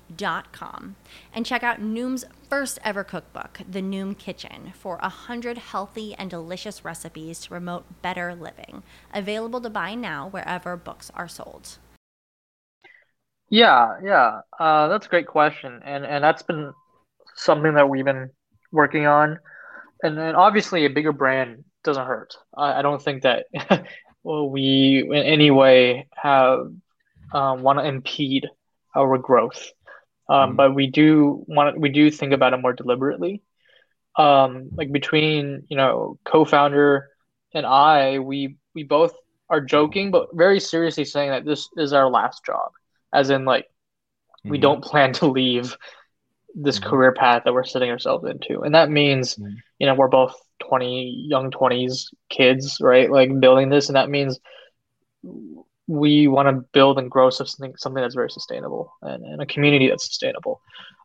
dot 0.17 0.51
com 0.51 0.95
and 1.33 1.45
check 1.45 1.63
out 1.63 1.81
Noom's 1.81 2.25
first 2.49 2.79
ever 2.83 3.03
cookbook, 3.03 3.61
The 3.69 3.81
Noom 3.81 4.17
Kitchen, 4.17 4.73
for 4.77 4.97
a 5.01 5.09
hundred 5.09 5.57
healthy 5.57 6.13
and 6.15 6.29
delicious 6.29 6.83
recipes 6.83 7.39
to 7.41 7.49
promote 7.49 8.01
better 8.01 8.35
living. 8.35 8.83
Available 9.13 9.61
to 9.61 9.69
buy 9.69 9.95
now 9.95 10.27
wherever 10.27 10.75
books 10.75 11.11
are 11.15 11.27
sold. 11.27 11.77
Yeah, 13.49 13.99
yeah. 14.03 14.41
Uh, 14.57 14.87
that's 14.87 15.05
a 15.05 15.09
great 15.09 15.27
question, 15.27 15.81
and 15.83 16.05
and 16.05 16.23
that's 16.23 16.41
been 16.41 16.73
something 17.35 17.73
that 17.73 17.89
we've 17.89 18.05
been 18.05 18.29
working 18.71 19.05
on, 19.05 19.39
and 20.03 20.17
then 20.17 20.35
obviously 20.35 20.85
a 20.85 20.89
bigger 20.89 21.11
brand 21.11 21.63
doesn't 21.83 22.05
hurt. 22.05 22.33
I, 22.55 22.79
I 22.79 22.81
don't 22.81 23.01
think 23.01 23.23
that 23.23 23.45
we 24.23 25.05
in 25.05 25.13
any 25.13 25.51
way 25.51 26.07
have 26.15 26.71
um, 27.33 27.61
want 27.61 27.79
to 27.79 27.85
impede 27.85 28.47
our 28.95 29.17
growth, 29.17 29.71
um, 30.31 30.55
Mhm. 30.55 30.57
but 30.57 30.75
we 30.75 30.87
do 30.87 31.43
want 31.47 31.79
we 31.79 31.89
do 31.89 32.11
think 32.11 32.33
about 32.33 32.53
it 32.53 32.61
more 32.61 32.73
deliberately. 32.73 33.43
Um, 34.17 34.69
like 34.75 34.91
between 34.91 35.63
you 35.69 35.77
know 35.77 36.17
co-founder 36.25 37.07
and 37.53 37.65
I, 37.65 38.19
we 38.19 38.57
we 38.75 38.83
both 38.83 39.13
are 39.49 39.61
joking, 39.61 40.11
but 40.11 40.27
very 40.33 40.59
seriously 40.59 41.05
saying 41.05 41.31
that 41.31 41.45
this 41.45 41.67
is 41.77 41.93
our 41.93 42.09
last 42.09 42.45
job 42.45 42.71
as 43.13 43.29
in 43.29 43.45
like 43.45 43.65
we 44.47 44.57
Mhm. 44.57 44.61
don't 44.61 44.83
plan 44.91 45.13
to 45.13 45.27
leave 45.27 45.77
this 46.55 46.79
Mhm. 46.79 46.83
career 46.85 47.13
path 47.13 47.43
that 47.45 47.53
we're 47.53 47.63
setting 47.63 47.89
ourselves 47.91 48.25
into 48.29 48.61
and 48.61 48.75
that 48.75 48.89
means 48.89 49.37
Mhm. 49.37 49.61
you 49.79 49.87
know 49.87 49.95
we're 49.95 50.07
both 50.07 50.35
20 50.59 51.25
young 51.29 51.51
20s 51.51 52.09
kids 52.29 52.77
right 52.81 53.11
like 53.11 53.39
building 53.39 53.69
this 53.69 53.89
and 53.89 53.95
that 53.95 54.09
means 54.09 54.39
we 55.91 56.27
want 56.27 56.47
to 56.47 56.65
build 56.73 56.97
and 56.99 57.11
grow 57.11 57.29
something 57.29 57.73
something 57.77 58.01
that's 58.01 58.15
very 58.15 58.31
sustainable 58.31 58.93
and, 59.01 59.23
and 59.25 59.41
a 59.41 59.45
community 59.45 59.87
that's 59.89 60.05
sustainable 60.07 60.61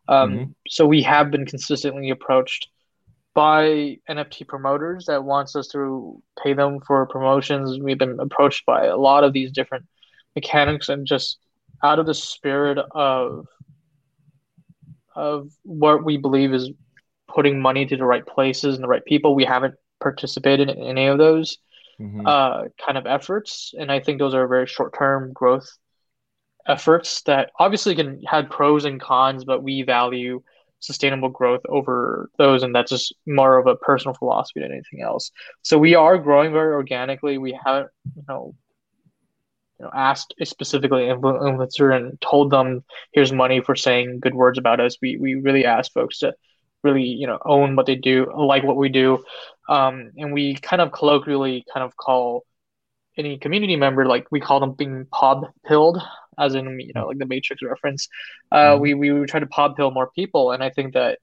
um, 0.07 0.31
Mhm. 0.31 0.53
so 0.67 0.85
we 0.85 1.01
have 1.03 1.31
been 1.31 1.45
consistently 1.45 2.09
approached 2.09 2.67
by 3.33 3.97
nft 4.09 4.47
promoters 4.47 5.05
that 5.05 5.23
wants 5.23 5.55
us 5.55 5.67
to 5.67 6.21
pay 6.43 6.53
them 6.53 6.79
for 6.87 7.05
promotions 7.07 7.79
we've 7.79 7.97
been 8.05 8.19
approached 8.19 8.65
by 8.65 8.85
a 8.85 8.97
lot 8.97 9.23
of 9.23 9.33
these 9.33 9.51
different 9.51 9.85
mechanics 10.35 10.89
and 10.89 11.05
just 11.05 11.37
out 11.83 11.99
of 11.99 12.05
the 12.05 12.13
spirit 12.13 12.77
of 12.91 13.45
of 15.15 15.49
what 15.63 16.03
we 16.05 16.17
believe 16.17 16.53
is 16.53 16.71
putting 17.27 17.59
money 17.61 17.85
to 17.85 17.97
the 17.97 18.05
right 18.05 18.25
places 18.25 18.75
and 18.75 18.83
the 18.83 18.87
right 18.87 19.05
people. 19.05 19.35
We 19.35 19.45
haven't 19.45 19.75
participated 19.99 20.69
in 20.69 20.79
any 20.81 21.07
of 21.07 21.17
those 21.17 21.57
Mhm. 21.99 22.27
uh, 22.27 22.65
kind 22.85 22.97
of 22.97 23.05
efforts, 23.07 23.73
and 23.77 23.91
I 23.91 23.99
think 23.99 24.19
those 24.19 24.33
are 24.33 24.47
very 24.47 24.67
short 24.67 24.93
term 24.97 25.33
growth 25.33 25.69
efforts 26.67 27.21
that 27.23 27.51
obviously 27.59 27.95
can 27.95 28.21
have 28.27 28.49
pros 28.49 28.85
and 28.85 28.99
cons, 29.01 29.45
but 29.45 29.63
we 29.63 29.83
value 29.83 30.41
sustainable 30.79 31.29
growth 31.29 31.61
over 31.69 32.29
those, 32.37 32.61
and 32.63 32.75
that's 32.75 32.91
just 32.91 33.15
more 33.25 33.57
of 33.57 33.67
a 33.67 33.75
personal 33.77 34.13
philosophy 34.13 34.59
than 34.59 34.71
anything 34.71 35.01
else. 35.01 35.31
So 35.63 35.77
we 35.77 35.95
are 35.95 36.17
growing 36.17 36.51
very 36.51 36.73
organically. 36.73 37.37
We 37.37 37.57
haven't, 37.63 37.89
you 38.15 38.23
know, 38.27 38.53
you 39.79 39.85
know, 39.85 39.91
asked 39.93 40.33
specifically 40.43 41.03
influencer 41.03 41.95
and 41.95 42.19
told 42.21 42.51
them, 42.51 42.83
"Here's 43.13 43.31
money 43.31 43.61
for 43.61 43.75
saying 43.75 44.19
good 44.19 44.33
words 44.35 44.57
about 44.57 44.79
us." 44.79 44.97
We 45.01 45.17
we 45.17 45.35
really 45.35 45.65
ask 45.65 45.91
folks 45.93 46.19
to 46.19 46.33
really, 46.87 47.03
you 47.21 47.27
know, 47.27 47.39
own 47.45 47.75
what 47.75 47.85
they 47.87 47.95
do, 47.95 48.31
like 48.35 48.63
what 48.63 48.77
we 48.77 48.89
do, 48.89 49.23
um, 49.69 50.11
and 50.17 50.33
we 50.33 50.55
kind 50.55 50.81
of 50.81 50.91
colloquially 50.91 51.65
kind 51.73 51.83
of 51.85 51.95
call 51.97 52.43
any 53.17 53.37
community 53.37 53.75
member 53.75 54.05
like 54.05 54.27
we 54.31 54.39
call 54.39 54.59
them 54.59 54.73
being 54.73 55.05
pod 55.11 55.45
pilled, 55.67 56.01
as 56.37 56.55
in 56.55 56.79
you 56.79 56.93
know 56.95 57.07
like 57.07 57.19
the 57.19 57.25
Matrix 57.25 57.61
reference. 57.63 58.07
Uh, 58.51 58.75
Mhm. 58.75 58.79
We 58.81 58.93
we 58.93 59.25
try 59.25 59.39
to 59.41 59.47
pod 59.47 59.75
pill 59.75 59.91
more 59.91 60.09
people, 60.19 60.51
and 60.53 60.63
I 60.63 60.69
think 60.69 60.93
that 60.93 61.19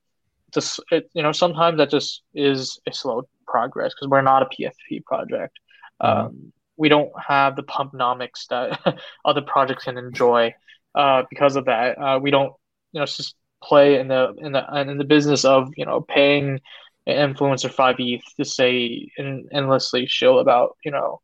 just 0.54 0.80
it, 0.90 1.10
you 1.14 1.22
know 1.22 1.32
sometimes 1.32 1.78
that 1.78 1.90
just 1.90 2.22
is 2.34 2.80
a 2.86 2.92
slow 2.92 3.22
progress 3.46 3.92
because 3.94 4.08
we're 4.08 4.22
not 4.32 4.42
a 4.42 4.46
PFP 4.54 5.00
project. 5.00 5.58
Mhm. 6.02 6.08
Um, 6.08 6.52
we 6.76 6.88
don't 6.88 7.12
have 7.20 7.56
the 7.56 7.62
pumpnomics 7.62 8.46
that 8.50 8.68
other 9.24 9.42
projects 9.42 9.84
can 9.84 9.96
enjoy 9.96 10.54
uh, 10.94 11.22
because 11.30 11.56
of 11.56 11.66
that. 11.66 11.98
Uh, 11.98 12.18
we 12.20 12.30
don't, 12.32 12.52
you 12.92 13.00
know, 13.00 13.06
just 13.06 13.34
play 13.64 13.98
in 14.00 14.08
the 14.08 14.34
in 14.38 14.52
the 14.52 14.64
in 14.90 14.98
the 14.98 15.04
business 15.04 15.44
of 15.44 15.68
you 15.76 15.86
know 15.86 16.00
paying 16.02 16.60
an 17.06 17.34
influencer 17.34 17.70
five 17.70 17.96
ETH 17.98 18.22
to 18.36 18.44
say 18.44 19.08
endlessly 19.52 20.06
shill 20.06 20.38
about 20.38 20.76
you 20.84 20.92
know 20.92 21.20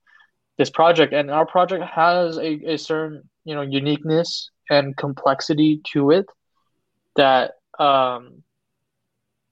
this 0.58 0.70
project. 0.70 1.12
And 1.12 1.30
our 1.30 1.46
project 1.46 1.84
has 1.84 2.38
a, 2.38 2.72
a 2.74 2.78
certain 2.78 3.22
you 3.44 3.54
know 3.54 3.62
uniqueness 3.62 4.50
and 4.70 4.96
complexity 4.96 5.80
to 5.92 6.10
it 6.10 6.26
that 7.16 7.52
um, 7.78 8.42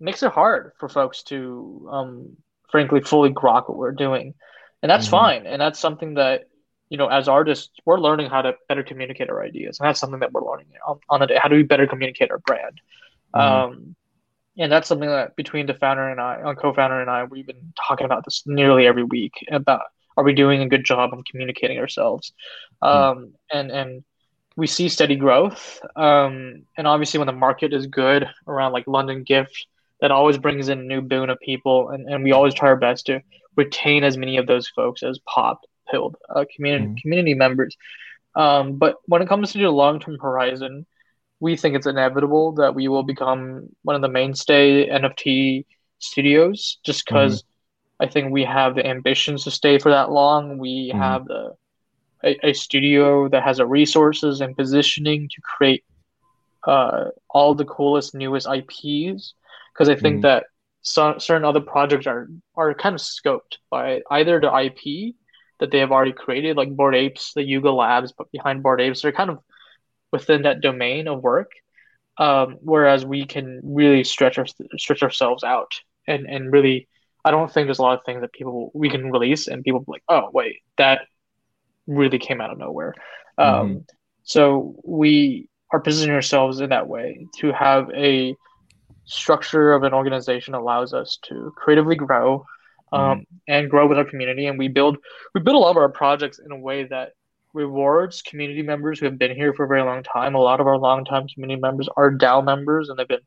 makes 0.01 0.23
it 0.23 0.31
hard 0.33 0.73
for 0.79 0.89
folks 0.89 1.23
to 1.25 1.89
um, 1.91 2.37
frankly 2.71 3.01
fully 3.01 3.31
grok 3.31 3.69
what 3.69 3.79
we're 3.79 3.93
doing 3.93 4.35
and 4.83 4.91
that's 4.91 5.07
Mhm. 5.07 5.11
fine 5.11 5.47
and 5.47 5.61
that's 5.61 5.79
something 5.81 6.15
that 6.15 6.43
you 6.89 6.99
know 6.99 7.09
as 7.09 7.29
artists 7.29 7.71
we're 7.85 7.99
learning 7.99 8.31
how 8.31 8.43
to 8.43 8.55
better 8.69 8.83
communicate 8.83 9.31
our 9.31 9.43
ideas. 9.43 9.79
And 9.79 9.89
that's 9.89 10.01
something 10.01 10.21
that 10.21 10.33
we're 10.33 10.49
learning 10.49 10.67
on, 10.87 10.99
on 11.09 11.21
the 11.21 11.27
day 11.27 11.39
how 11.41 11.49
do 11.49 11.57
we 11.57 11.63
better 11.63 11.87
communicate 11.87 12.31
our 12.31 12.39
brand? 12.39 12.81
Mhm. 13.35 13.41
um, 13.41 13.97
and 14.57 14.73
that's 14.73 14.89
something 14.89 15.09
that 15.09 15.37
between 15.37 15.67
the 15.67 15.75
founder 15.75 16.09
and 16.09 16.21
i 16.21 16.41
uh, 16.41 16.55
co-founder 16.55 17.01
and 17.01 17.11
i 17.11 17.25
we've 17.25 17.47
been 17.47 17.73
talking 17.87 18.07
about 18.07 18.25
this 18.25 18.43
nearly 18.47 18.87
every 18.87 19.05
week 19.05 19.35
about 19.53 19.83
are 20.19 20.25
we 20.25 20.35
doing 20.35 20.63
a 20.63 20.69
good 20.69 20.85
job 20.85 21.15
of 21.15 21.25
communicating 21.31 21.79
ourselves? 21.79 22.33
Um, 22.83 23.35
and 23.53 23.71
and 23.71 24.05
we 24.57 24.67
see 24.67 24.89
steady 24.89 25.15
growth. 25.15 25.81
Um, 25.95 26.65
and 26.77 26.89
obviously 26.89 27.19
when 27.19 27.29
the 27.29 27.33
market 27.33 27.73
is 27.73 27.87
good 27.87 28.29
around 28.49 28.73
like 28.73 28.89
london 28.89 29.23
gift 29.23 29.69
that 30.01 30.11
always 30.11 30.37
brings 30.37 30.69
in 30.69 30.81
a 30.81 30.83
new 30.83 31.01
boon 31.01 31.31
of 31.31 31.39
people. 31.39 31.91
And, 31.91 32.09
and 32.09 32.25
we 32.25 32.33
always 32.33 32.53
try 32.55 32.69
our 32.69 32.77
best 32.77 33.07
to 33.07 33.21
retain 33.55 34.03
as 34.03 34.17
many 34.17 34.39
of 34.39 34.49
those 34.49 34.69
folks 34.69 35.05
as 35.05 35.21
pop 35.21 35.61
pilled 35.91 36.17
uh, 36.35 36.45
community 36.55 36.87
Mhm. 36.87 37.03
community 37.03 37.35
members 37.35 37.77
um, 38.35 38.77
but 38.77 38.97
when 39.07 39.23
it 39.23 39.29
comes 39.29 39.53
to 39.53 39.59
the 39.59 39.71
long-term 39.71 40.19
horizon 40.21 40.87
we 41.41 41.57
think 41.57 41.77
it's 41.77 41.87
inevitable 41.87 42.53
that 42.53 42.75
we 42.75 42.89
will 42.89 43.03
become 43.03 43.69
one 43.83 43.97
of 43.97 44.03
the 44.03 44.09
mainstay 44.09 44.89
nft 44.89 45.65
studios, 45.99 46.79
just 46.85 47.05
because 47.05 47.43
mm-hmm. 47.43 48.05
I 48.05 48.09
think 48.09 48.33
we 48.33 48.45
have 48.45 48.75
the 48.75 48.87
ambitions 48.87 49.45
to 49.45 49.51
stay 49.51 49.79
for 49.79 49.91
that 49.91 50.11
long. 50.11 50.59
We 50.59 50.91
mm-hmm. 50.91 50.99
have 50.99 51.27
the 51.27 51.55
a, 52.25 52.49
a, 52.49 52.53
studio 52.53 53.29
that 53.29 53.45
has 53.45 53.59
the 53.59 53.67
resources 53.67 54.41
and 54.41 54.57
positioning 54.57 55.29
to 55.29 55.41
create 55.41 55.85
uh, 56.65 57.07
all 57.31 57.55
the 57.55 57.65
coolest, 57.65 58.15
newest 58.15 58.49
IPs. 58.49 59.35
Because 59.73 59.89
I 59.89 59.95
think 59.95 60.17
mm-hmm. 60.17 60.21
that 60.23 60.47
some 60.83 61.21
certain 61.21 61.45
other 61.45 61.61
projects 61.61 62.07
are 62.07 62.29
are 62.57 62.75
kind 62.75 62.95
of 62.95 63.01
scoped 63.01 63.59
by 63.71 64.03
either 64.11 64.41
the 64.41 64.53
IP 64.53 65.15
that 65.61 65.71
they 65.71 65.79
have 65.79 65.93
already 65.93 66.13
created, 66.13 66.57
like 66.57 66.75
Bored 66.75 66.95
Apes, 66.95 67.33
the 67.35 67.43
Yuga 67.43 67.71
Labs, 67.71 68.13
but 68.13 68.31
behind 68.33 68.63
Bored 68.63 68.81
Apes, 68.81 69.03
they're 69.03 69.13
kind 69.13 69.31
of 69.31 69.39
within 70.13 70.43
that 70.43 70.61
domain 70.61 71.09
of 71.09 71.23
work. 71.23 71.53
Um, 72.17 72.57
whereas 72.61 73.07
we 73.07 73.27
can 73.27 73.61
really 73.63 74.03
stretch 74.03 74.39
our, 74.39 74.47
stretch 74.77 75.05
ourselves 75.05 75.45
out 75.45 75.73
and 76.09 76.27
and 76.27 76.53
really, 76.53 76.89
I 77.25 77.31
don't 77.31 77.53
think 77.53 77.67
there's 77.67 77.79
a 77.79 77.83
lot 77.83 77.99
of 77.99 78.05
things 78.05 78.23
that 78.23 78.33
people 78.33 78.73
we 78.75 78.91
can 78.91 79.13
release 79.13 79.47
and 79.47 79.63
people 79.63 79.85
like, 79.87 80.03
oh 80.09 80.31
wait, 80.33 80.63
that 80.79 81.03
really 81.87 82.19
came 82.19 82.41
out 82.41 82.51
of 82.51 82.59
nowhere. 82.59 82.95
Mm-hmm. 83.39 83.61
Um, 83.61 83.87
so 84.25 84.75
we 84.85 85.49
are 85.71 85.81
positioning 85.81 86.15
ourselves 86.15 86.61
in 86.61 86.71
that 86.71 86.89
way 86.89 87.27
to 87.39 87.53
have 87.53 87.91
a 87.91 88.35
structure 89.05 89.73
of 89.73 89.85
an 89.85 89.95
organization 89.95 90.55
allows 90.55 90.93
us 90.93 91.19
to 91.25 91.53
creatively 91.57 91.95
grow 91.95 92.45
um, 92.93 93.21
mm-hmm. 93.21 93.35
and 93.49 93.71
grow 93.71 93.87
with 93.87 93.99
our 93.99 94.05
community 94.05 94.47
and 94.47 94.59
we 94.59 94.69
build 94.69 94.99
we 95.35 95.41
build 95.41 95.57
a 95.57 95.59
lot 95.59 95.71
of 95.71 95.77
our 95.77 95.89
projects 95.89 96.39
in 96.39 96.51
a 96.53 96.57
way 96.57 96.85
that 96.85 97.13
rewards 97.55 98.23
community 98.23 98.63
members 98.63 98.99
who 98.99 99.07
have 99.07 99.19
been 99.19 99.35
here 99.35 99.53
for 99.55 99.65
a 99.65 99.69
very 99.69 99.83
long 99.83 100.03
time 100.03 100.35
a 100.35 100.41
lot 100.41 100.61
of 100.61 100.67
our 100.67 100.79
long-time 100.79 101.27
community 101.29 101.61
members 101.61 101.89
are 101.97 102.11
dao 102.11 102.45
members 102.45 102.89
and 102.89 102.99
they've 102.99 103.09
been 103.09 103.21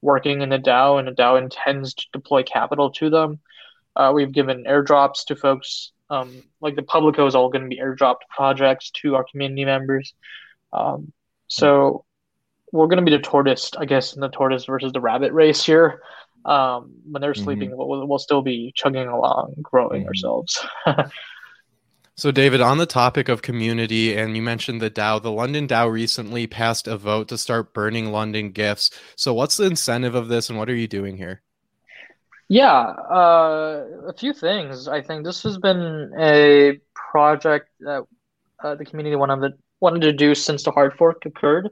working 0.00 0.42
in 0.42 0.48
the 0.48 0.58
dao 0.58 0.98
and 0.98 1.08
the 1.08 1.12
dao 1.12 1.40
intends 1.40 1.94
to 1.94 2.06
deploy 2.12 2.42
capital 2.42 2.90
to 2.90 3.10
them 3.10 3.38
uh, 3.96 4.10
we've 4.14 4.32
given 4.32 4.64
airdrops 4.64 5.24
to 5.26 5.36
folks 5.36 5.92
um, 6.10 6.42
like 6.60 6.76
the 6.76 6.82
publico 6.82 7.26
is 7.26 7.34
all 7.34 7.48
going 7.48 7.62
to 7.62 7.68
be 7.68 7.80
airdropped 7.80 8.28
projects 8.28 8.90
to 8.90 9.14
our 9.14 9.24
community 9.24 9.64
members 9.64 10.14
um, 10.72 11.12
so 11.48 12.04
we're 12.72 12.86
going 12.86 13.04
to 13.04 13.08
be 13.08 13.14
the 13.16 13.22
tortoise, 13.22 13.70
I 13.78 13.84
guess, 13.84 14.14
in 14.14 14.20
the 14.20 14.30
tortoise 14.30 14.64
versus 14.64 14.92
the 14.92 15.00
rabbit 15.00 15.32
race 15.32 15.62
here. 15.62 16.02
Um, 16.44 16.94
when 17.10 17.20
they're 17.20 17.32
mm-hmm. 17.32 17.44
sleeping, 17.44 17.76
we'll, 17.76 18.06
we'll 18.06 18.18
still 18.18 18.42
be 18.42 18.72
chugging 18.74 19.06
along, 19.06 19.54
growing 19.62 20.02
mm-hmm. 20.02 20.08
ourselves. 20.08 20.64
so, 22.16 22.30
David, 22.30 22.60
on 22.60 22.78
the 22.78 22.86
topic 22.86 23.28
of 23.28 23.42
community, 23.42 24.16
and 24.16 24.34
you 24.36 24.42
mentioned 24.42 24.80
the 24.80 24.90
DAO, 24.90 25.22
the 25.22 25.30
London 25.30 25.68
DAO 25.68 25.90
recently 25.90 26.46
passed 26.46 26.88
a 26.88 26.96
vote 26.96 27.28
to 27.28 27.38
start 27.38 27.72
burning 27.72 28.10
London 28.10 28.50
gifts. 28.50 28.90
So, 29.16 29.32
what's 29.32 29.56
the 29.56 29.66
incentive 29.66 30.14
of 30.14 30.28
this, 30.28 30.48
and 30.48 30.58
what 30.58 30.68
are 30.68 30.74
you 30.74 30.88
doing 30.88 31.16
here? 31.16 31.42
Yeah, 32.48 32.70
uh, 32.70 33.84
a 34.08 34.12
few 34.12 34.34
things. 34.34 34.88
I 34.88 35.00
think 35.00 35.24
this 35.24 35.42
has 35.44 35.58
been 35.58 36.12
a 36.18 36.80
project 36.94 37.70
that 37.80 38.04
uh, 38.62 38.74
the 38.74 38.84
community 38.84 39.16
wanted 39.16 39.54
wanted 39.80 40.02
to 40.02 40.12
do 40.12 40.34
since 40.34 40.62
the 40.62 40.70
hard 40.70 40.94
fork 40.94 41.24
occurred. 41.24 41.70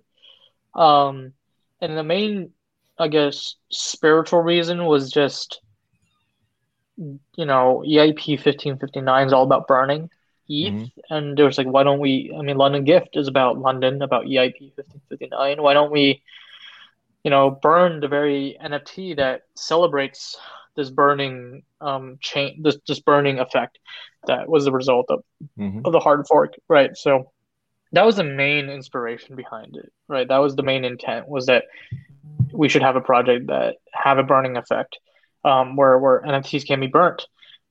Um, 0.75 1.33
and 1.81 1.97
the 1.97 2.03
main, 2.03 2.51
I 3.01 3.09
guess, 3.09 3.57
spiritual 3.71 4.43
reason 4.43 4.85
was 4.85 5.11
just, 5.11 5.61
you 6.97 7.47
know, 7.47 7.83
EIP 7.87 8.29
1559 8.29 9.27
is 9.27 9.33
all 9.33 9.45
about 9.45 9.67
burning 9.67 10.11
ETH. 10.49 10.73
Mm-hmm. 10.73 11.15
And 11.15 11.37
there 11.37 11.47
was 11.47 11.57
like, 11.57 11.67
why 11.67 11.83
don't 11.83 11.99
we, 12.01 12.33
I 12.39 12.43
mean, 12.43 12.59
London 12.59 12.85
Gift 12.85 13.17
is 13.17 13.27
about 13.27 13.59
London, 13.59 14.03
about 14.03 14.27
EIP 14.27 14.77
1559. 14.77 15.63
Why 15.63 15.73
don't 15.73 15.91
we, 15.91 16.23
you 17.25 17.31
know, 17.31 17.51
burn 17.51 18.01
the 18.01 18.09
very 18.09 18.59
NFT 18.63 19.17
that 19.17 19.43
celebrates 19.55 20.37
this 20.77 20.91
burning 20.91 21.63
um 21.81 22.19
chain 22.21 22.63
this 22.63 22.79
this 22.87 23.01
burning 23.01 23.39
effect 23.39 23.79
that 24.27 24.49
was 24.49 24.65
the 24.65 24.73
result 24.73 25.07
of 25.09 25.25
mm-hmm. 25.59 25.81
of 25.85 25.93
the 25.93 25.99
hard 25.99 26.27
fork 26.27 26.55
right 26.69 26.97
so 26.97 27.33
that 27.93 28.07
was 28.07 28.17
the 28.17 28.25
main 28.25 28.69
inspiration 28.69 29.37
behind 29.37 29.77
it 29.77 29.93
right? 30.11 30.29
That 30.29 30.39
was 30.39 30.57
the 30.57 30.63
main 30.63 30.85
intent 30.85 31.29
was 31.29 31.47
that 31.47 31.65
we 32.53 32.69
should 32.69 32.83
have 32.83 32.97
a 32.97 33.01
project 33.01 33.47
that 33.47 33.77
have 33.93 34.19
a 34.19 34.25
burning 34.25 34.57
effect 34.57 34.99
um, 35.45 35.77
where 35.77 35.97
where 35.99 36.23
nfts 36.23 36.67
can 36.67 36.81
be 36.81 36.89
burnt. 36.89 37.27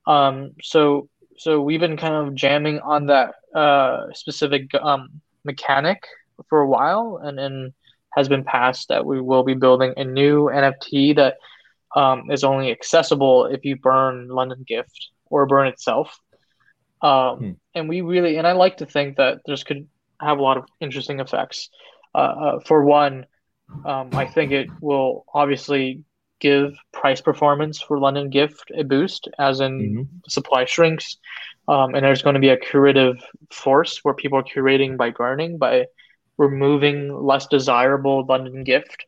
Um, 0.06 0.52
so 0.62 1.08
so 1.36 1.60
we've 1.60 1.80
been 1.80 1.96
kind 1.96 2.14
of 2.14 2.34
jamming 2.34 2.80
on 2.80 3.06
that 3.06 3.34
uh, 3.54 4.06
specific 4.14 4.74
um, 4.74 5.20
mechanic 5.44 6.02
for 6.48 6.60
a 6.60 6.66
while 6.66 7.20
and 7.22 7.38
then 7.38 7.74
has 8.16 8.28
been 8.28 8.42
passed 8.42 8.88
that 8.88 9.06
we 9.06 9.20
will 9.20 9.44
be 9.44 9.54
building 9.54 9.94
a 9.96 10.04
new 10.04 10.46
nft 10.46 11.16
that 11.16 11.36
um, 11.94 12.30
is 12.30 12.44
only 12.44 12.70
accessible 12.70 13.44
if 13.46 13.64
you 13.64 13.76
burn 13.76 14.28
london 14.28 14.64
gift 14.66 15.10
or 15.26 15.46
burn 15.46 15.68
itself. 15.68 16.18
Um, 17.02 17.38
hmm. 17.38 17.50
and 17.74 17.88
we 17.88 18.00
really 18.02 18.36
and 18.36 18.46
i 18.46 18.52
like 18.52 18.78
to 18.78 18.86
think 18.86 19.16
that 19.16 19.38
there's 19.46 19.64
could 19.64 19.86
have 20.20 20.38
a 20.38 20.42
lot 20.42 20.56
of 20.56 20.64
interesting 20.80 21.20
effects. 21.20 21.70
Uh, 22.14 22.18
uh, 22.18 22.60
for 22.66 22.84
one, 22.84 23.26
um, 23.84 24.10
I 24.12 24.26
think 24.26 24.52
it 24.52 24.68
will 24.80 25.24
obviously 25.32 26.04
give 26.40 26.74
price 26.92 27.20
performance 27.20 27.80
for 27.80 27.98
London 27.98 28.30
Gift 28.30 28.72
a 28.74 28.82
boost, 28.82 29.28
as 29.38 29.60
in 29.60 29.80
mm-hmm. 29.80 30.02
supply 30.28 30.64
shrinks, 30.64 31.18
um, 31.68 31.94
and 31.94 32.04
there's 32.04 32.22
going 32.22 32.34
to 32.34 32.40
be 32.40 32.48
a 32.48 32.56
curative 32.56 33.22
force 33.50 34.00
where 34.02 34.14
people 34.14 34.38
are 34.38 34.42
curating 34.42 34.96
by 34.96 35.10
burning 35.10 35.58
by 35.58 35.84
removing 36.38 37.14
less 37.14 37.46
desirable 37.46 38.24
London 38.26 38.64
Gift 38.64 39.04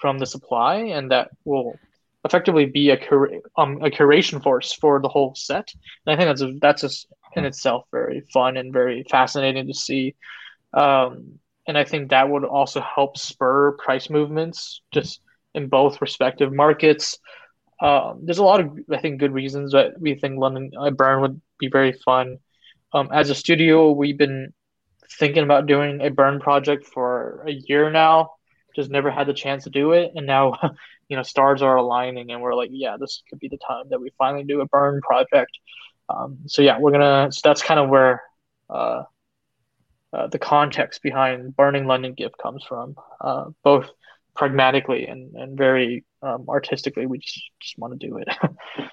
from 0.00 0.18
the 0.18 0.26
supply, 0.26 0.76
and 0.76 1.10
that 1.10 1.28
will 1.44 1.78
effectively 2.24 2.64
be 2.64 2.90
a 2.90 2.96
cur- 2.96 3.40
um, 3.56 3.76
a 3.82 3.90
curation 3.90 4.42
force 4.42 4.72
for 4.72 5.00
the 5.00 5.08
whole 5.08 5.34
set. 5.34 5.72
And 6.06 6.14
I 6.14 6.16
think 6.16 6.28
that's 6.28 6.42
a, 6.42 6.52
that's 6.60 6.84
a, 6.84 7.38
in 7.38 7.44
itself 7.44 7.84
very 7.90 8.22
fun 8.32 8.56
and 8.56 8.72
very 8.72 9.04
fascinating 9.10 9.66
to 9.66 9.74
see 9.74 10.14
um, 10.72 11.38
and 11.66 11.76
I 11.78 11.84
think 11.84 12.10
that 12.10 12.28
would 12.28 12.44
also 12.44 12.80
help 12.80 13.16
spur 13.16 13.72
price 13.72 14.10
movements 14.10 14.80
just 14.92 15.20
in 15.54 15.68
both 15.68 16.00
respective 16.00 16.52
markets. 16.52 17.18
Um, 17.80 18.20
there's 18.24 18.38
a 18.38 18.44
lot 18.44 18.60
of, 18.60 18.78
I 18.92 18.98
think, 19.00 19.20
good 19.20 19.32
reasons 19.32 19.72
that 19.72 20.00
we 20.00 20.14
think 20.14 20.38
London 20.38 20.70
uh, 20.78 20.90
Burn 20.90 21.22
would 21.22 21.40
be 21.58 21.68
very 21.68 21.92
fun. 21.92 22.38
Um, 22.92 23.08
as 23.12 23.30
a 23.30 23.34
studio, 23.34 23.92
we've 23.92 24.18
been 24.18 24.52
thinking 25.18 25.42
about 25.42 25.66
doing 25.66 26.00
a 26.00 26.10
Burn 26.10 26.40
project 26.40 26.86
for 26.86 27.44
a 27.46 27.52
year 27.52 27.90
now, 27.90 28.32
just 28.76 28.90
never 28.90 29.10
had 29.10 29.26
the 29.26 29.34
chance 29.34 29.64
to 29.64 29.70
do 29.70 29.92
it. 29.92 30.12
And 30.14 30.26
now, 30.26 30.54
you 31.08 31.16
know, 31.16 31.22
stars 31.22 31.62
are 31.62 31.76
aligning, 31.76 32.30
and 32.30 32.42
we're 32.42 32.54
like, 32.54 32.70
yeah, 32.72 32.96
this 32.98 33.22
could 33.28 33.38
be 33.38 33.48
the 33.48 33.58
time 33.58 33.84
that 33.90 34.00
we 34.00 34.12
finally 34.18 34.44
do 34.44 34.60
a 34.60 34.66
Burn 34.66 35.00
project. 35.00 35.50
Um, 36.08 36.38
so 36.46 36.62
yeah, 36.62 36.78
we're 36.78 36.92
gonna. 36.92 37.30
So 37.30 37.40
that's 37.44 37.62
kind 37.62 37.80
of 37.80 37.88
where 37.88 38.22
uh, 38.68 39.04
uh, 40.12 40.26
the 40.26 40.38
context 40.38 41.02
behind 41.02 41.56
burning 41.56 41.86
London 41.86 42.14
Gift 42.14 42.36
comes 42.38 42.64
from, 42.64 42.96
uh, 43.20 43.46
both 43.62 43.90
pragmatically 44.34 45.06
and, 45.06 45.34
and 45.34 45.56
very 45.56 46.04
um, 46.22 46.46
artistically. 46.48 47.06
We 47.06 47.18
just, 47.18 47.40
just 47.60 47.78
want 47.78 47.98
to 47.98 48.06
do 48.08 48.18
it. 48.18 48.28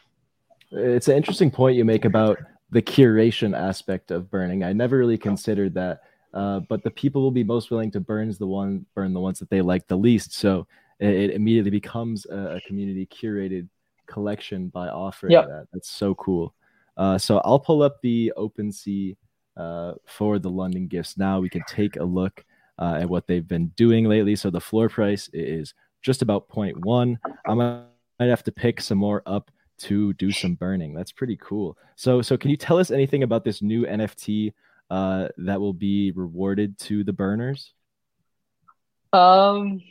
it's 0.72 1.07
an 1.07 1.18
interesting 1.18 1.51
point 1.51 1.76
you 1.76 1.86
make 1.86 2.05
about 2.05 2.38
the 2.70 2.82
curation 2.82 3.57
aspect 3.57 4.11
of 4.11 4.30
burning. 4.30 4.63
I 4.63 4.74
never 4.74 4.97
really 4.97 5.18
considered 5.18 5.74
that. 5.76 6.01
Uh, 6.34 6.59
but 6.59 6.84
the 6.84 6.91
people 6.91 7.22
will 7.22 7.32
be 7.32 7.43
most 7.43 7.72
willing 7.72 7.89
to 7.91 7.99
burn 7.99 8.32
the 8.38 8.45
one 8.45 8.86
burn 8.93 9.13
the 9.13 9.20
ones 9.20 9.39
that 9.39 9.49
they 9.49 9.61
like 9.61 9.88
the 9.88 9.95
least. 9.95 10.34
So 10.34 10.68
it, 10.99 11.09
it 11.09 11.32
immediately 11.32 11.72
becomes 11.72 12.26
a, 12.26 12.57
a, 12.57 12.61
community 12.61 13.07
curated 13.07 13.68
collection 14.07 14.68
by 14.68 14.89
offering 14.89 15.32
yep. 15.32 15.47
that. 15.47 15.68
That's 15.72 15.89
so 15.89 16.13
cool. 16.15 16.53
Uh, 16.97 17.18
so 17.18 17.39
I'll 17.39 17.59
pull 17.59 17.82
up 17.82 18.01
the 18.01 18.34
OpenSea 18.38 19.15
uh, 19.58 19.93
for 20.05 20.39
the 20.39 20.49
London 20.49 20.88
gifts. 20.88 21.18
Now 21.18 21.39
we 21.39 21.49
can 21.49 21.64
take 21.68 21.97
a 21.97 22.03
look 22.03 22.45
uh, 22.80 22.99
at 23.01 23.10
what 23.10 23.28
they've 23.28 23.47
been 23.47 23.68
doing 23.70 24.05
lately. 24.05 24.36
So 24.36 24.49
the 24.49 24.62
floor 24.62 24.88
price 24.88 25.30
is 25.34 25.74
just 26.01 26.22
about 26.22 26.47
0.1. 26.49 27.18
I 27.47 27.53
might 27.53 27.86
have 28.20 28.43
to 28.43 28.51
pick 28.51 28.80
some 28.80 28.99
more 28.99 29.24
up 29.26 29.51
to 29.80 30.14
do 30.14 30.32
some 30.32 30.55
burning. 30.55 30.93
That's 30.93 31.12
pretty 31.12 31.38
cool. 31.38 31.78
So, 31.95 32.22
so 32.22 32.38
can 32.38 32.49
you 32.49 32.58
tell 32.58 32.78
us 32.78 32.91
anything 32.91 33.24
about 33.24 33.43
this 33.43 33.62
new 33.62 33.86
NFT 33.86 34.53
uh, 34.89 35.30
that 35.38 35.60
will 35.60 35.74
be 35.74 36.12
rewarded 36.12 36.78
to 36.80 37.03
the 37.03 37.14
burners? 37.14 37.74
Um, 39.14 39.82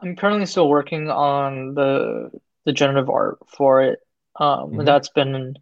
I'm 0.00 0.16
currently 0.16 0.46
still 0.46 0.68
working 0.68 1.10
on 1.10 1.74
the 1.74 2.30
the 2.64 2.72
generative 2.72 3.10
art 3.10 3.38
for 3.46 3.82
it. 3.82 3.98
Um, 4.36 4.70
mm-hmm. 4.70 4.84
that's 4.84 5.10
been 5.10 5.56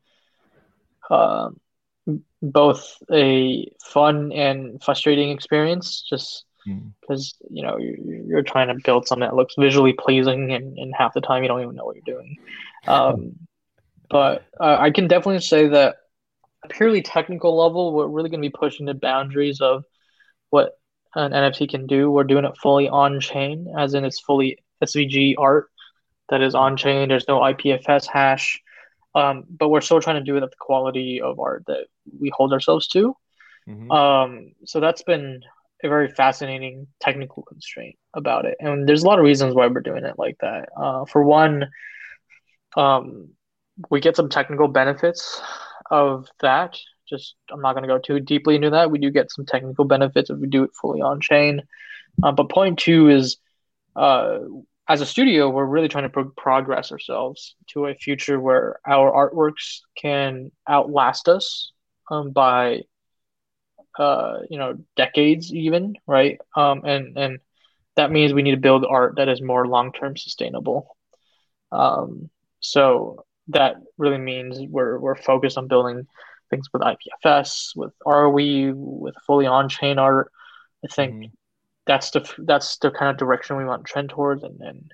um, 1.10 1.60
both 2.42 2.98
a 3.10 3.70
fun 3.80 4.32
and 4.32 4.82
frustrating 4.82 5.30
experience 5.30 6.04
just 6.08 6.44
because 7.00 7.34
mm. 7.40 7.56
you 7.56 7.62
know 7.62 7.76
you're, 7.78 8.24
you're, 8.26 8.42
trying 8.42 8.68
to 8.68 8.76
build 8.84 9.06
something 9.06 9.28
that 9.28 9.34
looks 9.34 9.54
visually 9.58 9.92
pleasing 9.92 10.52
and, 10.52 10.78
and 10.78 10.94
half 10.96 11.14
the 11.14 11.20
time 11.20 11.42
you 11.42 11.48
don't 11.48 11.62
even 11.62 11.74
know 11.74 11.84
what 11.84 11.96
you're 11.96 12.16
doing 12.16 12.36
um, 12.86 13.32
but 14.08 14.44
uh, 14.60 14.76
i 14.78 14.90
can 14.90 15.08
definitely 15.08 15.40
say 15.40 15.68
that 15.68 15.96
purely 16.68 17.02
technical 17.02 17.56
level 17.56 17.92
we're 17.92 18.06
really 18.06 18.30
going 18.30 18.40
to 18.40 18.48
be 18.48 18.56
pushing 18.56 18.86
the 18.86 18.94
boundaries 18.94 19.60
of 19.60 19.84
what 20.50 20.78
an 21.16 21.32
nft 21.32 21.68
can 21.68 21.86
do 21.86 22.10
we're 22.10 22.22
doing 22.22 22.44
it 22.44 22.56
fully 22.56 22.88
on 22.88 23.20
chain 23.20 23.72
as 23.76 23.94
in 23.94 24.04
it's 24.04 24.20
fully 24.20 24.58
svg 24.84 25.34
art 25.38 25.68
that 26.32 26.40
is 26.40 26.54
on 26.54 26.78
chain. 26.78 27.10
There's 27.10 27.28
no 27.28 27.40
IPFS 27.40 28.06
hash, 28.06 28.60
um, 29.14 29.44
but 29.48 29.68
we're 29.68 29.80
still 29.80 30.00
trying 30.00 30.16
to 30.16 30.30
do 30.30 30.36
it 30.36 30.42
at 30.42 30.50
the 30.50 30.56
quality 30.58 31.20
of 31.20 31.38
art 31.38 31.64
that 31.66 31.86
we 32.18 32.30
hold 32.34 32.52
ourselves 32.52 32.86
to. 32.88 33.16
Mm-hmm. 33.68 33.90
Um, 33.90 34.52
so 34.64 34.80
that's 34.80 35.02
been 35.02 35.42
a 35.84 35.88
very 35.88 36.08
fascinating 36.08 36.86
technical 37.00 37.42
constraint 37.42 37.96
about 38.14 38.44
it, 38.44 38.56
and 38.60 38.88
there's 38.88 39.02
a 39.02 39.06
lot 39.06 39.18
of 39.18 39.24
reasons 39.24 39.54
why 39.54 39.66
we're 39.66 39.80
doing 39.80 40.04
it 40.04 40.18
like 40.18 40.36
that. 40.40 40.68
Uh, 40.76 41.04
for 41.04 41.22
one, 41.22 41.68
um, 42.76 43.30
we 43.90 44.00
get 44.00 44.16
some 44.16 44.28
technical 44.28 44.68
benefits 44.68 45.40
of 45.90 46.28
that. 46.40 46.78
Just 47.08 47.34
I'm 47.50 47.60
not 47.60 47.74
going 47.74 47.82
to 47.82 47.88
go 47.88 47.98
too 47.98 48.20
deeply 48.20 48.54
into 48.54 48.70
that. 48.70 48.90
We 48.90 48.98
do 48.98 49.10
get 49.10 49.30
some 49.30 49.44
technical 49.44 49.84
benefits 49.84 50.30
if 50.30 50.38
we 50.38 50.46
do 50.46 50.64
it 50.64 50.70
fully 50.80 51.02
on 51.02 51.20
chain. 51.20 51.62
Uh, 52.22 52.32
but 52.32 52.50
point 52.50 52.78
two 52.78 53.08
is, 53.08 53.38
uh, 53.96 54.38
as 54.88 55.00
a 55.00 55.06
studio, 55.06 55.48
we're 55.48 55.64
really 55.64 55.88
trying 55.88 56.04
to 56.04 56.10
pro- 56.10 56.30
progress 56.30 56.90
ourselves 56.90 57.54
to 57.68 57.86
a 57.86 57.94
future 57.94 58.40
where 58.40 58.78
our 58.86 59.30
artworks 59.30 59.80
can 59.96 60.50
outlast 60.68 61.28
us 61.28 61.72
um, 62.10 62.30
by, 62.30 62.82
uh, 63.98 64.38
you 64.50 64.58
know, 64.58 64.78
decades 64.96 65.52
even, 65.52 65.94
right? 66.06 66.40
Um, 66.56 66.84
and 66.84 67.16
and 67.16 67.38
that 67.96 68.10
means 68.10 68.32
we 68.32 68.42
need 68.42 68.52
to 68.52 68.56
build 68.56 68.84
art 68.84 69.16
that 69.16 69.28
is 69.28 69.40
more 69.40 69.66
long 69.66 69.92
term 69.92 70.16
sustainable. 70.16 70.96
Um, 71.70 72.28
so 72.60 73.24
that 73.48 73.76
really 73.98 74.18
means 74.18 74.58
we're 74.68 74.98
we're 74.98 75.16
focused 75.16 75.58
on 75.58 75.68
building 75.68 76.06
things 76.50 76.68
with 76.72 76.82
IPFS, 76.82 77.76
with 77.76 77.92
ROE, 78.04 78.72
with 78.74 79.14
fully 79.26 79.46
on 79.46 79.68
chain 79.68 79.98
art. 79.98 80.30
I 80.84 80.88
think 80.92 81.14
mm-hmm. 81.14 81.34
That's 81.86 82.10
the 82.10 82.28
that's 82.38 82.78
the 82.78 82.90
kind 82.90 83.10
of 83.10 83.16
direction 83.16 83.56
we 83.56 83.64
want 83.64 83.84
to 83.86 83.92
trend 83.92 84.10
towards, 84.10 84.42
and, 84.42 84.60
and 84.60 84.92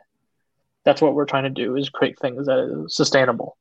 that's 0.84 1.03
what 1.03 1.14
we're 1.14 1.26
trying 1.26 1.45
to 1.45 1.51
do 1.51 1.76
is 1.76 1.89
create 1.91 2.18
things 2.18 2.47
that 2.47 2.59
are 2.59 2.84
sustainable 2.89 3.57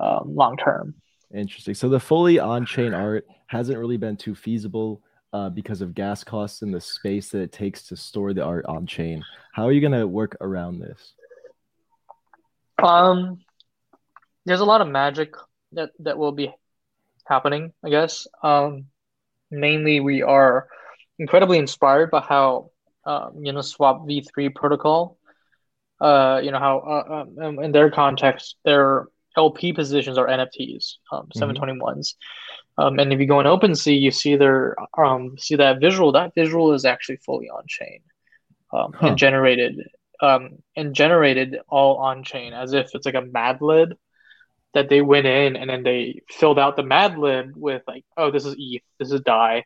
um, 0.00 0.34
long 0.34 0.56
term. 0.56 0.94
Interesting. 1.34 1.74
So 1.74 1.88
the 1.88 2.00
fully 2.00 2.38
on 2.38 2.66
chain 2.66 2.92
art 2.94 3.26
hasn't 3.46 3.78
really 3.78 3.96
been 3.96 4.16
too 4.16 4.34
feasible. 4.34 5.02
Uh, 5.34 5.48
because 5.48 5.80
of 5.80 5.94
gas 5.94 6.22
costs 6.22 6.60
and 6.60 6.74
the 6.74 6.78
space 6.78 7.30
that 7.30 7.40
it 7.40 7.50
takes 7.50 7.84
to 7.84 7.96
store 7.96 8.34
the 8.34 8.44
art 8.44 8.66
on 8.66 8.86
chain. 8.86 9.24
How 9.54 9.64
are 9.64 9.72
you 9.72 9.80
going 9.80 9.98
to 9.98 10.06
work 10.06 10.36
around 10.42 10.78
this? 10.78 11.14
Um, 12.82 13.38
there's 14.44 14.60
a 14.60 14.66
lot 14.66 14.82
of 14.82 14.88
magic 14.88 15.34
that 15.72 15.92
that 16.00 16.18
will 16.18 16.32
be 16.32 16.52
happening, 17.24 17.72
I 17.82 17.88
guess. 17.88 18.26
Um, 18.42 18.88
mainly, 19.50 20.00
we 20.00 20.20
are 20.20 20.68
incredibly 21.18 21.56
inspired 21.56 22.10
by 22.10 22.20
how 22.20 22.71
um, 23.04 23.34
Uniswap 23.36 24.06
v3 24.06 24.54
protocol. 24.54 25.18
Uh, 26.00 26.40
you 26.42 26.50
know 26.50 26.58
how 26.58 26.78
uh, 26.78 27.44
um, 27.44 27.58
in 27.60 27.72
their 27.72 27.90
context, 27.90 28.56
their 28.64 29.06
LP 29.36 29.72
positions 29.72 30.18
are 30.18 30.26
NFTs, 30.26 30.94
um, 31.12 31.28
721s. 31.36 31.78
Mm-hmm. 31.78 32.82
Um, 32.82 32.98
and 32.98 33.12
if 33.12 33.20
you 33.20 33.26
go 33.26 33.40
in 33.40 33.46
OpenSea, 33.46 34.00
you 34.00 34.10
see 34.10 34.36
their 34.36 34.76
um, 34.98 35.36
see 35.38 35.56
that 35.56 35.80
visual. 35.80 36.12
That 36.12 36.34
visual 36.34 36.72
is 36.72 36.84
actually 36.84 37.18
fully 37.18 37.48
on 37.48 37.64
chain 37.68 38.00
um, 38.72 38.92
huh. 38.94 39.08
and 39.08 39.16
generated 39.16 39.88
um, 40.20 40.58
and 40.76 40.94
generated 40.94 41.58
all 41.68 41.96
on 41.96 42.24
chain 42.24 42.52
as 42.52 42.72
if 42.72 42.94
it's 42.94 43.06
like 43.06 43.14
a 43.14 43.22
Mad 43.22 43.60
Lib 43.60 43.94
that 44.74 44.88
they 44.88 45.02
went 45.02 45.26
in 45.26 45.56
and 45.56 45.68
then 45.68 45.82
they 45.82 46.22
filled 46.30 46.58
out 46.58 46.76
the 46.76 46.82
Mad 46.82 47.18
Lib 47.18 47.52
with 47.54 47.82
like, 47.86 48.04
oh, 48.16 48.30
this 48.30 48.46
is 48.46 48.54
ETH, 48.58 48.82
this 48.98 49.12
is 49.12 49.20
DAI, 49.20 49.64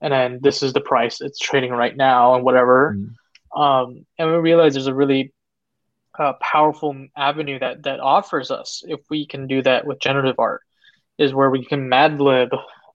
and 0.00 0.12
then 0.12 0.38
this 0.42 0.62
is 0.62 0.72
the 0.72 0.80
price 0.80 1.20
it's 1.20 1.38
trading 1.38 1.72
right 1.72 1.96
now 1.96 2.34
and 2.34 2.44
whatever. 2.44 2.96
Mm. 2.96 3.60
Um, 3.60 4.06
and 4.18 4.30
we 4.30 4.36
realize 4.36 4.74
there's 4.74 4.86
a 4.86 4.94
really 4.94 5.32
uh, 6.18 6.34
powerful 6.34 7.06
avenue 7.16 7.58
that 7.58 7.84
that 7.84 8.00
offers 8.00 8.50
us 8.50 8.82
if 8.86 9.00
we 9.08 9.26
can 9.26 9.46
do 9.46 9.62
that 9.62 9.86
with 9.86 10.00
generative 10.00 10.38
art, 10.38 10.62
is 11.18 11.34
where 11.34 11.50
we 11.50 11.64
can 11.64 11.88
Mad 11.88 12.20
Lib 12.20 12.50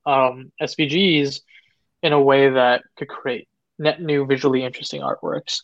um, 0.05 0.51
SVGs 0.61 1.41
in 2.01 2.13
a 2.13 2.21
way 2.21 2.49
that 2.49 2.83
could 2.97 3.07
create 3.07 3.47
net 3.79 4.01
new 4.01 4.25
visually 4.25 4.63
interesting 4.63 5.01
artworks. 5.01 5.61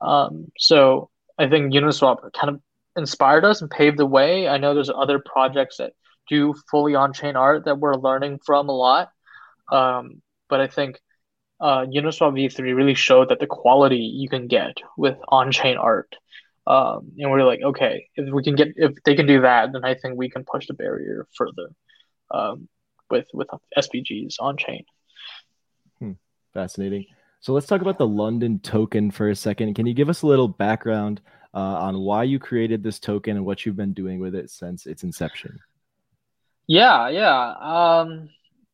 Um, 0.00 0.52
so 0.58 1.10
I 1.38 1.48
think 1.48 1.72
Uniswap 1.72 2.32
kind 2.32 2.54
of 2.54 2.60
inspired 2.96 3.44
us 3.44 3.62
and 3.62 3.70
paved 3.70 3.98
the 3.98 4.06
way. 4.06 4.48
I 4.48 4.58
know 4.58 4.74
there's 4.74 4.90
other 4.90 5.18
projects 5.18 5.78
that 5.78 5.92
do 6.28 6.54
fully 6.70 6.94
on-chain 6.94 7.36
art 7.36 7.64
that 7.64 7.78
we're 7.78 7.94
learning 7.94 8.40
from 8.44 8.68
a 8.68 8.76
lot. 8.76 9.10
Um, 9.72 10.20
but 10.48 10.60
I 10.60 10.66
think 10.66 10.98
uh, 11.60 11.86
Uniswap 11.86 12.32
v3 12.32 12.74
really 12.74 12.94
showed 12.94 13.30
that 13.30 13.40
the 13.40 13.46
quality 13.46 13.96
you 13.96 14.28
can 14.28 14.46
get 14.46 14.76
with 14.96 15.16
on-chain 15.28 15.76
art. 15.76 16.14
Um, 16.66 17.12
and 17.18 17.30
we're 17.30 17.44
like, 17.44 17.62
okay, 17.62 18.08
if 18.14 18.32
we 18.32 18.42
can 18.42 18.54
get, 18.54 18.68
if 18.76 19.02
they 19.04 19.16
can 19.16 19.26
do 19.26 19.40
that, 19.40 19.72
then 19.72 19.84
I 19.84 19.94
think 19.94 20.16
we 20.16 20.28
can 20.28 20.44
push 20.44 20.66
the 20.66 20.74
barrier 20.74 21.26
further 21.36 21.70
um, 22.30 22.68
with 23.10 23.26
with 23.32 23.48
SVGs 23.76 24.36
on 24.38 24.56
chain. 24.58 24.84
Hmm. 25.98 26.12
Fascinating. 26.52 27.06
So 27.40 27.54
let's 27.54 27.66
talk 27.66 27.80
about 27.80 27.98
the 27.98 28.06
London 28.06 28.58
token 28.58 29.10
for 29.10 29.30
a 29.30 29.36
second. 29.36 29.74
Can 29.74 29.86
you 29.86 29.94
give 29.94 30.10
us 30.10 30.22
a 30.22 30.26
little 30.26 30.48
background 30.48 31.22
uh, 31.54 31.58
on 31.58 31.98
why 31.98 32.24
you 32.24 32.38
created 32.38 32.82
this 32.82 32.98
token 32.98 33.36
and 33.36 33.44
what 33.44 33.64
you've 33.64 33.76
been 33.76 33.92
doing 33.92 34.20
with 34.20 34.34
it 34.34 34.50
since 34.50 34.86
its 34.86 35.02
inception. 35.02 35.58
Yeah, 36.66 37.08
yeah. 37.08 37.54
Um, 37.58 38.28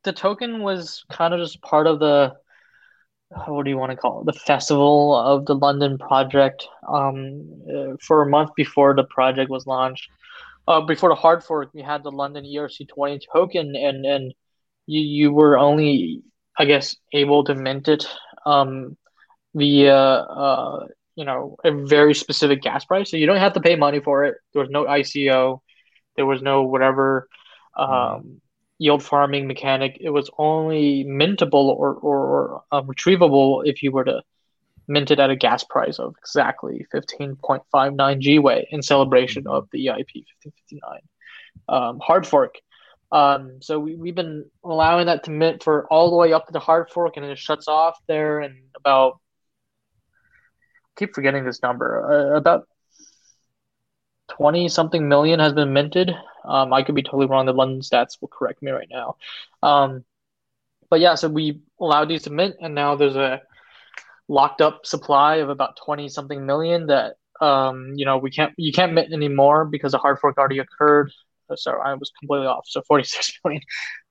the 0.05 0.13
token 0.13 0.63
was 0.63 1.05
kind 1.11 1.35
of 1.35 1.41
just 1.41 1.61
part 1.63 1.87
of 1.87 1.99
the 1.99 2.35
what 3.47 3.65
do 3.65 3.71
you 3.71 3.79
want 3.79 3.91
to 3.91 3.97
call 3.97 4.21
it? 4.21 4.27
The 4.27 4.39
festival 4.39 5.17
of 5.17 5.47
the 5.47 5.55
London 5.55 5.99
project. 5.99 6.69
Um, 6.87 7.63
uh, 7.69 7.97
for 8.01 8.23
a 8.23 8.29
month 8.29 8.51
before 8.55 8.95
the 8.95 9.05
project 9.05 9.51
was 9.51 9.67
launched, 9.67 10.09
uh, 10.69 10.81
before 10.81 11.09
the 11.09 11.15
hard 11.15 11.43
fork, 11.43 11.71
we 11.75 11.83
had 11.83 12.03
the 12.03 12.11
London 12.11 12.45
ERC20 12.45 13.21
token, 13.33 13.75
and 13.77 14.05
and 14.07 14.35
you 14.87 15.01
you 15.01 15.33
were 15.33 15.59
only, 15.59 16.23
I 16.59 16.65
guess, 16.65 16.97
able 17.13 17.45
to 17.45 17.55
mint 17.55 17.89
it 17.89 18.07
um, 18.47 18.97
via 19.55 19.97
uh, 19.97 20.87
you 21.17 21.25
know 21.25 21.57
a 21.65 21.73
very 21.73 22.15
specific 22.15 22.63
gas 22.63 22.85
price, 22.85 23.11
so 23.11 23.17
you 23.17 23.27
don't 23.27 23.39
have 23.39 23.55
to 23.55 23.61
pay 23.61 23.77
money 23.77 24.01
for 24.01 24.25
it. 24.25 24.37
There 24.53 24.63
was 24.63 24.71
no 24.71 24.85
ICO, 24.85 25.61
there 26.17 26.27
was 26.27 26.41
no 26.41 26.63
whatever 26.63 27.29
um, 27.77 28.41
yield 28.85 29.03
farming 29.03 29.47
mechanic. 29.47 29.97
It 30.01 30.11
was 30.11 30.30
only 30.37 31.05
mintable 31.05 31.66
or 31.80 31.95
or, 31.95 32.18
or 32.32 32.62
um, 32.70 32.87
retrievable 32.87 33.62
if 33.64 33.82
you 33.82 33.91
were 33.91 34.05
to 34.05 34.22
mint 34.87 35.11
it 35.11 35.18
at 35.18 35.30
a 35.30 35.37
gas 35.37 35.64
price 35.64 35.99
of 35.99 36.14
exactly 36.18 36.87
15.59 36.95 37.64
gwei 38.22 38.64
in 38.70 38.82
celebration 38.82 39.47
of 39.47 39.66
the 39.72 39.87
EIP 39.87 40.12
1559 40.43 41.01
um, 41.68 41.99
hard 42.01 42.26
fork. 42.26 42.57
Um, 43.11 43.62
so 43.62 43.78
we, 43.78 43.95
we've 43.95 44.14
been 44.14 44.45
allowing 44.62 45.07
that 45.07 45.24
to 45.24 45.30
mint 45.30 45.62
for 45.62 45.87
all 45.87 46.11
the 46.11 46.16
way 46.16 46.35
up 46.35 46.47
to 46.47 46.53
the 46.53 46.61
hard 46.61 46.91
fork, 46.91 47.16
and 47.16 47.24
it 47.24 47.39
shuts 47.39 47.68
off 47.68 47.97
there 48.07 48.41
and 48.41 48.55
about 48.76 49.20
keep 50.99 51.14
forgetting 51.14 51.45
this 51.45 51.62
number. 51.62 51.89
Uh, 52.12 52.37
about 52.37 52.68
twenty 54.28 54.68
something 54.68 55.09
million 55.09 55.41
has 55.41 55.53
been 55.55 55.72
minted. 55.72 56.11
Um, 56.45 56.73
I 56.73 56.83
could 56.83 56.95
be 56.95 57.03
totally 57.03 57.27
wrong. 57.27 57.47
The 57.47 57.53
London 57.53 57.81
stats 57.81 58.21
will 58.21 58.29
correct 58.29 58.63
me 58.63 58.71
right 58.71 58.89
now. 58.91 59.17
Um, 59.63 60.05
but 60.91 61.01
yeah, 61.01 61.15
so 61.15 61.29
we 61.29 61.61
allowed 61.81 62.09
these 62.09 62.23
to 62.23 62.31
mint, 62.31 62.57
and 62.61 62.75
now 62.75 62.97
there's 62.97 63.17
a 63.17 63.43
locked 64.29 64.61
up 64.61 64.87
supply 64.87 65.37
of 65.37 65.49
about 65.49 65.77
twenty 65.77 66.09
something 66.09 66.45
million 66.47 66.87
that 66.87 67.17
um, 67.41 67.95
you 67.97 68.05
know 68.05 68.19
we 68.19 68.31
can't 68.31 68.53
you 68.57 68.73
can't 68.73 68.93
mint 68.93 69.13
anymore 69.13 69.65
because 69.65 69.93
the 69.93 69.99
hard 69.99 70.19
fork 70.19 70.39
already 70.39 70.59
occurred. 70.59 71.13
Uh, 71.51 71.57
so 71.57 71.73
I 71.73 71.95
was 71.95 72.13
completely 72.21 72.47
off. 72.47 72.67
So 72.69 72.83
forty 72.83 73.05
six 73.05 73.33
million. 73.45 73.63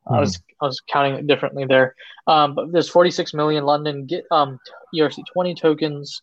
Mm. 0.08 0.18
I 0.18 0.20
was 0.20 0.42
I 0.62 0.66
was 0.66 0.82
counting 0.82 1.16
it 1.16 1.28
differently 1.28 1.66
there. 1.66 1.96
Um, 2.28 2.56
but 2.56 2.72
there's 2.72 2.90
46 2.90 3.34
million 3.34 3.66
London 3.66 4.06
get 4.06 4.26
um 4.32 4.60
ERC20 4.96 5.58
tokens. 5.58 6.22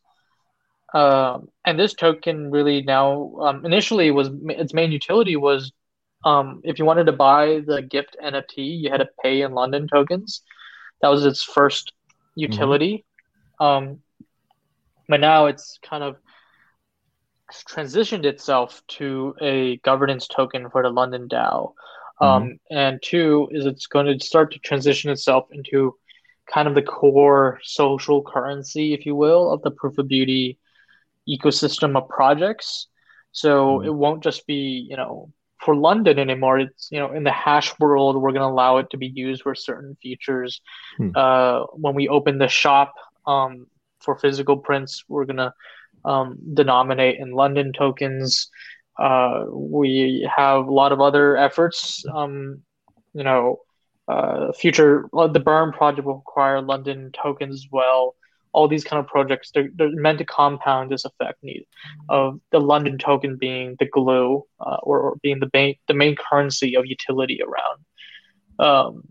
Um, 0.93 1.49
and 1.65 1.79
this 1.79 1.95
token 1.95 2.51
really 2.51 2.83
now 2.83 3.37
um, 3.41 3.65
initially 3.65 4.11
was 4.11 4.29
its 4.47 4.75
main 4.75 4.91
utility 4.91 5.37
was 5.37 5.73
um, 6.25 6.61
if 6.65 6.79
you 6.79 6.85
wanted 6.85 7.05
to 7.05 7.13
buy 7.13 7.63
the 7.67 7.83
gift 7.83 8.17
NFT, 8.23 8.81
you 8.81 8.91
had 8.91 8.99
to 8.99 9.09
pay 9.23 9.43
in 9.43 9.53
London 9.53 9.89
tokens. 9.89 10.43
That 11.01 11.09
was 11.09 11.25
its 11.25 11.43
first 11.43 11.93
utility. 12.35 13.05
Mm-hmm. 13.61 13.65
Um, 13.65 13.99
but 15.09 15.21
now 15.21 15.47
it's 15.47 15.79
kind 15.83 16.05
of 16.05 16.17
transitioned 17.69 18.25
itself 18.25 18.83
to 18.87 19.35
a 19.41 19.77
governance 19.79 20.29
token 20.29 20.71
for 20.71 20.83
the 20.83 20.91
London 20.91 21.29
DAO. 21.29 21.73
Um, 22.21 22.43
mm-hmm. 22.43 22.77
And 22.77 23.03
two 23.03 23.49
is 23.51 23.67
it's 23.67 23.87
going 23.87 24.07
to 24.07 24.25
start 24.25 24.53
to 24.53 24.59
transition 24.59 25.11
itself 25.11 25.49
into 25.51 25.95
kind 26.53 26.69
of 26.69 26.75
the 26.75 26.83
core 26.83 27.61
social 27.63 28.23
currency, 28.23 28.93
if 28.93 29.07
you 29.07 29.15
will, 29.15 29.53
of 29.53 29.63
the 29.63 29.71
proof 29.71 29.99
of 29.99 30.09
beauty 30.09 30.59
ecosystem 31.29 31.97
of 31.97 32.09
projects. 32.09 32.89
So 33.33 33.79
mm. 33.79 33.87
it 33.87 33.91
won't 33.91 34.23
just 34.23 34.47
be, 34.47 34.87
you 34.89 34.97
know, 34.97 35.33
for 35.65 35.77
London 35.77 36.19
anymore. 36.19 36.59
It's, 36.59 36.89
you 36.91 36.99
know, 36.99 37.13
in 37.13 37.25
the 37.25 37.33
hash 37.33 37.79
world, 37.79 38.17
we're 38.17 38.33
going 38.33 38.43
to 38.43 38.53
allow 38.53 38.79
it 38.79 38.91
to 38.91 38.97
be 38.97 39.13
used 39.15 39.43
for 39.43 39.55
certain 39.55 39.97
features. 40.03 40.61
Mm. 40.99 41.13
Uh, 41.15 41.67
when 41.75 41.95
we 41.95 42.09
open 42.09 42.39
the 42.39 42.49
shop 42.49 42.95
um, 43.27 43.67
for 44.01 44.17
physical 44.19 44.57
prints, 44.57 45.05
we're 45.09 45.27
going 45.27 45.37
to 45.37 45.53
um, 46.05 46.39
denominate 46.55 47.19
in 47.19 47.33
London 47.33 47.73
tokens. 47.73 48.49
Uh, 48.99 49.45
we 49.51 50.29
have 50.35 50.67
a 50.67 50.73
lot 50.73 50.93
of 50.93 51.01
other 51.01 51.37
efforts. 51.37 52.05
Um, 52.13 52.63
you 53.13 53.25
know, 53.25 53.61
uh, 54.09 54.53
future 54.53 55.09
the 55.13 55.41
Burn 55.41 55.73
project 55.73 56.07
will 56.07 56.17
require 56.17 56.61
London 56.61 57.11
tokens 57.13 57.55
as 57.55 57.67
well. 57.71 58.15
All 58.53 58.69
these 58.69 58.85
kind 58.85 59.01
of 59.01 59.07
projects 59.07 59.51
they're, 59.55 59.71
they're 59.75 59.91
meant 59.93 60.19
to 60.19 60.25
compound 60.25 60.91
this 60.91 61.05
effect 61.05 61.43
need 61.43 61.67
of 62.09 62.41
the 62.51 62.61
London 62.61 62.99
token 62.99 63.37
being 63.37 63.77
the 63.79 63.87
glue 63.87 64.45
uh, 64.61 64.79
or, 64.83 65.01
or, 65.01 65.17
being 65.23 65.41
the 65.41 65.51
main 65.53 65.77
the 65.87 65.95
main 65.95 66.17
currency 66.17 66.77
of 66.77 66.87
utility 66.87 67.41
around. 67.43 67.85
Um, 68.59 69.05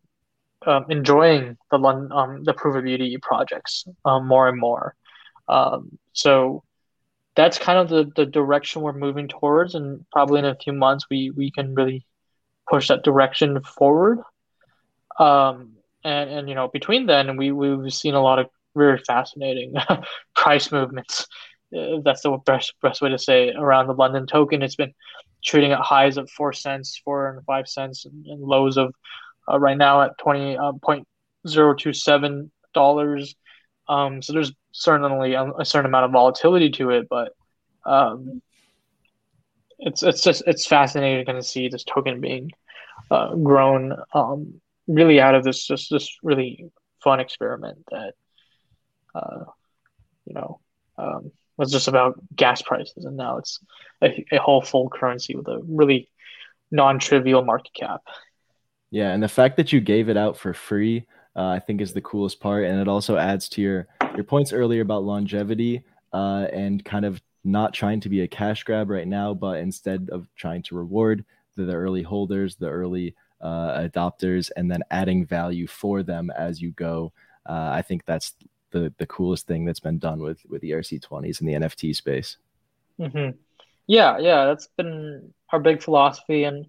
um, 0.66 0.86
enjoying 0.90 1.58
the 1.72 1.80
London, 1.80 2.12
um, 2.12 2.44
the 2.44 2.54
proof 2.54 2.76
of 2.76 2.84
beauty 2.84 3.18
projects 3.22 3.86
um, 4.04 4.28
more 4.28 4.50
and 4.50 4.60
more. 4.60 4.96
Um, 5.48 5.98
so 6.14 6.64
that's 7.36 7.58
kind 7.58 7.80
of 7.80 7.90
the, 7.90 8.12
the 8.16 8.26
direction 8.26 8.82
we're 8.82 8.94
moving 8.94 9.28
towards, 9.28 9.76
and 9.76 10.06
probably 10.12 10.40
in 10.40 10.46
a 10.46 10.56
few 10.56 10.74
months 10.74 11.06
we 11.10 11.32
we 11.32 11.52
can 11.52 11.74
really 11.74 12.06
push 12.70 12.90
that 12.90 13.04
direction 13.04 13.62
forward. 13.64 14.20
Um, 15.18 15.74
and 16.04 16.30
and 16.30 16.50
you 16.50 16.56
know 16.56 16.68
between 16.68 17.06
then 17.06 17.38
we 17.38 17.52
we've 17.52 17.94
seen 17.94 18.14
a 18.14 18.22
lot 18.22 18.40
of 18.40 18.48
very 18.76 19.00
fascinating 19.00 19.74
price 20.36 20.72
movements. 20.72 21.28
Uh, 21.76 22.00
that's 22.04 22.22
the 22.22 22.38
best 22.46 22.74
best 22.82 23.02
way 23.02 23.10
to 23.10 23.20
say 23.20 23.50
it. 23.50 23.56
around 23.56 23.88
the 23.88 23.94
London 23.94 24.26
token. 24.26 24.62
It's 24.62 24.76
been 24.76 24.94
trading 25.44 25.72
at 25.72 25.80
highs 25.80 26.18
of 26.18 26.30
four 26.30 26.54
cents, 26.54 27.00
four 27.04 27.30
and 27.30 27.46
five 27.46 27.68
cents, 27.68 28.06
and, 28.06 28.26
and 28.26 28.42
lows 28.42 28.78
of 28.78 28.94
uh, 29.48 29.60
right 29.60 29.78
now 29.78 30.02
at 30.02 30.18
twenty 30.18 30.58
dollars. 32.74 33.36
Um, 33.88 34.22
so 34.22 34.34
there's 34.34 34.52
certainly 34.72 35.34
a, 35.34 35.52
a, 35.54 35.66
certain 35.66 35.88
amount 35.88 36.06
of 36.06 36.12
volatility 36.12 36.70
to 36.72 36.92
it, 36.92 37.08
but 37.10 37.34
um, 37.86 38.42
it's 39.80 40.04
it's 40.04 40.22
just 40.22 40.44
it's 40.46 40.68
fascinating 40.68 41.26
to 41.26 41.42
see 41.42 41.70
this 41.70 41.84
token 41.84 42.22
being 42.22 42.52
uh, 43.10 43.34
grown 43.36 43.96
um, 44.14 44.62
really 44.88 45.20
out 45.20 45.36
of 45.36 45.44
this 45.44 45.66
just 45.66 45.90
this 45.90 46.18
really 46.22 46.70
fun 47.04 47.20
experiment 47.20 47.80
that 47.92 48.14
uh, 49.16 49.46
you 50.26 50.34
know 50.34 50.60
um, 50.98 51.32
was 51.58 51.72
just 51.72 51.88
about 51.88 52.20
gas 52.36 52.62
prices, 52.62 53.06
and 53.06 53.18
now 53.18 53.38
it's 53.38 53.60
a, 54.02 54.26
a 54.32 54.38
whole 54.38 54.62
full 54.62 54.90
currency 54.90 55.36
with 55.36 55.48
a 55.48 55.60
really 55.68 56.10
non-trivial 56.72 57.44
market 57.44 57.74
cap. 57.74 58.02
Yeah, 58.92 59.12
and 59.12 59.22
the 59.22 59.28
fact 59.28 59.58
that 59.58 59.72
you 59.72 59.82
gave 59.82 60.10
it 60.10 60.18
out 60.18 60.38
for 60.38 60.54
free, 60.54 61.06
uh, 61.36 61.48
I 61.48 61.60
think, 61.60 61.82
is 61.82 61.94
the 61.94 62.02
coolest 62.02 62.40
part, 62.40 62.66
and 62.66 62.80
it 62.80 62.88
also 62.88 63.18
adds 63.18 63.50
to 63.50 63.62
your 63.62 63.88
your 64.16 64.24
points 64.24 64.54
earlier 64.54 64.82
about 64.82 65.04
longevity 65.04 65.84
uh, 66.14 66.48
and 66.52 66.84
kind 66.84 67.06
of 67.06 67.22
not 67.44 67.74
trying 67.74 68.00
to 68.02 68.10
be 68.10 68.22
a 68.22 68.28
cash 68.28 68.64
grab 68.64 68.90
right 68.90 69.08
now, 69.08 69.34
but 69.34 69.60
instead 69.60 70.10
of 70.12 70.28
trying 70.36 70.62
to 70.64 70.76
reward 70.76 71.24
the, 71.56 71.64
the 71.64 71.74
early 71.74 72.04
holders, 72.04 72.56
the 72.56 72.70
early 72.70 73.16
uh, 73.42 73.80
adopters, 73.80 74.50
and 74.56 74.70
then 74.70 74.84
adding 74.92 75.26
value 75.26 75.68
for 75.68 76.04
them 76.04 76.30
as 76.32 76.62
you 76.62 76.72
go. 76.72 77.14
Uh, 77.48 77.72
I 77.74 77.82
think 77.82 78.06
that's 78.06 78.36
the 78.72 78.94
the 78.98 79.08
coolest 79.08 79.48
thing 79.48 79.66
that's 79.66 79.80
been 79.80 80.00
done 80.00 80.20
with 80.20 80.40
with 80.50 80.62
ERC20s 80.62 81.42
in 81.42 81.48
the 81.48 81.54
NFT 81.54 81.96
space. 81.96 82.38
Mm-hmm. 83.00 83.38
Yeah, 83.88 84.18
yeah, 84.20 84.46
that's 84.46 84.68
been 84.78 85.34
our 85.52 85.60
big 85.60 85.82
philosophy, 85.82 86.44
and 86.44 86.68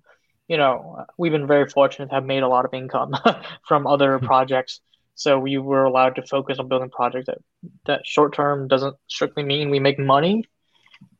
you 0.48 0.56
know 0.56 1.04
we've 1.18 1.32
been 1.32 1.46
very 1.46 1.68
fortunate 1.68 2.08
to 2.08 2.14
have 2.14 2.24
made 2.24 2.42
a 2.42 2.48
lot 2.48 2.64
of 2.64 2.74
income 2.74 3.14
from 3.68 3.86
other 3.86 4.18
projects. 4.30 4.80
So 5.14 5.38
we 5.38 5.58
were 5.58 5.84
allowed 5.84 6.16
to 6.16 6.22
focus 6.26 6.58
on 6.58 6.68
building 6.68 6.90
projects 6.90 7.26
that 7.26 7.38
that 7.86 8.06
short 8.06 8.34
term 8.34 8.68
doesn't 8.68 8.96
strictly 9.06 9.42
mean 9.42 9.70
we 9.70 9.80
make 9.80 9.98
money, 9.98 10.44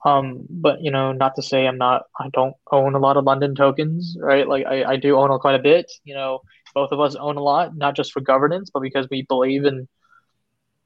um, 0.05 0.47
but 0.49 0.83
you 0.83 0.91
know, 0.91 1.12
not 1.12 1.37
to 1.37 1.43
say 1.43 1.66
I'm 1.66 1.76
not, 1.76 2.05
I 2.18 2.31
don't 2.33 2.55
own 2.72 2.95
a 2.95 2.99
lot 2.99 3.16
of 3.16 3.24
London 3.24 3.55
tokens, 3.55 4.16
right? 4.18 4.49
Like 4.49 4.66
I, 4.66 4.85
I 4.85 4.97
do 4.97 5.16
own 5.16 5.37
quite 5.39 5.55
a 5.55 5.62
bit. 5.62 5.91
You 6.05 6.14
know, 6.14 6.41
both 6.74 6.93
of 6.93 7.01
us 7.01 7.14
own 7.16 7.37
a 7.37 7.43
lot, 7.43 7.76
not 7.76 7.97
just 7.97 8.12
for 8.12 8.20
governance, 8.20 8.70
but 8.72 8.81
because 8.81 9.09
we 9.11 9.22
believe 9.22 9.64
in 9.64 9.87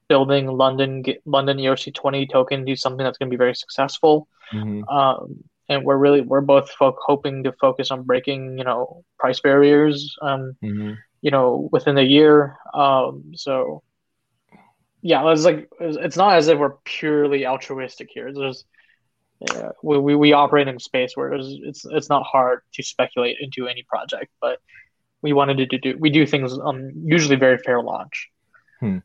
building 0.09 0.47
London 0.47 1.05
London 1.25 1.59
ERC20 1.59 2.31
token 2.31 2.65
do 2.65 2.77
something 2.77 3.05
that's 3.05 3.19
going 3.19 3.31
to 3.31 3.35
be 3.35 3.39
very 3.39 3.55
successful. 3.55 4.29
Mm-hmm. 4.53 4.89
Um, 4.89 5.45
and 5.69 5.85
we're 5.85 5.97
really 5.97 6.21
we're 6.21 6.41
both 6.41 6.71
folk 6.71 6.97
hoping 7.01 7.45
to 7.45 7.53
focus 7.53 7.91
on 7.91 8.03
breaking 8.03 8.59
you 8.59 8.65
know 8.65 9.05
price 9.19 9.41
barriers 9.41 10.15
um, 10.21 10.57
mm-hmm. 10.63 10.93
you 11.23 11.31
know 11.31 11.69
within 11.73 11.97
a 11.97 12.03
year 12.03 12.57
um, 12.75 13.33
so 13.35 13.83
yeah 15.01 15.27
it's 15.33 15.45
like 15.45 15.71
it's 15.81 16.19
not 16.19 16.37
as 16.37 16.49
if 16.49 16.59
we're 16.59 16.77
purely 16.85 17.47
altruistic 17.47 18.09
here 18.13 18.31
there's 18.33 18.65
yeah, 19.53 19.71
we, 19.83 19.99
we, 19.99 20.15
we 20.15 20.33
operate 20.33 20.69
in 20.69 20.79
space 20.79 21.17
where 21.17 21.33
it's, 21.33 21.49
it's 21.63 21.85
it's 21.85 22.09
not 22.09 22.25
hard 22.25 22.61
to 22.75 22.83
speculate 22.83 23.37
into 23.41 23.67
any 23.67 23.83
project, 23.83 24.31
but 24.41 24.59
we 25.23 25.33
wanted 25.33 25.71
to 25.71 25.79
do 25.79 25.97
we 25.99 26.11
do 26.11 26.27
things 26.27 26.57
on 26.57 26.93
usually 27.05 27.37
very 27.37 27.59
fair 27.59 27.83
launch. 27.83 28.31
Hmm. 28.81 28.99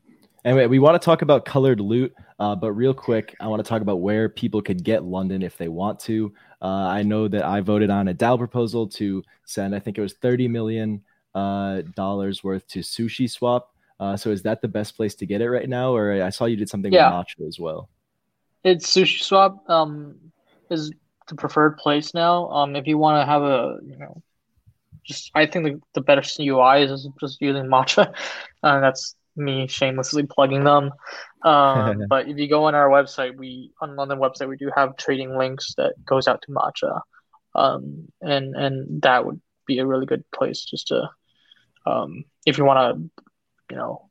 Anyway, 0.46 0.68
we 0.68 0.80
want 0.80 1.00
to 1.00 1.06
talk 1.06 1.22
about 1.22 1.44
colored 1.44 1.82
loot, 1.82 2.14
uh, 2.40 2.56
but 2.56 2.72
real 2.72 2.94
quick, 2.94 3.36
I 3.40 3.48
want 3.48 3.64
to 3.64 3.68
talk 3.68 3.82
about 3.82 3.98
where 3.98 4.30
people 4.30 4.62
could 4.62 4.84
get 4.84 5.04
London 5.04 5.42
if 5.42 5.58
they 5.58 5.68
want 5.68 6.00
to. 6.02 6.34
Uh, 6.62 6.68
I 6.68 7.04
know 7.04 7.28
that 7.28 7.44
I 7.44 7.60
voted 7.62 7.90
on 7.90 8.08
a 8.08 8.14
DAO 8.14 8.38
proposal 8.38 8.88
to 8.88 9.24
send, 9.46 9.76
I 9.76 9.80
think 9.80 9.98
it 9.98 10.02
was 10.02 10.14
thirty 10.14 10.48
million 10.48 11.04
uh, 11.36 11.82
dollars 11.96 12.44
worth 12.44 12.68
to 12.70 12.80
Sushi 12.80 13.30
Swap. 13.30 13.74
Uh, 14.00 14.16
so 14.16 14.30
is 14.30 14.42
that 14.44 14.62
the 14.62 14.68
best 14.68 14.96
place 14.96 15.14
to 15.16 15.26
get 15.26 15.42
it 15.42 15.50
right 15.50 15.68
now, 15.68 15.94
or 15.94 16.24
I 16.24 16.30
saw 16.30 16.46
you 16.46 16.56
did 16.56 16.70
something 16.70 16.92
yeah. 16.92 17.18
with 17.18 17.28
Matcha 17.28 17.48
as 17.48 17.60
well? 17.60 17.90
It's 18.64 18.96
Sushi 18.96 19.22
Swap 19.22 19.70
um, 19.70 20.16
is 20.70 20.92
the 21.28 21.36
preferred 21.36 21.78
place 21.78 22.14
now. 22.14 22.50
Um, 22.50 22.76
if 22.78 22.88
you 22.88 22.98
want 22.98 23.22
to 23.22 23.26
have 23.26 23.42
a, 23.42 23.80
you 23.86 23.98
know, 23.98 24.22
just 25.04 25.32
I 25.36 25.46
think 25.46 25.66
the, 25.66 25.82
the 25.96 26.02
better 26.02 26.22
UI 26.40 26.84
is 26.84 27.08
just 27.20 27.42
using 27.42 27.66
Matcha. 27.66 28.14
Uh, 28.62 28.82
that's 28.82 29.16
me 29.40 29.68
shamelessly 29.68 30.24
plugging 30.24 30.64
them. 30.64 30.92
Um, 31.44 32.04
but 32.10 32.28
if 32.28 32.38
you 32.38 32.48
go 32.48 32.66
on 32.66 32.76
our 32.76 32.90
website, 32.90 33.38
we 33.38 33.72
on 33.82 33.96
London 33.96 34.20
website 34.20 34.50
we 34.50 34.58
do 34.58 34.70
have 34.76 34.98
trading 34.98 35.38
links 35.38 35.74
that 35.78 35.94
goes 36.06 36.28
out 36.28 36.42
to 36.44 36.52
Matcha, 36.52 37.02
um, 37.56 38.08
and 38.22 38.56
and 38.56 39.02
that 39.02 39.26
would 39.26 39.42
be 39.66 39.80
a 39.80 39.86
really 39.86 40.06
good 40.06 40.24
place 40.32 40.66
just 40.66 40.88
to, 40.88 41.10
um, 41.86 42.26
if 42.46 42.58
you 42.58 42.66
want 42.66 42.98
to, 42.98 43.24
you 43.70 43.78
know, 43.78 44.10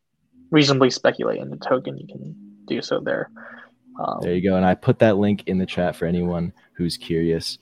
reasonably 0.51 0.89
speculate 0.89 1.41
in 1.41 1.51
the 1.51 1.57
token, 1.57 1.99
you 1.99 2.07
can 2.07 2.35
do 2.66 2.81
so 2.81 3.01
there. 3.01 3.31
Um, 3.99 4.20
there 4.22 4.35
you 4.35 4.49
go. 4.49 4.57
And 4.57 4.64
I 4.64 4.74
put 4.74 5.01
that 5.01 5.18
link 5.18 5.43
in 5.47 5.59
the 5.59 5.66
chat 5.66 5.97
for 5.97 6.07
anyone 6.07 6.53
who's 6.72 6.97
curious. 6.97 7.59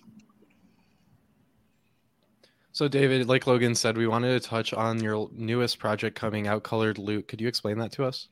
So, 2.77 2.89
David, 2.89 3.27
like 3.27 3.47
Logan 3.47 3.75
said, 3.75 3.97
we 3.97 4.07
wanted 4.07 4.33
to 4.33 4.47
touch 4.47 4.75
on 4.75 5.03
your 5.03 5.31
newest 5.33 5.79
project 5.79 6.15
coming 6.15 6.47
out, 6.47 6.63
Colored 6.63 6.99
Loot. 6.99 7.27
Could 7.27 7.41
you 7.41 7.49
explain 7.49 7.79
that 7.79 7.93
to 7.93 8.05
us? 8.05 8.29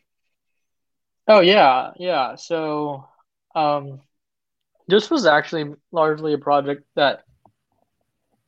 Oh, 1.27 1.41
yeah. 1.41 1.93
Yeah. 1.97 2.35
So, 2.35 3.09
um, 3.55 4.03
this 4.87 5.11
was 5.11 5.25
actually 5.25 5.73
largely 5.93 6.35
a 6.35 6.39
project 6.39 6.85
that 6.95 7.23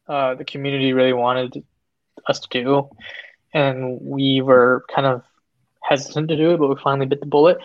uh, 0.07 0.35
the 0.35 0.45
community 0.45 0.93
really 0.93 1.15
wanted 1.15 1.65
us 2.29 2.41
to 2.41 2.49
do. 2.63 2.91
And 3.55 3.99
we 3.99 4.43
were 4.43 4.85
kind 4.95 5.07
of 5.07 5.23
hesitant 5.83 6.29
to 6.29 6.37
do 6.37 6.51
it, 6.51 6.59
but 6.59 6.69
we 6.69 6.77
finally 6.77 7.07
bit 7.07 7.21
the 7.21 7.27
bullet. 7.27 7.57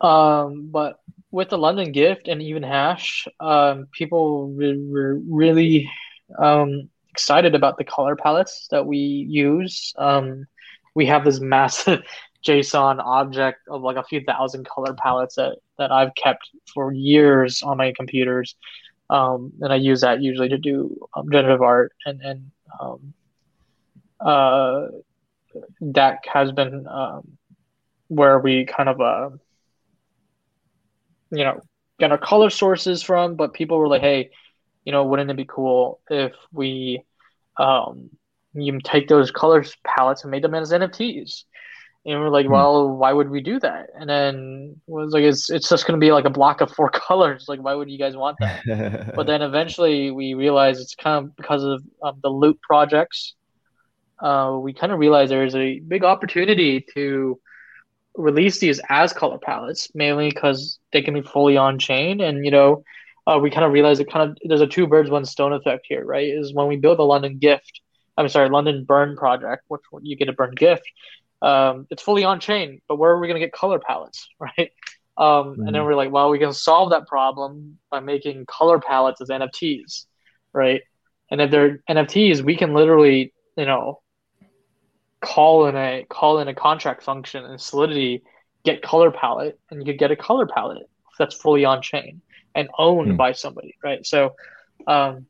Um, 0.00 0.68
but 0.70 1.00
with 1.30 1.50
the 1.50 1.58
London 1.58 1.92
gift 1.92 2.28
and 2.28 2.40
even 2.40 2.62
hash, 2.62 3.28
um, 3.40 3.88
people 3.92 4.48
were 4.54 5.16
really 5.16 5.90
um, 6.38 6.88
excited 7.12 7.54
about 7.54 7.78
the 7.78 7.84
color 7.84 8.16
palettes 8.16 8.68
that 8.70 8.86
we 8.86 8.98
use. 8.98 9.92
Um, 9.96 10.46
we 10.94 11.06
have 11.06 11.24
this 11.24 11.40
massive 11.40 12.02
JSON 12.46 13.00
object 13.04 13.60
of 13.68 13.82
like 13.82 13.96
a 13.96 14.02
few 14.04 14.22
thousand 14.22 14.66
color 14.68 14.94
palettes 14.94 15.36
that, 15.36 15.58
that 15.78 15.92
I've 15.92 16.14
kept 16.14 16.50
for 16.74 16.92
years 16.92 17.62
on 17.62 17.76
my 17.76 17.92
computers. 17.96 18.56
Um, 19.10 19.52
and 19.60 19.72
I 19.72 19.76
use 19.76 20.00
that 20.00 20.22
usually 20.22 20.48
to 20.48 20.58
do 20.58 20.96
um, 21.14 21.30
generative 21.30 21.62
art 21.62 21.92
and, 22.06 22.20
and 22.22 22.50
um, 22.80 23.14
uh, 24.20 24.86
that 25.80 26.20
has 26.32 26.50
been 26.52 26.86
um, 26.88 27.36
where 28.08 28.38
we 28.38 28.64
kind 28.64 28.88
of 28.88 29.00
uh, 29.00 29.30
you 31.30 31.44
know 31.44 31.60
get 31.98 32.10
our 32.10 32.18
color 32.18 32.50
sources 32.50 33.02
from, 33.02 33.36
but 33.36 33.52
people 33.52 33.78
were 33.78 33.88
like, 33.88 34.00
hey, 34.00 34.30
you 34.84 34.92
know, 34.92 35.04
wouldn't 35.04 35.30
it 35.30 35.36
be 35.36 35.44
cool 35.44 36.00
if 36.10 36.32
we 36.52 37.04
um 37.56 38.10
you 38.54 38.78
take 38.82 39.08
those 39.08 39.30
colors 39.30 39.76
palettes 39.84 40.22
and 40.22 40.30
made 40.30 40.42
them 40.42 40.54
as 40.54 40.72
NFTs? 40.72 41.44
And 42.04 42.18
we're 42.18 42.30
like, 42.30 42.46
hmm. 42.46 42.52
well, 42.52 42.88
why 42.88 43.12
would 43.12 43.30
we 43.30 43.40
do 43.40 43.60
that? 43.60 43.90
And 43.98 44.10
then 44.10 44.80
was 44.86 45.12
like, 45.12 45.22
it's 45.22 45.50
it's 45.50 45.68
just 45.68 45.86
gonna 45.86 45.98
be 45.98 46.12
like 46.12 46.24
a 46.24 46.30
block 46.30 46.60
of 46.60 46.70
four 46.70 46.90
colors. 47.08 47.46
Like, 47.48 47.60
why 47.60 47.74
would 47.74 47.90
you 47.90 47.98
guys 47.98 48.16
want 48.16 48.38
that? 48.40 49.12
but 49.16 49.26
then 49.26 49.42
eventually 49.42 50.10
we 50.10 50.34
realized 50.34 50.80
it's 50.80 50.94
kind 50.94 51.24
of 51.24 51.36
because 51.36 51.62
of 51.64 51.82
um, 52.02 52.18
the 52.22 52.30
loot 52.30 52.60
projects. 52.60 53.34
Uh, 54.18 54.56
we 54.60 54.72
kind 54.72 54.92
of 54.92 55.00
realized 55.00 55.32
there's 55.32 55.56
a 55.56 55.80
big 55.80 56.04
opportunity 56.04 56.84
to 56.94 57.40
release 58.14 58.58
these 58.58 58.80
as 58.88 59.12
color 59.12 59.38
palettes, 59.38 59.90
mainly 59.94 60.28
because 60.28 60.78
they 60.92 61.02
can 61.02 61.14
be 61.14 61.22
fully 61.22 61.56
on 61.56 61.78
chain. 61.78 62.20
And, 62.20 62.44
you 62.44 62.50
know, 62.50 62.84
uh, 63.26 63.38
we 63.40 63.50
kind 63.50 63.64
of 63.64 63.72
realized 63.72 64.00
it 64.00 64.10
kind 64.10 64.30
of 64.30 64.38
there's 64.44 64.60
a 64.60 64.66
two 64.66 64.86
birds 64.86 65.10
one 65.10 65.24
stone 65.24 65.52
effect 65.52 65.86
here, 65.88 66.04
right? 66.04 66.28
Is 66.28 66.52
when 66.52 66.66
we 66.66 66.76
build 66.76 66.98
the 66.98 67.04
London 67.04 67.38
gift, 67.38 67.80
I'm 68.16 68.28
sorry, 68.28 68.48
London 68.48 68.84
Burn 68.84 69.16
project, 69.16 69.64
which 69.68 69.82
you 70.02 70.16
get 70.16 70.28
a 70.28 70.32
burn 70.32 70.54
gift. 70.54 70.82
Um, 71.40 71.86
it's 71.90 72.02
fully 72.02 72.24
on 72.24 72.40
chain, 72.40 72.80
but 72.88 72.96
where 72.96 73.10
are 73.10 73.20
we 73.20 73.26
going 73.26 73.40
to 73.40 73.44
get 73.44 73.52
color 73.52 73.78
palettes, 73.78 74.28
right? 74.40 74.70
Um, 75.16 75.26
mm-hmm. 75.26 75.60
And 75.60 75.68
then 75.68 75.74
mm-hmm. 75.74 75.86
we're 75.86 75.94
like, 75.94 76.12
well, 76.12 76.30
we 76.30 76.38
can 76.38 76.52
solve 76.52 76.90
that 76.90 77.06
problem 77.06 77.78
by 77.90 78.00
making 78.00 78.46
color 78.46 78.78
palettes 78.78 79.20
as 79.20 79.28
NFTs, 79.28 80.06
right? 80.52 80.82
And 81.30 81.40
if 81.40 81.50
they're 81.50 81.80
NFTs, 81.88 82.42
we 82.42 82.56
can 82.56 82.74
literally, 82.74 83.32
you 83.56 83.66
know, 83.66 84.00
call 85.20 85.66
in 85.66 85.76
a 85.76 86.04
call 86.08 86.40
in 86.40 86.48
a 86.48 86.54
contract 86.54 87.02
function 87.04 87.44
in 87.44 87.58
Solidity 87.58 88.22
get 88.64 88.82
color 88.82 89.10
palette, 89.10 89.58
and 89.70 89.80
you 89.80 89.86
could 89.86 89.98
get 89.98 90.10
a 90.10 90.16
color 90.16 90.46
palette 90.46 90.88
that's 91.18 91.34
fully 91.34 91.64
on 91.64 91.82
chain 91.82 92.20
and 92.54 92.68
owned 92.78 93.08
mm-hmm. 93.08 93.16
by 93.16 93.32
somebody, 93.32 93.74
right? 93.82 94.04
So 94.06 94.34
um, 94.86 95.26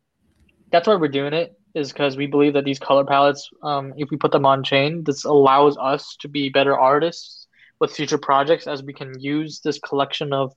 that's 0.71 0.87
why 0.87 0.97
we're 0.97 1.09
doing 1.09 1.33
it 1.33 1.57
is 1.75 1.93
because 1.93 2.17
we 2.17 2.27
believe 2.27 2.53
that 2.55 2.65
these 2.65 2.79
color 2.79 3.05
palettes, 3.05 3.49
um, 3.63 3.95
if 3.97 4.11
we 4.11 4.17
put 4.17 4.33
them 4.33 4.45
on 4.45 4.63
chain, 4.63 5.05
this 5.05 5.25
allows 5.25 5.77
us 5.79 6.17
to 6.21 6.29
be 6.29 6.49
better 6.49 6.79
artists 6.79 7.47
with 7.81 7.93
future 7.93 8.19
projects 8.19 8.67
as 8.67 8.83
we 8.83 8.93
can 8.93 9.19
use 9.19 9.61
this 9.61 9.79
collection 9.79 10.33
of 10.33 10.53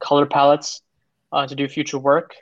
color 0.00 0.26
palettes 0.26 0.82
uh, 1.32 1.46
to 1.46 1.54
do 1.54 1.68
future 1.68 1.98
work. 1.98 2.34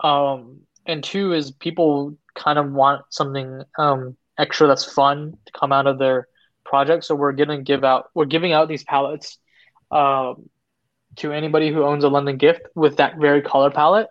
Um, 0.00 0.60
and 0.86 1.02
two 1.02 1.32
is 1.32 1.52
people 1.52 2.16
kind 2.34 2.58
of 2.58 2.72
want 2.72 3.02
something 3.10 3.62
um, 3.78 4.16
extra 4.38 4.66
that's 4.66 4.84
fun 4.84 5.38
to 5.46 5.52
come 5.52 5.72
out 5.72 5.86
of 5.86 5.98
their 5.98 6.28
project. 6.64 7.04
So 7.04 7.14
we're 7.14 7.32
gonna 7.32 7.62
give 7.62 7.84
out 7.84 8.10
we're 8.14 8.24
giving 8.24 8.52
out 8.52 8.68
these 8.68 8.84
palettes 8.84 9.38
um, 9.90 10.48
to 11.16 11.32
anybody 11.32 11.72
who 11.72 11.84
owns 11.84 12.04
a 12.04 12.08
London 12.08 12.36
gift 12.36 12.62
with 12.74 12.96
that 12.96 13.18
very 13.18 13.42
color 13.42 13.70
palette. 13.70 14.08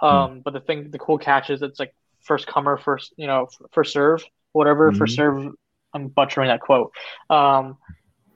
Um, 0.00 0.10
mm. 0.10 0.42
But 0.42 0.52
the 0.52 0.60
thing, 0.60 0.90
the 0.90 0.98
cool 0.98 1.18
catch 1.18 1.50
is 1.50 1.62
it's 1.62 1.80
like 1.80 1.94
first 2.22 2.46
comer, 2.46 2.76
first 2.76 3.14
you 3.16 3.26
know, 3.26 3.48
first 3.72 3.92
serve, 3.92 4.24
whatever. 4.52 4.90
Mm-hmm. 4.90 4.98
First 4.98 5.16
serve. 5.16 5.52
I'm 5.94 6.08
butchering 6.08 6.48
that 6.48 6.60
quote. 6.60 6.92
Um, 7.30 7.78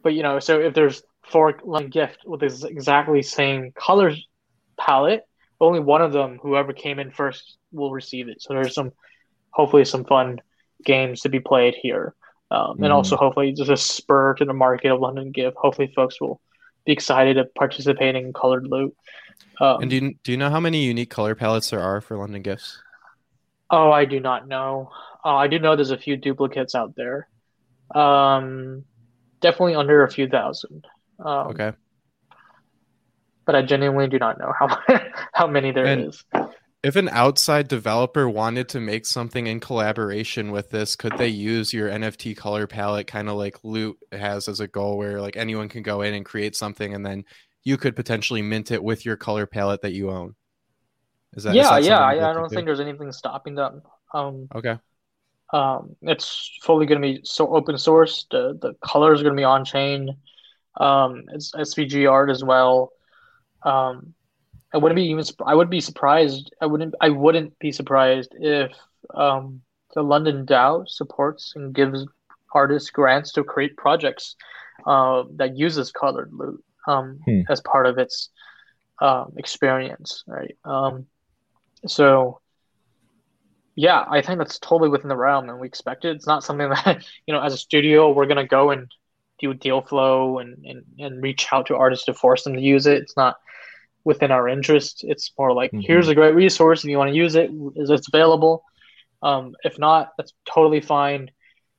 but 0.02 0.14
you 0.14 0.22
know, 0.22 0.38
so 0.38 0.60
if 0.60 0.74
there's 0.74 1.02
four 1.22 1.58
London 1.64 1.90
gift 1.90 2.20
with 2.24 2.40
this 2.40 2.64
exactly 2.64 3.22
same 3.22 3.72
colors 3.72 4.26
palette, 4.78 5.24
only 5.60 5.80
one 5.80 6.02
of 6.02 6.12
them, 6.12 6.38
whoever 6.42 6.72
came 6.72 6.98
in 6.98 7.10
first, 7.10 7.58
will 7.72 7.92
receive 7.92 8.28
it. 8.28 8.40
So 8.40 8.54
there's 8.54 8.74
some, 8.74 8.92
hopefully, 9.50 9.84
some 9.84 10.04
fun 10.04 10.40
games 10.84 11.20
to 11.22 11.28
be 11.28 11.40
played 11.40 11.74
here. 11.74 12.14
Um, 12.50 12.78
and 12.78 12.86
mm. 12.86 12.94
also 12.94 13.16
hopefully 13.16 13.52
just 13.52 13.70
a 13.70 13.76
spur 13.76 14.34
to 14.34 14.44
the 14.44 14.52
market 14.52 14.90
of 14.90 15.00
London 15.00 15.30
Gift. 15.30 15.56
Hopefully, 15.58 15.92
folks 15.94 16.20
will 16.20 16.40
be 16.84 16.92
excited 16.92 17.38
of 17.38 17.52
participating 17.54 18.26
in 18.26 18.32
colored 18.32 18.66
loot. 18.66 18.96
Um, 19.60 19.82
and 19.82 19.90
do 19.90 19.96
you, 19.96 20.14
do 20.24 20.32
you 20.32 20.38
know 20.38 20.50
how 20.50 20.60
many 20.60 20.84
unique 20.84 21.10
color 21.10 21.34
palettes 21.34 21.70
there 21.70 21.80
are 21.80 22.00
for 22.00 22.16
London 22.16 22.42
Gifts? 22.42 22.82
Oh, 23.70 23.90
I 23.92 24.04
do 24.04 24.18
not 24.20 24.48
know. 24.48 24.90
Uh, 25.24 25.36
I 25.36 25.46
do 25.46 25.58
know 25.58 25.76
there's 25.76 25.90
a 25.90 25.98
few 25.98 26.16
duplicates 26.16 26.74
out 26.74 26.96
there. 26.96 27.28
Um, 27.94 28.84
definitely 29.40 29.74
under 29.74 30.02
a 30.02 30.10
few 30.10 30.28
thousand. 30.28 30.86
Um, 31.18 31.48
okay. 31.48 31.72
But 33.44 33.54
I 33.54 33.62
genuinely 33.62 34.08
do 34.08 34.18
not 34.18 34.38
know 34.38 34.52
how 34.58 34.78
how 35.32 35.46
many 35.46 35.72
there 35.72 35.86
and, 35.86 36.08
is 36.08 36.24
if 36.82 36.96
an 36.96 37.08
outside 37.10 37.68
developer 37.68 38.28
wanted 38.28 38.68
to 38.70 38.80
make 38.80 39.04
something 39.04 39.46
in 39.46 39.60
collaboration 39.60 40.50
with 40.50 40.70
this, 40.70 40.96
could 40.96 41.16
they 41.18 41.28
use 41.28 41.72
your 41.72 41.90
NFT 41.90 42.36
color 42.36 42.66
palette 42.66 43.06
kind 43.06 43.28
of 43.28 43.36
like 43.36 43.58
Loot 43.62 43.98
has 44.12 44.48
as 44.48 44.60
a 44.60 44.68
goal 44.68 44.96
where 44.96 45.20
like 45.20 45.36
anyone 45.36 45.68
can 45.68 45.82
go 45.82 46.00
in 46.00 46.14
and 46.14 46.24
create 46.24 46.56
something 46.56 46.94
and 46.94 47.04
then 47.04 47.24
you 47.64 47.76
could 47.76 47.94
potentially 47.94 48.40
mint 48.40 48.70
it 48.70 48.82
with 48.82 49.04
your 49.04 49.16
color 49.16 49.46
palette 49.46 49.82
that 49.82 49.92
you 49.92 50.10
own? 50.10 50.34
Is 51.34 51.44
that, 51.44 51.54
yeah, 51.54 51.76
is 51.76 51.86
that 51.86 51.90
yeah. 51.90 52.00
I, 52.00 52.30
I 52.30 52.32
don't 52.32 52.48
think 52.48 52.64
there's 52.64 52.80
anything 52.80 53.12
stopping 53.12 53.54
them. 53.54 53.82
Um, 54.14 54.48
okay. 54.54 54.78
Um, 55.52 55.96
it's 56.02 56.58
fully 56.62 56.86
going 56.86 57.00
to 57.00 57.06
be 57.06 57.20
so 57.24 57.54
open 57.54 57.76
source. 57.76 58.26
The 58.30 58.58
the 58.60 58.74
colors 58.84 59.20
are 59.20 59.24
going 59.24 59.36
to 59.36 59.40
be 59.40 59.44
on 59.44 59.64
chain. 59.64 60.16
Um, 60.78 61.24
it's 61.32 61.52
SVG 61.52 62.10
art 62.10 62.30
as 62.30 62.42
well. 62.42 62.92
Um, 63.62 64.14
I 64.72 64.78
wouldn't 64.78 64.96
be 64.96 65.04
even. 65.04 65.24
I 65.44 65.54
would 65.54 65.70
be 65.70 65.80
surprised. 65.80 66.54
I 66.60 66.66
wouldn't. 66.66 66.94
I 67.00 67.08
wouldn't 67.08 67.58
be 67.58 67.72
surprised 67.72 68.34
if 68.38 68.72
um, 69.14 69.62
the 69.94 70.02
London 70.02 70.46
DAO 70.46 70.88
supports 70.88 71.54
and 71.56 71.74
gives 71.74 72.06
artists 72.54 72.90
grants 72.90 73.32
to 73.32 73.44
create 73.44 73.76
projects 73.76 74.36
uh, 74.86 75.24
that 75.36 75.56
uses 75.56 75.92
colored 75.92 76.32
loot 76.32 76.62
um, 76.86 77.20
hmm. 77.24 77.40
as 77.48 77.60
part 77.60 77.86
of 77.86 77.98
its 77.98 78.30
um, 79.00 79.32
experience, 79.36 80.24
right? 80.26 80.56
Um, 80.64 81.06
so, 81.86 82.40
yeah, 83.74 84.04
I 84.08 84.22
think 84.22 84.38
that's 84.38 84.58
totally 84.58 84.90
within 84.90 85.08
the 85.08 85.16
realm, 85.16 85.48
and 85.48 85.58
we 85.58 85.66
expect 85.66 86.04
it. 86.04 86.16
It's 86.16 86.26
not 86.26 86.44
something 86.44 86.68
that 86.84 87.04
you 87.26 87.34
know, 87.34 87.40
as 87.40 87.54
a 87.54 87.58
studio, 87.58 88.12
we're 88.12 88.26
gonna 88.26 88.46
go 88.46 88.70
and 88.70 88.88
do 89.40 89.54
deal 89.54 89.80
flow 89.80 90.38
and, 90.38 90.64
and, 90.66 90.84
and 90.98 91.22
reach 91.22 91.46
out 91.50 91.66
to 91.66 91.76
artists 91.76 92.04
to 92.04 92.14
force 92.14 92.44
them 92.44 92.54
to 92.54 92.60
use 92.60 92.86
it. 92.86 92.98
It's 92.98 93.16
not 93.16 93.38
within 94.04 94.30
our 94.30 94.48
interest. 94.48 95.04
It's 95.06 95.32
more 95.38 95.52
like 95.52 95.70
mm-hmm. 95.70 95.80
here's 95.80 96.08
a 96.08 96.14
great 96.14 96.34
resource 96.34 96.82
and 96.82 96.90
you 96.90 96.98
want 96.98 97.10
to 97.10 97.16
use 97.16 97.34
it, 97.34 97.50
is 97.76 97.90
it's 97.90 98.08
available. 98.08 98.64
Um, 99.22 99.54
if 99.64 99.78
not, 99.78 100.12
that's 100.16 100.32
totally 100.46 100.80
fine. 100.80 101.30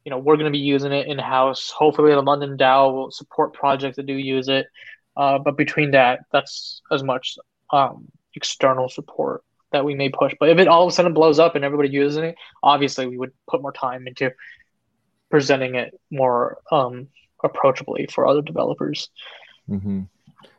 You 0.05 0.11
know, 0.11 0.17
we're 0.17 0.37
going 0.37 0.51
to 0.51 0.51
be 0.51 0.59
using 0.59 0.91
it 0.91 1.07
in 1.07 1.19
house. 1.19 1.71
Hopefully, 1.71 2.11
the 2.11 2.21
London 2.21 2.57
DAO 2.57 2.93
will 2.93 3.11
support 3.11 3.53
projects 3.53 3.97
that 3.97 4.05
do 4.05 4.13
use 4.13 4.47
it. 4.47 4.67
Uh, 5.15 5.39
but 5.39 5.57
between 5.57 5.91
that, 5.91 6.21
that's 6.31 6.81
as 6.91 7.03
much 7.03 7.37
um, 7.71 8.07
external 8.35 8.89
support 8.89 9.43
that 9.71 9.85
we 9.85 9.95
may 9.95 10.09
push. 10.09 10.33
But 10.39 10.49
if 10.49 10.57
it 10.59 10.67
all 10.67 10.83
of 10.83 10.89
a 10.89 10.91
sudden 10.91 11.13
blows 11.13 11.39
up 11.39 11.55
and 11.55 11.63
everybody 11.63 11.89
uses 11.89 12.17
it, 12.17 12.35
obviously 12.63 13.07
we 13.07 13.17
would 13.17 13.31
put 13.49 13.61
more 13.61 13.71
time 13.71 14.07
into 14.07 14.31
presenting 15.29 15.75
it 15.75 15.99
more 16.09 16.59
um, 16.71 17.07
approachably 17.43 18.07
for 18.11 18.27
other 18.27 18.41
developers. 18.41 19.09
Mm-hmm. 19.69 20.01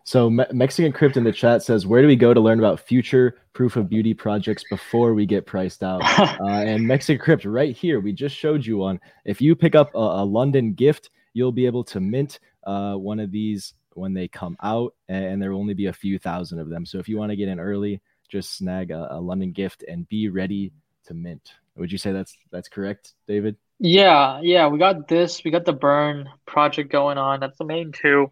So 0.04 0.30
Me- 0.30 0.44
Mexican 0.52 0.92
Crypt 0.92 1.16
in 1.16 1.24
the 1.24 1.32
chat 1.32 1.62
says, 1.62 1.86
"Where 1.86 2.02
do 2.02 2.08
we 2.08 2.16
go 2.16 2.34
to 2.34 2.40
learn 2.40 2.58
about 2.58 2.80
future 2.80 3.38
proof 3.52 3.76
of 3.76 3.88
beauty 3.88 4.14
projects 4.14 4.64
before 4.70 5.14
we 5.14 5.26
get 5.26 5.46
priced 5.46 5.82
out?" 5.82 6.02
uh, 6.18 6.44
and 6.44 6.86
Mexican 6.86 7.22
Crypt, 7.22 7.44
right 7.44 7.76
here, 7.76 8.00
we 8.00 8.12
just 8.12 8.36
showed 8.36 8.64
you 8.64 8.78
one. 8.78 9.00
If 9.24 9.40
you 9.40 9.54
pick 9.54 9.74
up 9.74 9.94
a, 9.94 9.98
a 9.98 10.24
London 10.24 10.74
gift, 10.74 11.10
you'll 11.34 11.52
be 11.52 11.66
able 11.66 11.84
to 11.84 12.00
mint 12.00 12.40
uh, 12.64 12.94
one 12.94 13.20
of 13.20 13.30
these 13.30 13.74
when 13.94 14.14
they 14.14 14.28
come 14.28 14.56
out, 14.62 14.94
and, 15.08 15.40
there 15.40 15.52
will 15.52 15.60
only 15.60 15.74
be 15.74 15.86
a 15.86 15.92
few 15.92 16.18
thousand 16.18 16.58
of 16.58 16.68
them. 16.68 16.86
So 16.86 16.98
if 16.98 17.08
you 17.08 17.18
want 17.18 17.30
to 17.30 17.36
get 17.36 17.48
in 17.48 17.60
early, 17.60 18.00
just 18.28 18.56
snag 18.56 18.90
a, 18.90 19.08
a 19.14 19.20
London 19.20 19.52
gift 19.52 19.84
and 19.86 20.08
be 20.08 20.28
ready 20.28 20.72
to 21.04 21.14
mint. 21.14 21.52
Would 21.76 21.92
you 21.92 21.98
say 21.98 22.12
that's 22.12 22.36
that's 22.50 22.68
correct, 22.68 23.14
David? 23.26 23.56
Yeah, 23.78 24.40
yeah, 24.42 24.68
we 24.68 24.78
got 24.78 25.08
this. 25.08 25.42
We 25.44 25.50
got 25.50 25.64
the 25.64 25.72
burn 25.72 26.28
project 26.46 26.92
going 26.92 27.18
on. 27.18 27.40
That's 27.40 27.58
the 27.58 27.64
main 27.64 27.92
two. 27.92 28.30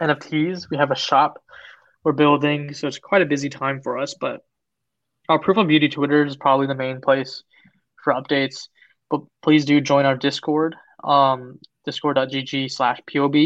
NFTs. 0.00 0.70
We 0.70 0.76
have 0.76 0.90
a 0.90 0.96
shop 0.96 1.42
we're 2.04 2.12
building, 2.12 2.74
so 2.74 2.86
it's 2.86 2.98
quite 2.98 3.22
a 3.22 3.26
busy 3.26 3.48
time 3.48 3.80
for 3.82 3.98
us. 3.98 4.14
But 4.20 4.42
our 5.28 5.38
Proof 5.38 5.56
of 5.56 5.68
Beauty 5.68 5.88
Twitter 5.88 6.24
is 6.24 6.36
probably 6.36 6.66
the 6.66 6.74
main 6.74 7.00
place 7.00 7.42
for 8.02 8.12
updates. 8.12 8.68
But 9.10 9.22
please 9.42 9.64
do 9.64 9.80
join 9.80 10.04
our 10.04 10.16
Discord, 10.16 10.76
um, 11.02 11.58
discord.gg 11.84 12.70
slash 12.70 13.00
POB. 13.12 13.36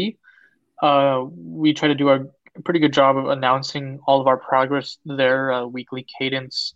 Uh, 0.81 1.25
we 1.35 1.73
try 1.73 1.87
to 1.87 1.95
do 1.95 2.09
a 2.09 2.25
pretty 2.63 2.79
good 2.79 2.93
job 2.93 3.17
of 3.17 3.27
announcing 3.27 3.99
all 4.05 4.21
of 4.21 4.27
our 4.27 4.37
progress 4.37 4.97
there, 5.05 5.51
uh, 5.51 5.65
weekly 5.65 6.05
cadence, 6.17 6.73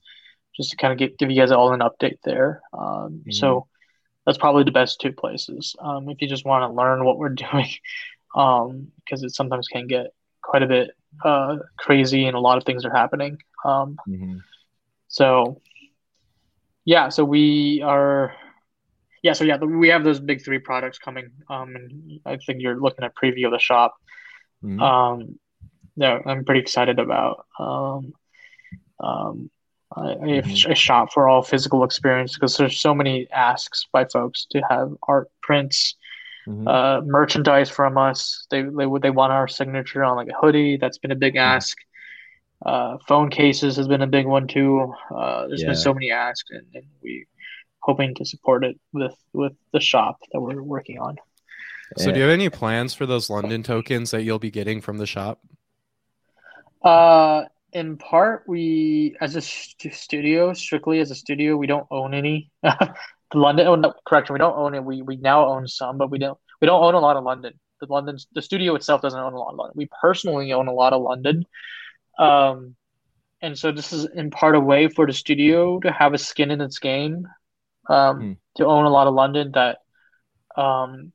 just 0.56 0.72
to 0.72 0.78
kind 0.78 0.92
of 0.94 1.00
get, 1.00 1.18
give 1.18 1.32
you 1.32 1.40
guys 1.40 1.52
all 1.52 1.74
an 1.74 1.80
update 1.80 2.18
there. 2.24 2.62
Um, 2.74 3.22
mm-hmm. 3.22 3.32
So 3.32 3.68
that's 4.26 4.38
probably 4.38 4.64
the 4.64 4.72
best 4.72 5.02
two 5.02 5.12
places. 5.12 5.76
Um, 5.80 6.10
if 6.10 6.22
you 6.22 6.28
just 6.28 6.46
want 6.46 6.70
to 6.70 6.76
learn 6.76 7.04
what 7.04 7.18
we're 7.18 7.30
doing 7.52 7.68
um, 8.36 8.92
because 8.98 9.24
it 9.24 9.34
sometimes 9.34 9.68
can 9.68 9.88
get 9.88 10.08
quite 10.42 10.64
a 10.64 10.68
bit 10.68 10.92
uh, 11.24 11.58
crazy 11.78 12.26
and 12.26 12.36
a 12.36 12.40
lot 12.40 12.58
of 12.58 12.64
things 12.64 12.86
are 12.86 12.94
happening. 12.94 13.38
Um, 13.66 13.98
mm-hmm. 14.08 14.38
So, 15.08 15.62
yeah, 16.86 17.10
so 17.10 17.24
we 17.24 17.82
are, 17.82 18.34
yeah, 19.22 19.34
so 19.34 19.44
yeah, 19.44 19.58
we 19.58 19.90
have 19.90 20.04
those 20.04 20.20
big 20.20 20.44
three 20.44 20.60
products 20.60 20.98
coming. 20.98 21.32
Um, 21.50 21.76
and 21.76 22.20
I 22.26 22.38
think 22.38 22.62
you're 22.62 22.80
looking 22.80 23.06
at 23.06 23.14
preview 23.16 23.46
of 23.46 23.52
the 23.52 23.60
shop. 23.60 23.96
Mm-hmm. 24.64 24.82
Um, 24.82 25.40
yeah, 25.96 26.20
I'm 26.26 26.44
pretty 26.44 26.62
excited 26.62 27.00
about. 27.00 27.46
Um, 27.60 28.14
um, 29.00 29.50
a, 29.96 30.02
mm-hmm. 30.02 30.72
a 30.72 30.76
shop 30.76 31.14
for 31.14 31.30
all 31.30 31.44
physical 31.44 31.84
experience 31.84 32.34
because 32.34 32.58
there's 32.58 32.80
so 32.80 32.96
many 32.96 33.28
asks 33.32 33.86
by 33.92 34.06
folks 34.06 34.48
to 34.52 34.62
have 34.70 34.92
art 35.08 35.30
prints 35.42 35.96
mm-hmm. 36.48 36.68
uh, 36.68 37.02
merchandise 37.02 37.70
from 37.70 37.98
us. 37.98 38.46
They, 38.50 38.62
they 38.62 38.86
they 39.02 39.10
want 39.10 39.32
our 39.32 39.48
signature 39.48 40.04
on 40.04 40.16
like 40.16 40.30
a 40.30 40.40
hoodie. 40.40 40.78
That's 40.78 40.98
been 40.98 41.12
a 41.12 41.16
big 41.16 41.34
mm-hmm. 41.34 41.56
ask. 41.56 41.78
Uh, 42.66 42.98
phone 43.08 43.30
cases 43.30 43.76
has 43.76 43.88
been 43.88 44.02
a 44.02 44.08
big 44.08 44.26
one 44.26 44.48
too. 44.48 44.94
Uh, 45.14 45.48
there's 45.48 45.62
yeah. 45.62 45.70
been 45.70 45.76
so 45.76 45.94
many 45.94 46.12
asks, 46.12 46.50
and, 46.52 46.66
and 46.74 46.86
we 47.02 47.26
hoping 47.80 48.16
to 48.16 48.26
support 48.26 48.64
it 48.64 48.80
with 48.94 49.16
with 49.34 49.54
the 49.74 49.80
shop 49.80 50.20
that 50.32 50.40
we're 50.40 50.62
working 50.62 51.00
on. 51.00 51.18
So, 51.98 52.12
do 52.12 52.18
you 52.18 52.24
have 52.24 52.32
any 52.32 52.50
plans 52.50 52.94
for 52.94 53.06
those 53.06 53.30
London 53.30 53.62
tokens 53.62 54.12
that 54.12 54.24
you'll 54.24 54.40
be 54.40 54.50
getting 54.50 54.82
from 54.82 54.98
the 54.98 55.06
shop? 55.06 55.42
Uh, 56.82 57.44
in 57.72 57.98
part, 57.98 58.44
we 58.48 59.16
as 59.22 59.36
a 59.36 59.42
st- 59.42 59.94
studio, 59.94 60.54
strictly 60.54 61.00
as 61.00 61.12
a 61.12 61.16
studio, 61.16 61.56
we 61.56 61.68
don't 61.68 61.88
own 61.92 62.14
any. 62.14 62.52
London, 63.40 63.68
oh, 63.68 63.76
no, 63.76 63.94
correction, 64.06 64.34
we 64.34 64.40
don't 64.40 64.58
own 64.58 64.76
it. 64.76 64.84
We 64.84 65.02
we 65.02 65.18
now 65.18 65.48
own 65.48 65.68
some, 65.68 65.98
but 65.98 66.10
we 66.10 66.20
don't 66.20 66.38
we 66.62 66.68
don't 66.68 66.84
own 66.84 66.94
a 66.94 67.00
lot 67.00 67.18
of 67.18 67.24
London. 67.24 67.54
The 67.80 67.88
London, 67.88 68.18
the 68.34 68.42
studio 68.42 68.76
itself 68.76 69.02
doesn't 69.02 69.20
own 69.20 69.34
a 69.34 69.38
lot 69.38 69.52
of 69.52 69.58
London. 69.58 69.74
We 69.76 69.90
personally 70.02 70.54
own 70.54 70.68
a 70.68 70.74
lot 70.74 70.94
of 70.94 71.02
London, 71.02 71.46
um, 72.18 72.76
and 73.42 73.58
so 73.58 73.72
this 73.72 73.92
is 73.92 74.06
in 74.06 74.32
part 74.32 74.56
a 74.56 74.60
way 74.60 74.88
for 74.88 75.06
the 75.06 75.14
studio 75.14 75.80
to 75.82 75.92
have 75.92 76.14
a 76.14 76.18
skin 76.18 76.52
in 76.52 76.62
its 76.62 76.80
game, 76.80 77.28
um, 77.90 78.20
hmm. 78.20 78.32
to 78.56 78.66
own 78.66 78.86
a 78.86 78.90
lot 78.90 79.08
of 79.08 79.14
London 79.14 79.52
that, 79.54 79.80
um, 80.56 81.12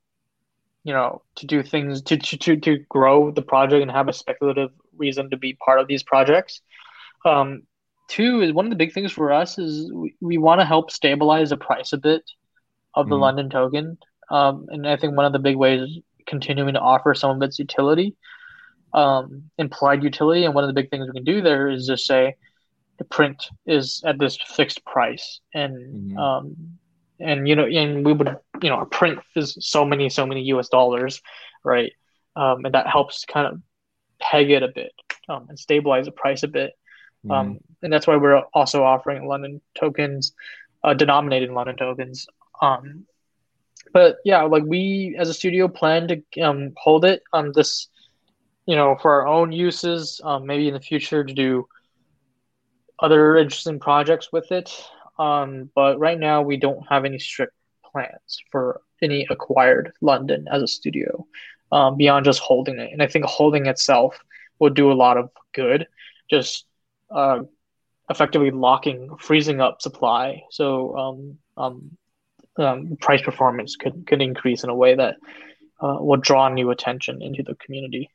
you 0.85 0.93
know, 0.93 1.23
to 1.37 1.47
do 1.47 1.63
things 1.63 2.03
to 2.03 2.17
to 2.17 2.57
to 2.57 2.79
grow 2.89 3.31
the 3.31 3.43
project 3.43 3.83
and 3.83 3.91
have 3.91 4.09
a 4.09 4.13
speculative 4.13 4.71
reason 4.97 5.31
to 5.31 5.37
be 5.37 5.55
part 5.55 5.81
of 5.81 5.89
these 5.89 6.03
projects. 6.03 6.61
Um, 7.25 7.63
two 8.09 8.41
is 8.41 8.53
one 8.53 8.67
of 8.67 8.71
the 8.71 8.77
big 8.77 8.93
things 8.93 9.13
for 9.13 9.33
us 9.33 9.59
is 9.59 9.93
we, 9.93 10.15
we 10.21 10.39
want 10.39 10.61
to 10.61 10.67
help 10.67 10.91
stabilize 10.91 11.51
the 11.51 11.57
price 11.57 11.93
a 11.93 11.99
bit 11.99 12.23
of 12.95 13.09
the 13.09 13.17
mm. 13.17 13.21
London 13.21 13.51
token. 13.51 13.99
Um, 14.31 14.67
and 14.69 14.87
I 14.87 14.97
think 14.97 15.17
one 15.17 15.27
of 15.27 15.33
the 15.33 15.39
big 15.39 15.57
ways 15.57 15.83
is 15.83 15.99
continuing 16.27 16.75
to 16.75 16.81
offer 16.81 17.15
some 17.15 17.37
of 17.37 17.43
its 17.43 17.59
utility, 17.59 18.17
um, 18.93 19.45
implied 19.59 20.03
utility. 20.03 20.45
And 20.45 20.55
one 20.55 20.65
of 20.65 20.69
the 20.69 20.75
big 20.75 20.91
things 20.91 21.07
we 21.07 21.13
can 21.13 21.25
do 21.25 21.41
there 21.43 21.69
is 21.69 21.87
just 21.87 22.07
say 22.07 22.35
the 22.99 23.05
print 23.05 23.49
is 23.67 24.03
at 24.05 24.19
this 24.19 24.37
fixed 24.57 24.85
price. 24.85 25.41
And, 25.55 26.13
mm. 26.13 26.19
um, 26.19 26.57
and, 27.21 27.49
you 27.49 27.57
know, 27.57 27.67
and 27.67 28.05
we 28.05 28.13
would, 28.13 28.37
you 28.63 28.71
know, 28.71 28.81
a 28.81 28.87
print 28.87 29.21
is 29.37 29.57
so 29.61 29.85
many, 29.85 30.09
so 30.09 30.27
many 30.27 30.43
US 30.45 30.69
dollars, 30.69 31.21
right? 31.65 31.93
Um, 32.37 32.65
and 32.65 32.75
that 32.75 32.87
helps 32.87 33.25
kind 33.25 33.47
of 33.47 33.61
peg 34.21 34.51
it 34.51 34.63
a 34.63 34.69
bit 34.69 34.93
um, 35.29 35.47
and 35.49 35.59
stabilize 35.59 36.07
the 36.07 36.13
price 36.13 36.43
a 36.43 36.49
bit. 36.49 36.73
Mm-hmm. 37.25 37.31
Um, 37.31 37.59
and 37.83 37.93
that's 37.93 38.07
why 38.07 38.17
we're 38.17 38.43
also 38.55 38.85
offering 38.85 39.27
London 39.27 39.61
tokens, 39.79 40.33
uh, 40.85 40.95
denominated 40.95 41.51
London 41.51 41.77
tokens. 41.77 42.27
Um, 42.61 43.05
but 43.93 44.19
yeah, 44.25 44.43
like 44.43 44.65
we 44.65 45.17
as 45.19 45.29
a 45.29 45.35
studio 45.35 45.69
plan 45.69 46.09
to 46.09 46.41
um, 46.41 46.73
hold 46.77 47.05
it 47.05 47.23
on 47.33 47.53
this, 47.55 47.89
you 48.67 48.77
know, 48.77 48.97
for 49.01 49.13
our 49.13 49.27
own 49.27 49.53
uses, 49.53 50.21
um, 50.25 50.47
maybe 50.47 50.69
in 50.69 50.75
the 50.75 50.81
future 50.81 51.25
to 51.25 51.35
do 51.35 51.67
other 52.99 53.37
interesting 53.37 53.79
projects 53.79 54.31
with 54.33 54.51
it. 54.53 54.71
Um, 55.19 55.71
but 55.75 55.99
right 55.99 56.19
now, 56.19 56.43
we 56.43 56.57
don't 56.57 56.87
have 56.89 57.05
any 57.05 57.19
strict 57.19 57.55
plans 57.85 58.43
for 58.51 58.83
any 59.03 59.27
acquired 59.31 59.93
London 60.01 60.47
as 60.51 60.63
a 60.63 60.69
studio 60.69 61.27
um, 61.73 61.97
beyond 61.97 62.25
just 62.25 62.41
holding 62.41 62.79
it. 62.79 62.93
And 62.93 63.03
I 63.03 63.07
think 63.07 63.25
holding 63.25 63.67
itself 63.67 64.19
will 64.59 64.71
do 64.71 64.93
a 64.93 64.95
lot 64.95 65.17
of 65.17 65.31
good, 65.55 65.87
just 66.31 66.67
uh, 67.11 67.41
effectively 68.11 68.51
locking, 68.51 69.17
freezing 69.19 69.61
up 69.61 69.83
supply. 69.83 70.43
So 70.51 70.97
um, 70.97 71.39
um, 71.57 71.97
um, 72.57 72.97
price 73.01 73.23
performance 73.23 73.77
could, 73.77 74.07
could 74.07 74.23
increase 74.23 74.65
in 74.65 74.71
a 74.71 74.75
way 74.75 74.95
that 74.95 75.17
uh, 75.81 75.97
will 76.01 76.17
draw 76.17 76.49
new 76.49 76.71
attention 76.71 77.23
into 77.23 77.43
the 77.43 77.55
community. 77.55 78.11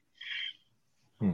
Hmm. 1.20 1.34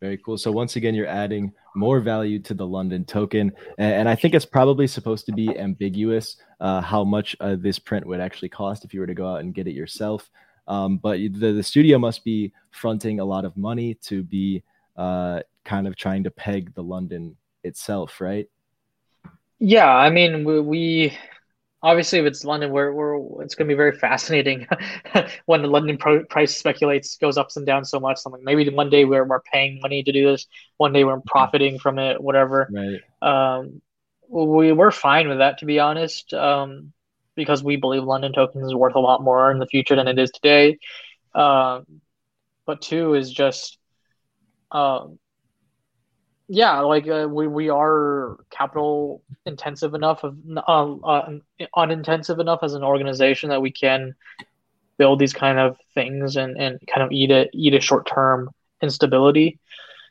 Very 0.00 0.18
cool. 0.18 0.36
So 0.36 0.52
once 0.52 0.76
again, 0.76 0.94
you're 0.94 1.06
adding 1.06 1.52
more 1.74 2.00
value 2.00 2.38
to 2.40 2.54
the 2.54 2.66
London 2.66 3.04
token, 3.04 3.52
and, 3.78 3.94
and 3.94 4.08
I 4.08 4.14
think 4.14 4.34
it's 4.34 4.44
probably 4.44 4.86
supposed 4.86 5.24
to 5.26 5.32
be 5.32 5.58
ambiguous 5.58 6.36
uh, 6.60 6.82
how 6.82 7.02
much 7.02 7.34
uh, 7.40 7.56
this 7.58 7.78
print 7.78 8.06
would 8.06 8.20
actually 8.20 8.50
cost 8.50 8.84
if 8.84 8.92
you 8.92 9.00
were 9.00 9.06
to 9.06 9.14
go 9.14 9.26
out 9.26 9.40
and 9.40 9.54
get 9.54 9.66
it 9.66 9.72
yourself. 9.72 10.30
Um, 10.68 10.98
but 10.98 11.18
the, 11.18 11.52
the 11.52 11.62
studio 11.62 11.98
must 11.98 12.24
be 12.24 12.52
fronting 12.70 13.20
a 13.20 13.24
lot 13.24 13.44
of 13.44 13.56
money 13.56 13.94
to 14.02 14.22
be 14.22 14.62
uh, 14.96 15.40
kind 15.64 15.86
of 15.86 15.96
trying 15.96 16.24
to 16.24 16.30
peg 16.30 16.74
the 16.74 16.82
London 16.82 17.36
itself, 17.62 18.20
right? 18.20 18.48
Yeah, 19.58 19.88
I 19.88 20.10
mean, 20.10 20.44
we, 20.44 20.60
we 20.60 21.18
obviously 21.82 22.18
if 22.18 22.26
it's 22.26 22.44
London, 22.44 22.70
we're, 22.70 22.92
we're 22.92 23.42
it's 23.42 23.54
going 23.54 23.68
to 23.68 23.72
be 23.72 23.76
very 23.76 23.96
fascinating 23.96 24.66
when 25.46 25.62
the 25.62 25.68
London 25.68 25.96
pro- 25.96 26.24
price 26.24 26.56
speculates 26.56 27.16
goes 27.16 27.38
ups 27.38 27.56
and 27.56 27.66
downs 27.66 27.90
so 27.90 28.00
much. 28.00 28.18
Something 28.18 28.44
maybe 28.44 28.68
one 28.70 28.90
day 28.90 29.04
we're 29.04 29.24
we're 29.24 29.40
paying 29.40 29.80
money 29.80 30.02
to 30.02 30.12
do 30.12 30.30
this, 30.30 30.46
one 30.76 30.92
day 30.92 31.04
we're 31.04 31.20
profiting 31.20 31.78
from 31.78 31.98
it, 31.98 32.20
whatever. 32.20 32.68
Right. 32.70 33.00
Um, 33.22 33.80
we 34.28 34.72
we're 34.72 34.90
fine 34.90 35.28
with 35.28 35.38
that 35.38 35.58
to 35.58 35.66
be 35.66 35.78
honest. 35.78 36.34
Um, 36.34 36.92
because 37.36 37.62
we 37.62 37.76
believe 37.76 38.02
London 38.02 38.32
tokens 38.32 38.66
is 38.66 38.74
worth 38.74 38.96
a 38.96 39.00
lot 39.00 39.22
more 39.22 39.52
in 39.52 39.58
the 39.58 39.66
future 39.66 39.94
than 39.94 40.08
it 40.08 40.18
is 40.18 40.30
today. 40.30 40.78
Um, 41.34 42.00
but 42.64 42.80
two 42.80 43.14
is 43.14 43.30
just, 43.30 43.78
um, 44.70 45.18
yeah, 46.48 46.80
like 46.80 47.08
uh, 47.08 47.26
we 47.28 47.48
we 47.48 47.68
are 47.70 48.38
capital 48.50 49.22
intensive 49.44 49.94
enough 49.94 50.22
of 50.22 50.36
uh, 50.56 50.94
uh, 50.94 51.30
unintensive 51.74 52.38
enough 52.38 52.60
as 52.62 52.74
an 52.74 52.84
organization 52.84 53.50
that 53.50 53.62
we 53.62 53.72
can 53.72 54.14
build 54.98 55.18
these 55.18 55.32
kind 55.32 55.58
of 55.58 55.76
things 55.94 56.36
and, 56.36 56.56
and 56.56 56.78
kind 56.86 57.02
of 57.02 57.10
eat 57.12 57.30
a 57.30 57.48
eat 57.52 57.74
a 57.74 57.80
short 57.80 58.06
term 58.06 58.50
instability. 58.80 59.58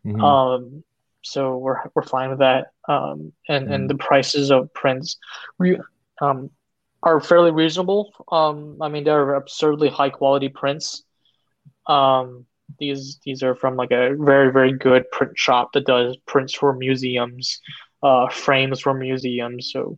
Mm-hmm. 0.06 0.22
Um, 0.22 0.84
so 1.22 1.58
we're 1.58 1.78
we're 1.96 2.04
fine 2.04 2.30
with 2.30 2.40
that. 2.40 2.72
Um, 2.88 3.32
and 3.48 3.66
mm-hmm. 3.66 3.74
and 3.74 3.90
the 3.90 3.96
prices 3.96 4.52
of 4.52 4.74
prints, 4.74 5.18
we 5.58 5.80
um, 6.22 6.50
are 7.02 7.22
fairly 7.22 7.52
reasonable. 7.52 8.12
Um, 8.30 8.78
I 8.82 8.90
mean, 8.90 9.06
they're 9.06 9.36
absurdly 9.36 9.90
high 9.90 10.10
quality 10.10 10.50
prints. 10.50 11.04
Um, 11.88 12.46
these 12.80 13.20
these 13.24 13.44
are 13.44 13.56
from 13.56 13.76
like 13.76 13.92
a 13.92 14.16
very 14.16 14.52
very 14.52 14.74
good 14.74 15.10
print 15.12 15.38
shop 15.38 15.74
that 15.74 15.86
does 15.86 16.18
prints 16.26 16.54
for 16.54 16.74
museums, 16.74 17.60
uh, 18.04 18.30
frames 18.30 18.80
for 18.80 18.94
museums. 18.94 19.72
So 19.72 19.98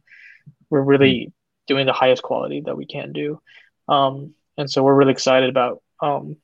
we're 0.69 0.81
really 0.81 1.25
hmm. 1.25 1.29
doing 1.67 1.85
the 1.85 1.93
highest 1.93 2.23
quality 2.23 2.61
that 2.65 2.77
we 2.77 2.85
can 2.85 3.13
do, 3.13 3.41
um, 3.87 4.33
and 4.57 4.69
so 4.69 4.83
we're 4.83 4.95
really 4.95 5.11
excited 5.11 5.49
about 5.49 5.81
um, 6.01 6.37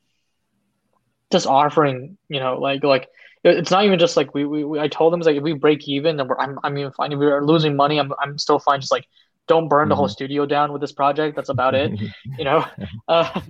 just 1.32 1.48
offering. 1.48 2.18
You 2.30 2.40
know, 2.40 2.60
like 2.60 2.84
like 2.84 3.10
it's 3.44 3.72
not 3.72 3.86
even 3.86 4.00
just 4.00 4.16
like 4.16 4.34
we, 4.34 4.46
we, 4.46 4.64
we 4.64 4.80
I 4.80 4.88
told 4.88 5.12
them 5.12 5.20
like 5.20 5.36
if 5.36 5.44
we 5.44 5.54
break 5.54 5.88
even 5.88 6.18
then 6.18 6.28
we're 6.28 6.40
I'm 6.40 6.60
I'm 6.64 6.78
even 6.78 6.92
fine 6.94 7.12
if 7.12 7.20
we 7.20 7.26
are 7.26 7.46
losing 7.46 7.76
money 7.76 8.00
I'm 8.00 8.14
I'm 8.22 8.38
still 8.38 8.58
fine 8.58 8.80
just 8.80 8.92
like 8.92 9.06
don't 9.48 9.68
burn 9.68 9.90
the 9.90 9.96
whole 9.96 10.08
studio 10.08 10.46
down 10.46 10.72
with 10.72 10.82
this 10.82 10.92
project. 10.92 11.36
That's 11.36 11.50
about 11.50 11.76
it. 11.76 11.92
you 12.38 12.46
know, 12.46 12.66
uh, 13.08 13.42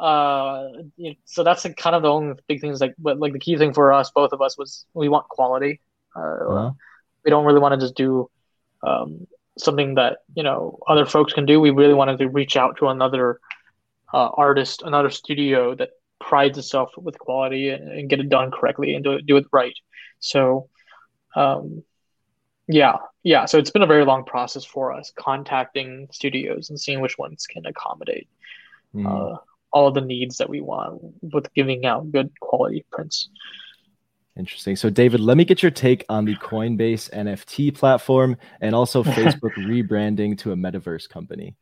uh, 0.00 0.68
you 0.96 1.10
know, 1.10 1.16
so 1.26 1.44
that's 1.44 1.66
kind 1.76 1.94
of 1.94 2.02
the 2.02 2.08
only 2.08 2.34
big 2.48 2.60
things. 2.60 2.80
Like, 2.80 2.94
but 2.98 3.18
like 3.18 3.34
the 3.34 3.38
key 3.38 3.58
thing 3.58 3.74
for 3.74 3.92
us, 3.92 4.10
both 4.10 4.32
of 4.32 4.40
us, 4.40 4.56
was 4.56 4.86
we 4.94 5.10
want 5.10 5.28
quality. 5.28 5.80
Uh, 6.16 6.20
uh-huh. 6.20 6.70
We 7.22 7.30
don't 7.30 7.44
really 7.44 7.60
want 7.60 7.78
to 7.78 7.86
just 7.86 7.96
do 7.96 8.30
um, 8.82 9.26
something 9.58 9.96
that 9.96 10.20
you 10.34 10.42
know 10.42 10.78
other 10.88 11.04
folks 11.04 11.34
can 11.34 11.44
do. 11.44 11.60
We 11.60 11.70
really 11.70 11.92
wanted 11.92 12.18
to 12.18 12.30
reach 12.30 12.56
out 12.56 12.78
to 12.78 12.88
another 12.88 13.40
uh, 14.14 14.30
artist, 14.34 14.80
another 14.82 15.10
studio 15.10 15.74
that 15.74 15.90
prides 16.18 16.56
itself 16.56 16.92
with 16.96 17.18
quality 17.18 17.68
and, 17.68 17.88
and, 17.90 18.10
get 18.10 18.20
it 18.20 18.28
done 18.28 18.50
correctly 18.50 18.94
and 18.94 19.04
do 19.04 19.12
it, 19.12 19.26
do 19.26 19.36
it 19.36 19.46
right. 19.52 19.72
So, 20.18 20.68
um, 21.34 21.82
yeah, 22.68 22.96
yeah. 23.22 23.46
So 23.46 23.58
it's 23.58 23.70
been 23.70 23.82
a 23.82 23.86
very 23.86 24.04
long 24.04 24.24
process 24.24 24.64
for 24.64 24.92
us 24.92 25.12
contacting 25.16 26.08
studios 26.10 26.68
and 26.68 26.78
seeing 26.78 27.00
which 27.00 27.16
ones 27.16 27.46
can 27.46 27.64
accommodate 27.64 28.28
mm. 28.94 29.06
uh, 29.06 29.38
all 29.72 29.90
the 29.92 30.00
needs 30.00 30.38
that 30.38 30.48
we 30.48 30.60
want 30.60 31.00
with 31.22 31.52
giving 31.54 31.86
out 31.86 32.10
good 32.10 32.30
quality 32.40 32.84
prints. 32.90 33.28
Interesting. 34.36 34.76
So, 34.76 34.90
David, 34.90 35.20
let 35.20 35.36
me 35.36 35.44
get 35.44 35.62
your 35.62 35.70
take 35.70 36.04
on 36.08 36.24
the 36.24 36.36
Coinbase 36.36 37.10
NFT 37.10 37.74
platform 37.74 38.36
and 38.60 38.74
also 38.74 39.02
Facebook 39.04 39.52
rebranding 39.56 40.38
to 40.38 40.52
a 40.52 40.56
metaverse 40.56 41.08
company. 41.08 41.56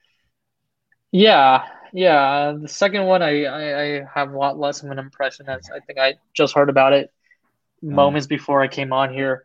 Yeah, 1.11 1.65
yeah. 1.93 2.53
The 2.61 2.69
second 2.69 3.05
one, 3.05 3.23
I, 3.23 3.45
I, 3.45 3.83
I, 3.83 4.05
have 4.15 4.33
a 4.33 4.39
lot 4.39 4.59
less 4.59 4.83
of 4.83 4.91
an 4.91 4.99
impression 4.99 5.49
as 5.49 5.71
I 5.75 5.81
think 5.81 5.99
I 5.99 6.15
just 6.35 6.55
heard 6.55 6.69
about 6.69 6.93
it 6.93 7.11
uh-huh. 7.83 7.95
moments 7.95 8.27
before 8.27 8.61
I 8.63 8.69
came 8.69 8.93
on 8.93 9.13
here. 9.13 9.43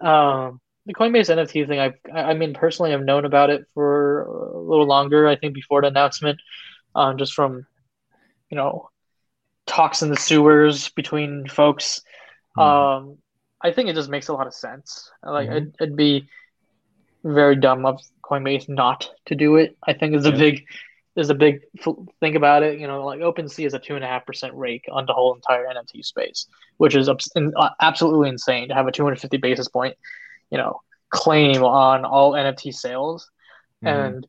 Um, 0.00 0.60
the 0.84 0.94
Coinbase 0.94 1.34
NFT 1.34 1.66
thing, 1.66 1.80
I've, 1.80 1.94
I 2.14 2.34
mean, 2.34 2.54
personally, 2.54 2.92
I've 2.92 3.04
known 3.04 3.24
about 3.24 3.50
it 3.50 3.66
for 3.74 4.22
a 4.22 4.58
little 4.58 4.86
longer. 4.86 5.26
I 5.26 5.36
think 5.36 5.54
before 5.54 5.82
the 5.82 5.88
announcement, 5.88 6.40
um, 6.94 7.18
just 7.18 7.34
from, 7.34 7.66
you 8.50 8.56
know, 8.56 8.90
talks 9.66 10.02
in 10.02 10.10
the 10.10 10.16
sewers 10.16 10.88
between 10.90 11.46
folks. 11.46 12.00
Mm-hmm. 12.56 13.08
Um, 13.08 13.18
I 13.60 13.72
think 13.72 13.88
it 13.88 13.94
just 13.94 14.10
makes 14.10 14.28
a 14.28 14.32
lot 14.32 14.46
of 14.46 14.54
sense. 14.54 15.10
Like, 15.22 15.48
mm-hmm. 15.48 15.56
it'd, 15.56 15.76
it'd, 15.80 15.96
be 15.96 16.28
very 17.24 17.56
dumb 17.56 17.84
of 17.84 18.00
Coinbase 18.22 18.68
not 18.68 19.10
to 19.26 19.34
do 19.34 19.56
it. 19.56 19.76
I 19.86 19.92
think 19.92 20.14
is 20.14 20.26
a 20.26 20.30
yeah. 20.30 20.36
big, 20.36 20.64
is 21.16 21.30
a 21.30 21.34
big 21.34 21.62
thing 22.20 22.36
about 22.36 22.62
it. 22.62 22.78
You 22.78 22.86
know, 22.86 23.04
like 23.04 23.20
OpenSea 23.20 23.66
is 23.66 23.74
a 23.74 23.78
two 23.78 23.96
and 23.96 24.04
a 24.04 24.08
half 24.08 24.24
percent 24.24 24.54
rake 24.54 24.86
on 24.90 25.06
the 25.06 25.12
whole 25.12 25.34
entire 25.34 25.66
NFT 25.66 26.04
space, 26.04 26.46
which 26.76 26.94
is 26.94 27.10
absolutely 27.80 28.28
insane 28.28 28.68
to 28.68 28.74
have 28.74 28.86
a 28.86 28.92
250 28.92 29.36
basis 29.38 29.68
point 29.68 29.96
you 30.50 30.58
know 30.58 30.80
claim 31.10 31.62
on 31.62 32.04
all 32.04 32.32
NFT 32.32 32.74
sales, 32.74 33.30
mm-hmm. 33.84 33.88
and 33.88 34.26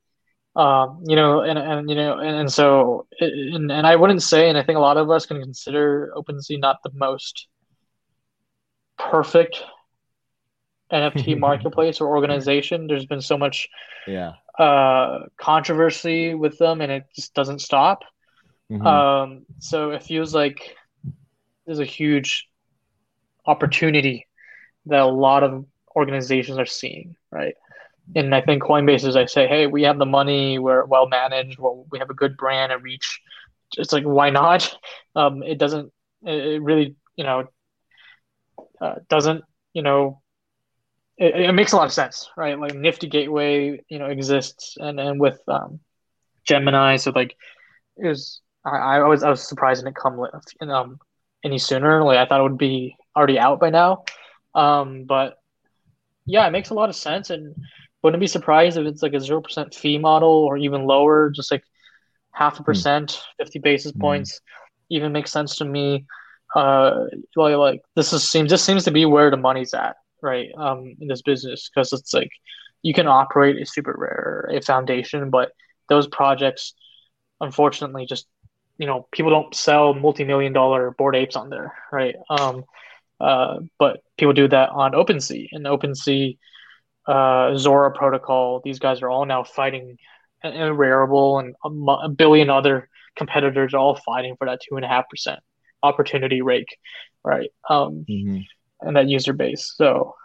um, 0.56 1.04
you 1.08 1.16
know, 1.16 1.42
and 1.42 1.58
and 1.58 1.90
you 1.90 1.96
know, 1.96 2.18
and, 2.18 2.36
and 2.36 2.52
so 2.52 3.08
and, 3.20 3.72
and 3.72 3.88
I 3.88 3.96
wouldn't 3.96 4.24
say, 4.24 4.50
and 4.50 4.58
I 4.58 4.64
think 4.64 4.78
a 4.78 4.82
lot 4.82 4.98
of 4.98 5.10
us 5.10 5.26
can 5.26 5.40
consider 5.42 6.12
OpenSea 6.16 6.60
not 6.60 6.78
the 6.84 6.92
most 6.94 7.48
perfect 8.98 9.64
NFT 10.92 11.36
marketplace 11.40 12.02
or 12.02 12.08
organization. 12.10 12.88
There's 12.88 13.06
been 13.06 13.22
so 13.22 13.38
much 13.38 13.70
Yeah. 14.08 14.34
uh, 14.58 15.26
controversy 15.38 16.34
with 16.34 16.58
them, 16.58 16.82
and 16.82 16.92
it 16.92 17.04
just 17.16 17.34
doesn't 17.34 17.60
stop. 17.60 18.04
Mhm. 18.72 18.86
Um, 18.86 19.46
so 19.60 19.92
it 19.92 20.04
feels 20.04 20.34
like 20.36 20.76
there's 21.66 21.80
a 21.80 21.86
huge 21.86 22.48
opportunity 23.46 24.28
that 24.88 25.00
a 25.00 25.06
lot 25.06 25.44
of 25.44 25.66
organizations 25.96 26.58
are 26.58 26.66
seeing, 26.66 27.16
right? 27.32 27.56
And 28.16 28.34
I 28.34 28.42
think 28.42 28.64
Coinbase 28.64 29.06
is 29.08 29.16
like 29.16 29.30
say, 29.30 29.48
hey, 29.48 29.68
we 29.68 29.84
have 29.84 30.00
the 30.00 30.06
money, 30.06 30.58
we're 30.60 30.86
well 30.86 31.08
managed, 31.08 31.60
well, 31.60 31.86
we 31.92 32.00
have 32.00 32.10
a 32.10 32.16
good 32.16 32.38
brand 32.38 32.72
and 32.72 32.84
reach. 32.84 33.22
It's 33.78 33.94
like 33.94 34.04
why 34.04 34.30
not? 34.30 34.76
Um, 35.16 35.42
it 35.42 35.58
doesn't. 35.58 35.92
It 36.24 36.46
it 36.54 36.62
really, 36.62 36.96
you 37.16 37.24
know, 37.24 37.46
uh, 38.82 38.96
doesn't 39.10 39.44
you 39.74 39.82
know. 39.82 40.22
It, 41.18 41.36
it 41.36 41.52
makes 41.54 41.74
a 41.74 41.76
lot 41.76 41.86
of 41.86 41.92
sense, 41.94 42.30
right? 42.38 42.58
Like 42.58 42.76
Nifty 42.76 43.08
Gateway, 43.08 43.82
you 43.90 44.00
know, 44.00 44.06
exists, 44.06 44.78
and 44.80 45.00
and 45.00 45.20
with 45.20 45.42
um, 45.48 45.80
Gemini, 46.46 46.98
so 46.98 47.12
like 47.16 47.36
it 47.98 48.08
was. 48.08 48.42
I, 48.66 48.98
I 48.98 49.00
was 49.08 49.24
I 49.24 49.30
was 49.30 49.48
surprised 49.48 49.82
it 49.82 49.86
didn't 49.86 49.98
come 49.98 50.20
um 50.70 51.00
any 51.44 51.58
sooner. 51.58 52.04
Like 52.04 52.18
I 52.18 52.26
thought 52.26 52.40
it 52.40 52.44
would 52.44 52.58
be 52.58 52.96
already 53.16 53.40
out 53.40 53.60
by 53.60 53.70
now. 53.70 54.04
Um, 54.54 55.06
but 55.06 55.38
yeah, 56.26 56.48
it 56.48 56.52
makes 56.52 56.70
a 56.70 56.74
lot 56.74 56.90
of 56.90 56.96
sense, 56.96 57.30
and 57.30 57.56
wouldn't 58.04 58.22
be 58.22 58.28
surprised 58.28 58.78
if 58.78 58.86
it's 58.86 59.04
like 59.04 59.14
a 59.14 59.20
zero 59.20 59.42
percent 59.42 59.74
fee 59.76 59.98
model 59.98 60.30
or 60.30 60.58
even 60.58 60.86
lower, 60.86 61.30
just 61.30 61.52
like 61.52 61.64
half 62.32 62.60
a 62.60 62.64
percent, 62.64 63.22
fifty 63.38 63.60
basis 63.60 63.92
Mhm. 63.92 64.00
points, 64.02 64.42
even 64.90 65.12
makes 65.12 65.32
sense 65.32 65.58
to 65.58 65.66
me. 65.66 66.06
Uh, 66.56 67.06
like, 67.36 67.56
like 67.58 67.82
this 67.96 68.14
is 68.14 68.28
seems 68.30 68.50
just 68.50 68.66
seems 68.66 68.84
to 68.86 68.92
be 68.92 69.06
where 69.06 69.30
the 69.30 69.38
money's 69.38 69.74
at, 69.74 69.96
right? 70.22 70.50
Um, 70.58 70.96
in 71.00 71.08
this 71.08 71.22
business, 71.22 71.70
because 71.70 71.94
it's 71.94 72.14
like 72.14 72.32
you 72.82 72.94
can 72.94 73.08
operate 73.08 73.58
a 73.58 73.66
SuperRare 73.66 74.56
a 74.56 74.62
foundation, 74.62 75.30
but 75.30 75.52
those 75.90 76.08
projects, 76.08 76.74
unfortunately, 77.42 78.06
just 78.06 78.28
you 78.78 78.88
know 78.88 79.08
people 79.12 79.32
don't 79.32 79.54
sell 79.54 79.94
multi-million 79.94 80.54
dollar 80.54 80.92
Bored 80.98 81.16
Apes 81.16 81.36
on 81.36 81.50
there, 81.50 81.74
right? 81.92 82.16
Um, 82.30 82.64
uh, 83.20 83.60
but 83.78 84.02
people 84.18 84.34
do 84.34 84.48
that 84.48 84.70
on 84.70 84.94
OpenSea, 84.94 85.50
and 85.52 85.66
OpenSea, 85.66 86.38
uh, 87.08 87.56
Zora 87.58 87.92
Protocol, 87.92 88.62
these 88.64 88.80
guys 88.80 89.02
are 89.02 89.10
all 89.10 89.26
now 89.26 89.44
fighting, 89.44 89.98
and, 90.44 90.54
and 90.56 90.78
Rarible 90.78 91.40
and 91.40 91.56
a, 91.64 91.70
mu- 91.70 91.92
a 92.04 92.10
billion 92.10 92.50
other 92.50 92.90
competitors 93.16 93.74
are 93.74 93.78
all 93.78 93.96
fighting 94.06 94.36
for 94.38 94.48
that 94.48 94.60
two 94.68 94.76
and 94.76 94.86
a 94.86 94.88
half 94.88 95.10
percent 95.10 95.40
opportunity 95.84 96.42
rake, 96.42 96.78
right? 97.24 97.50
Um, 97.70 98.06
Mhm. 98.10 98.46
and 98.82 98.96
that 98.96 99.08
user 99.08 99.34
base. 99.34 99.74
So, 99.76 100.16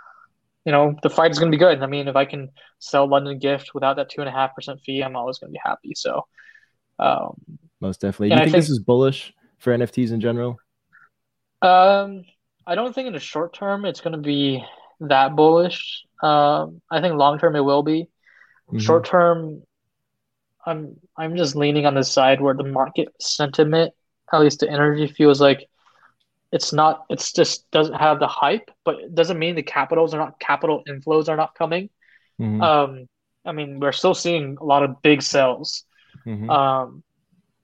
you 0.64 0.72
know, 0.72 0.94
the 1.02 1.10
fight 1.10 1.30
is 1.30 1.38
going 1.38 1.50
to 1.50 1.56
be 1.56 1.60
good. 1.60 1.82
I 1.82 1.86
mean, 1.86 2.08
if 2.08 2.16
I 2.16 2.24
can 2.24 2.50
sell 2.78 3.08
London 3.08 3.38
Gift 3.38 3.70
without 3.74 3.96
that 3.96 4.10
two 4.10 4.20
and 4.20 4.28
a 4.28 4.32
half 4.32 4.54
percent 4.54 4.80
fee, 4.84 5.02
I'm 5.02 5.16
always 5.16 5.38
going 5.38 5.50
to 5.50 5.52
be 5.52 5.60
happy. 5.64 5.92
So, 5.94 6.26
um, 6.98 7.34
Most 7.80 8.00
definitely. 8.00 8.30
Do 8.30 8.34
you 8.36 8.40
I 8.40 8.44
think, 8.44 8.56
this 8.56 8.70
is 8.70 8.78
bullish 8.78 9.32
for 9.58 9.72
NFTs 9.76 10.12
in 10.12 10.20
general? 10.20 10.58
um, 11.62 12.24
I 12.66 12.74
don't 12.74 12.94
think 12.94 13.06
in 13.08 13.12
the 13.12 13.20
short 13.20 13.54
term 13.54 13.84
it's 13.84 14.00
going 14.00 14.12
to 14.12 14.18
be 14.22 14.64
that 15.01 15.36
bullish. 15.36 16.05
Um, 16.22 16.80
I 16.90 17.01
think 17.01 17.14
long 17.14 17.38
term 17.38 17.57
it 17.57 17.61
will 17.64 17.82
be. 17.82 18.09
Mhm. 18.72 18.80
Short 18.80 19.05
term, 19.05 19.62
I'm 20.64 20.97
I'm 21.16 21.36
just 21.36 21.57
leaning 21.57 21.86
on 21.86 21.95
the 21.95 22.05
side 22.05 22.40
where 22.40 22.55
the 22.55 22.64
market 22.64 23.09
sentiment, 23.20 23.92
at 24.32 24.40
least 24.40 24.61
the 24.61 24.70
energy, 24.70 25.07
feels 25.07 25.40
like 25.40 25.68
it's 26.53 26.72
not. 26.72 27.05
It's 27.11 27.32
just 27.32 27.70
doesn't 27.70 27.95
have 27.95 28.20
the 28.20 28.26
hype, 28.28 28.70
but 28.84 29.01
it 29.01 29.14
doesn't 29.14 29.38
mean 29.38 29.55
the 29.55 29.62
capitals 29.62 30.14
are 30.14 30.18
not 30.18 30.40
capital 30.40 30.82
inflows 30.88 31.28
are 31.28 31.36
not 31.36 31.55
coming. 31.55 31.90
Mhm. 32.40 32.62
Um, 32.62 33.09
I 33.45 33.53
mean, 33.53 33.80
we're 33.80 33.92
still 33.92 34.14
seeing 34.14 34.57
a 34.61 34.64
lot 34.64 34.82
of 34.82 35.03
big 35.03 35.20
sales 35.20 35.84
Mhm. 36.24 36.49
um, 36.51 37.03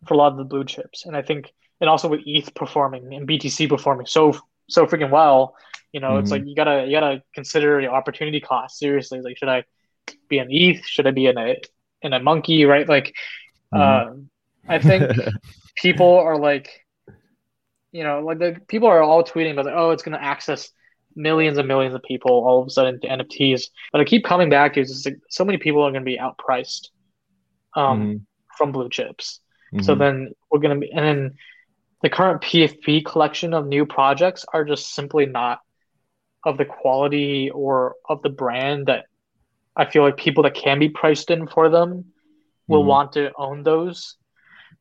for 0.06 0.14
a 0.14 0.16
lot 0.16 0.32
of 0.32 0.38
the 0.38 0.44
blue 0.44 0.64
chips, 0.64 1.06
and 1.06 1.16
I 1.16 1.22
think, 1.22 1.52
and 1.80 1.88
also 1.88 2.08
with 2.08 2.20
ETH 2.26 2.54
performing 2.54 3.14
and 3.14 3.26
BTC 3.26 3.66
performing 3.68 4.06
so 4.06 4.34
so 4.68 4.86
freaking 4.86 5.10
well, 5.10 5.56
you 5.92 6.00
know, 6.00 6.18
it's 6.18 6.30
Mhm. 6.30 6.32
like 6.32 6.42
you 6.46 6.54
gotta 6.54 6.86
you 6.86 6.92
gotta 6.92 7.22
consider 7.34 7.80
your 7.80 7.92
opportunity 7.92 8.40
cost 8.40 8.78
seriously. 8.78 9.20
Like, 9.20 9.38
should 9.38 9.48
I 9.48 9.64
be 10.28 10.38
an 10.38 10.48
ETH? 10.50 10.84
Should 10.86 11.06
I 11.06 11.10
be 11.12 11.26
in 11.26 11.38
a 11.38 11.56
in 12.02 12.12
a 12.12 12.20
monkey? 12.20 12.64
Right? 12.64 12.88
Like, 12.88 13.12
Mhm. 13.74 14.08
um, 14.08 14.30
I 14.68 14.78
think 14.78 15.10
people 15.76 16.18
are 16.18 16.38
like, 16.38 16.70
you 17.92 18.04
know, 18.04 18.20
like 18.20 18.38
the 18.38 18.56
people 18.68 18.88
are 18.88 19.02
all 19.02 19.24
tweeting 19.24 19.52
about 19.52 19.66
like, 19.66 19.74
oh, 19.76 19.90
it's 19.90 20.02
gonna 20.02 20.18
access 20.18 20.70
millions 21.16 21.58
and 21.58 21.66
millions 21.66 21.94
of 21.94 22.02
people 22.02 22.30
all 22.30 22.60
of 22.60 22.66
a 22.68 22.70
sudden 22.70 23.00
to 23.00 23.08
NFTs. 23.08 23.70
But 23.92 24.00
I 24.00 24.04
keep 24.04 24.24
coming 24.24 24.48
back 24.48 24.74
to 24.74 24.80
is 24.80 24.90
just 24.90 25.06
like 25.06 25.18
so 25.28 25.44
many 25.44 25.58
people 25.58 25.82
are 25.82 25.90
gonna 25.92 26.04
be 26.04 26.18
outpriced 26.18 26.88
um, 27.76 28.00
Mhm. 28.00 28.26
from 28.56 28.72
blue 28.72 28.88
chips. 28.88 29.40
So 29.80 29.94
Mhm. 29.94 29.98
then 29.98 30.34
we're 30.50 30.60
gonna 30.60 30.78
be, 30.78 30.90
and 30.90 31.04
then 31.04 31.38
the 32.02 32.10
current 32.10 32.42
PFP 32.42 33.02
collection 33.04 33.54
of 33.54 33.66
new 33.66 33.86
projects 33.86 34.44
are 34.52 34.64
just 34.64 34.94
simply 34.94 35.26
not 35.26 35.60
of 36.44 36.56
the 36.58 36.64
quality 36.64 37.50
or 37.50 37.94
of 38.08 38.22
the 38.22 38.30
brand 38.30 38.86
that 38.86 39.06
I 39.76 39.84
feel 39.86 40.02
like 40.02 40.16
people 40.16 40.42
that 40.44 40.54
can 40.54 40.78
be 40.78 40.88
priced 40.88 41.30
in 41.30 41.46
for 41.46 41.68
them 41.68 42.04
will 42.68 42.82
Mhm. 42.82 42.86
want 42.86 43.12
to 43.12 43.32
own 43.36 43.62
those. 43.62 44.16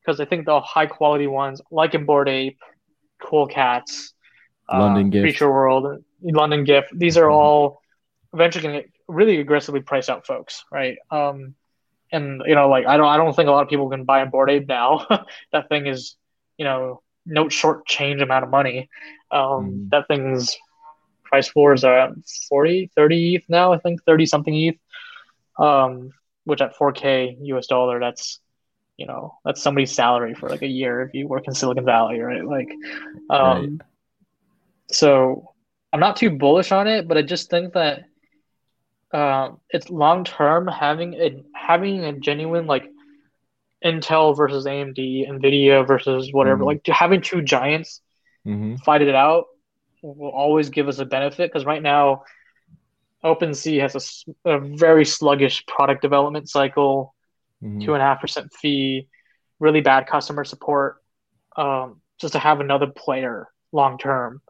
Because 0.01 0.20
I 0.20 0.26
think 0.26 0.45
the 0.45 0.60
high 0.62 0.86
quality 0.88 1.28
ones, 1.28 1.62
like 1.72 1.93
in 1.93 2.05
Bored 2.05 2.30
Ape, 2.30 2.60
Cool 3.22 3.47
Cats, 3.47 4.14
London 4.72 5.07
uh, 5.07 5.10
Gift. 5.10 5.24
Creature 5.24 5.51
World, 5.51 6.03
London 6.22 6.64
Gift, 6.64 6.89
these 6.97 7.18
are 7.18 7.28
Mhm. 7.28 7.34
all 7.34 7.82
eventually 8.34 8.64
going 8.64 8.82
to 8.84 8.89
really 9.07 9.39
aggressively 9.39 9.82
price 9.82 10.10
out 10.10 10.26
folks, 10.26 10.64
right? 10.72 10.97
Um, 11.12 11.55
and 12.12 12.41
you 12.45 12.55
know, 12.55 12.70
like 12.70 12.86
I 12.88 12.97
don't, 12.97 13.07
I 13.07 13.18
don't 13.18 13.36
think 13.36 13.47
a 13.49 13.51
lot 13.51 13.64
of 13.64 13.70
people 13.70 13.89
can 13.89 14.05
buy 14.05 14.22
a 14.22 14.26
Bored 14.26 14.49
Ape 14.49 14.68
now. 14.68 15.05
that 15.51 15.70
thing 15.70 15.88
is, 15.88 16.16
you 16.57 16.66
know, 16.66 17.01
no 17.26 17.49
short 17.49 17.86
change 17.86 18.22
amount 18.22 18.43
of 18.43 18.49
money. 18.49 18.89
Um, 19.32 19.88
Mhm. 19.88 19.89
That 19.91 20.07
thing's 20.07 20.57
price 21.30 21.47
floors 21.47 21.84
are 21.84 21.99
at 21.99 22.11
40, 22.49 22.91
30 22.95 23.36
ETH 23.36 23.45
now. 23.49 23.73
I 23.73 23.80
think 23.80 24.03
30 24.05 24.25
something 24.25 24.55
ETH. 24.55 24.80
Um, 25.57 26.11
which 26.45 26.61
at 26.61 26.75
4K 26.75 27.38
US 27.41 27.67
dollar, 27.67 27.99
that's 27.99 28.39
you 28.97 29.05
know, 29.07 29.36
that's 29.45 29.61
somebody's 29.63 29.93
salary 29.93 30.34
for 30.36 30.49
like 30.49 30.61
a 30.61 30.67
year 30.67 31.01
if 31.03 31.13
you 31.13 31.27
work 31.27 31.47
in 31.47 31.53
Silicon 31.53 31.86
Valley, 31.86 32.19
right? 32.19 32.45
Like, 32.45 32.69
um, 33.30 33.80
so 34.91 35.53
I'm 35.93 35.99
not 35.99 36.17
too 36.17 36.32
bullish 36.32 36.71
on 36.71 36.88
it, 36.88 37.07
but 37.07 37.17
I 37.17 37.21
just 37.21 37.49
think 37.49 37.73
that 37.73 38.01
um, 39.13 39.59
it's 39.69 39.89
long 39.89 40.23
term 40.23 40.67
having 40.67 41.13
a 41.15 41.43
having 41.55 42.03
a 42.03 42.13
genuine 42.13 42.67
like 42.67 42.86
Intel 43.84 44.36
versus 44.36 44.65
AMD, 44.65 45.27
Nvidia 45.30 45.88
versus 45.88 46.30
whatever, 46.34 46.63
Mhm. 46.63 46.67
like 46.67 46.88
having 46.88 47.21
two 47.21 47.41
giants 47.41 48.01
Mhm. 48.45 48.80
fight 48.84 49.01
it 49.01 49.15
out 49.15 49.45
will 50.02 50.30
always 50.32 50.70
give 50.70 50.88
us 50.88 51.00
a 51.00 51.06
benefit 51.06 51.52
because 51.52 51.66
right 51.66 51.82
now 51.82 52.24
OpenSea 53.24 53.82
has 53.82 54.26
a 54.45 54.60
very 54.60 55.06
sluggish 55.06 55.66
product 55.66 56.02
development 56.02 56.50
cycle, 56.50 57.14
Mhm. 57.62 57.84
two 57.84 57.93
and 57.93 58.02
a 58.02 58.06
half 58.06 58.22
percent 58.22 58.54
fee, 58.54 59.08
really 59.60 59.82
bad 59.82 60.08
customer 60.08 60.43
support. 60.45 61.04
Um, 61.56 62.02
just 62.18 62.34
to 62.34 62.39
have 62.39 62.62
another 62.62 62.88
player 62.88 63.47
long 63.72 63.97
term 63.97 64.41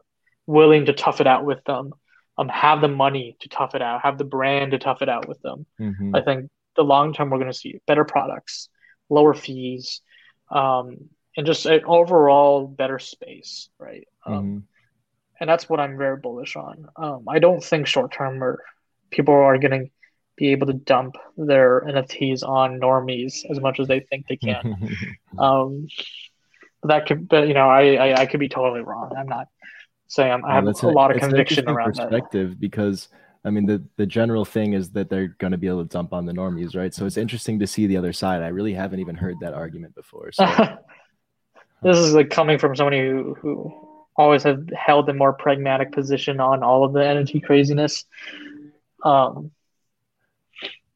willing 0.46 0.86
to 0.86 0.92
tough 0.92 1.20
it 1.20 1.26
out 1.26 1.44
with 1.44 1.62
them, 1.64 1.92
um, 2.38 2.48
have 2.48 2.80
the 2.80 2.88
money 2.88 3.36
to 3.40 3.48
tough 3.48 3.74
it 3.74 3.82
out, 3.82 4.02
have 4.02 4.18
the 4.18 4.24
brand 4.24 4.70
to 4.72 4.78
tough 4.78 5.02
it 5.02 5.08
out 5.08 5.26
with 5.28 5.40
them. 5.42 5.66
Mhm. 5.78 6.16
I 6.16 6.22
think 6.22 6.50
the 6.76 6.84
long 6.84 7.12
term 7.12 7.30
we're 7.30 7.38
going 7.38 7.50
to 7.50 7.56
see 7.58 7.80
better 7.86 8.04
products, 8.04 8.68
lower 9.08 9.34
fees, 9.34 10.02
um, 10.50 11.10
and 11.36 11.46
just 11.46 11.66
an 11.66 11.84
overall 11.84 12.66
better 12.66 12.98
space, 12.98 13.68
right? 13.78 14.06
Um, 14.24 14.34
Mhm. 14.34 14.62
And 15.40 15.48
that's 15.48 15.68
what 15.68 15.80
I'm 15.80 15.96
very 15.96 16.18
bullish 16.18 16.54
on. 16.54 16.86
Um, 16.96 17.24
I 17.28 17.38
don't 17.38 17.64
think 17.64 17.86
short 17.86 18.12
term 18.12 18.42
or 18.44 18.62
people 19.10 19.34
are 19.34 19.58
going 19.58 19.86
to 19.86 19.90
be 20.36 20.48
able 20.48 20.66
to 20.68 20.74
dump 20.74 21.16
their 21.36 21.82
NFTs 21.82 22.42
on 22.42 22.78
normies 22.78 23.44
as 23.50 23.60
much 23.60 23.80
as 23.80 23.88
they 23.88 24.00
think 24.00 24.26
they 24.28 24.36
can. 24.36 24.96
um, 25.38 25.86
that 26.82 27.06
could, 27.06 27.28
but 27.28 27.48
you 27.48 27.54
know, 27.54 27.68
I, 27.68 27.94
I 27.94 28.20
I 28.22 28.26
could 28.26 28.40
be 28.40 28.48
totally 28.48 28.80
wrong. 28.80 29.12
I'm 29.16 29.26
not 29.26 29.48
saying 30.08 30.32
I'm, 30.32 30.44
I 30.44 30.54
have 30.54 30.66
a 30.66 30.88
lot 30.88 31.14
of 31.14 31.20
conviction 31.20 31.68
around 31.68 31.94
that. 31.96 32.08
perspective 32.08 32.58
because 32.58 33.08
I 33.44 33.50
mean 33.50 33.66
the 33.66 33.84
the 33.96 34.06
general 34.06 34.46
thing 34.46 34.72
is 34.72 34.90
that 34.92 35.10
they're 35.10 35.28
going 35.28 35.52
to 35.52 35.58
be 35.58 35.68
able 35.68 35.82
to 35.82 35.88
dump 35.88 36.14
on 36.14 36.24
the 36.24 36.32
normies, 36.32 36.74
right? 36.74 36.94
So 36.94 37.04
it's 37.04 37.18
interesting 37.18 37.58
to 37.58 37.66
see 37.66 37.86
the 37.86 37.98
other 37.98 38.14
side. 38.14 38.42
I 38.42 38.48
really 38.48 38.72
haven't 38.72 39.00
even 39.00 39.14
heard 39.14 39.36
that 39.40 39.52
argument 39.52 39.94
before. 39.94 40.32
So 40.32 40.46
this 41.82 41.98
is 41.98 42.14
like 42.14 42.30
coming 42.30 42.58
from 42.58 42.74
somebody 42.74 43.00
who, 43.00 43.34
who 43.42 43.89
always 44.20 44.42
have 44.42 44.68
held 44.76 45.08
a 45.08 45.14
more 45.14 45.32
pragmatic 45.32 45.92
position 45.92 46.40
on 46.40 46.62
all 46.62 46.84
of 46.84 46.92
the 46.92 47.04
energy 47.06 47.40
craziness. 47.40 48.04
Um, 49.02 49.50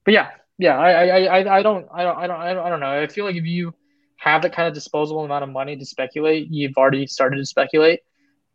but 0.04 0.12
yeah, 0.14 0.30
yeah, 0.58 0.78
I, 0.78 0.90
I, 0.90 1.18
I, 1.24 1.58
I 1.58 1.62
don't, 1.62 1.86
I 1.92 2.02
don't, 2.04 2.18
I 2.18 2.26
don't, 2.26 2.40
I 2.40 2.68
don't, 2.68 2.80
know. 2.80 3.02
I 3.02 3.06
feel 3.06 3.24
like 3.24 3.36
if 3.36 3.44
you 3.46 3.74
have 4.16 4.42
that 4.42 4.52
kind 4.54 4.68
of 4.68 4.74
disposable 4.74 5.24
amount 5.24 5.42
of 5.42 5.50
money 5.50 5.76
to 5.76 5.84
speculate, 5.86 6.48
you've 6.50 6.76
already 6.76 7.06
started 7.06 7.36
to 7.36 7.46
speculate, 7.46 8.00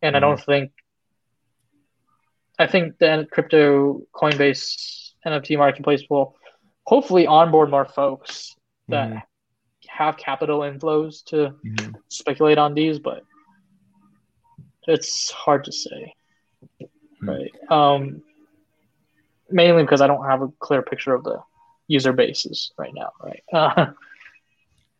and 0.02 0.16
I 0.16 0.20
don't 0.20 0.40
think. 0.40 0.72
I 2.58 2.66
think 2.66 2.98
the 2.98 3.26
crypto 3.30 4.02
Coinbase 4.14 5.12
NFT 5.26 5.56
marketplace 5.56 6.02
will 6.10 6.36
hopefully 6.86 7.26
onboard 7.26 7.70
more 7.70 7.86
folks 7.86 8.54
that 8.88 9.08
Mhm. 9.10 9.22
have 9.88 10.16
capital 10.18 10.60
inflows 10.60 11.24
to 11.26 11.54
Mhm. 11.64 11.94
speculate 12.08 12.58
on 12.58 12.74
these, 12.74 12.98
but 12.98 13.24
it's 14.86 15.30
hard 15.30 15.64
to 15.64 15.72
say. 15.72 16.14
Hmm. 17.20 17.28
Right. 17.28 17.50
Um, 17.70 18.22
mainly 19.50 19.82
because 19.82 20.00
I 20.00 20.06
don't 20.06 20.24
have 20.24 20.42
a 20.42 20.48
clear 20.58 20.82
picture 20.82 21.14
of 21.14 21.24
the 21.24 21.40
user 21.88 22.12
bases 22.12 22.72
right 22.78 22.92
now. 22.94 23.10
Right. 23.22 23.42
Uh, 23.52 23.86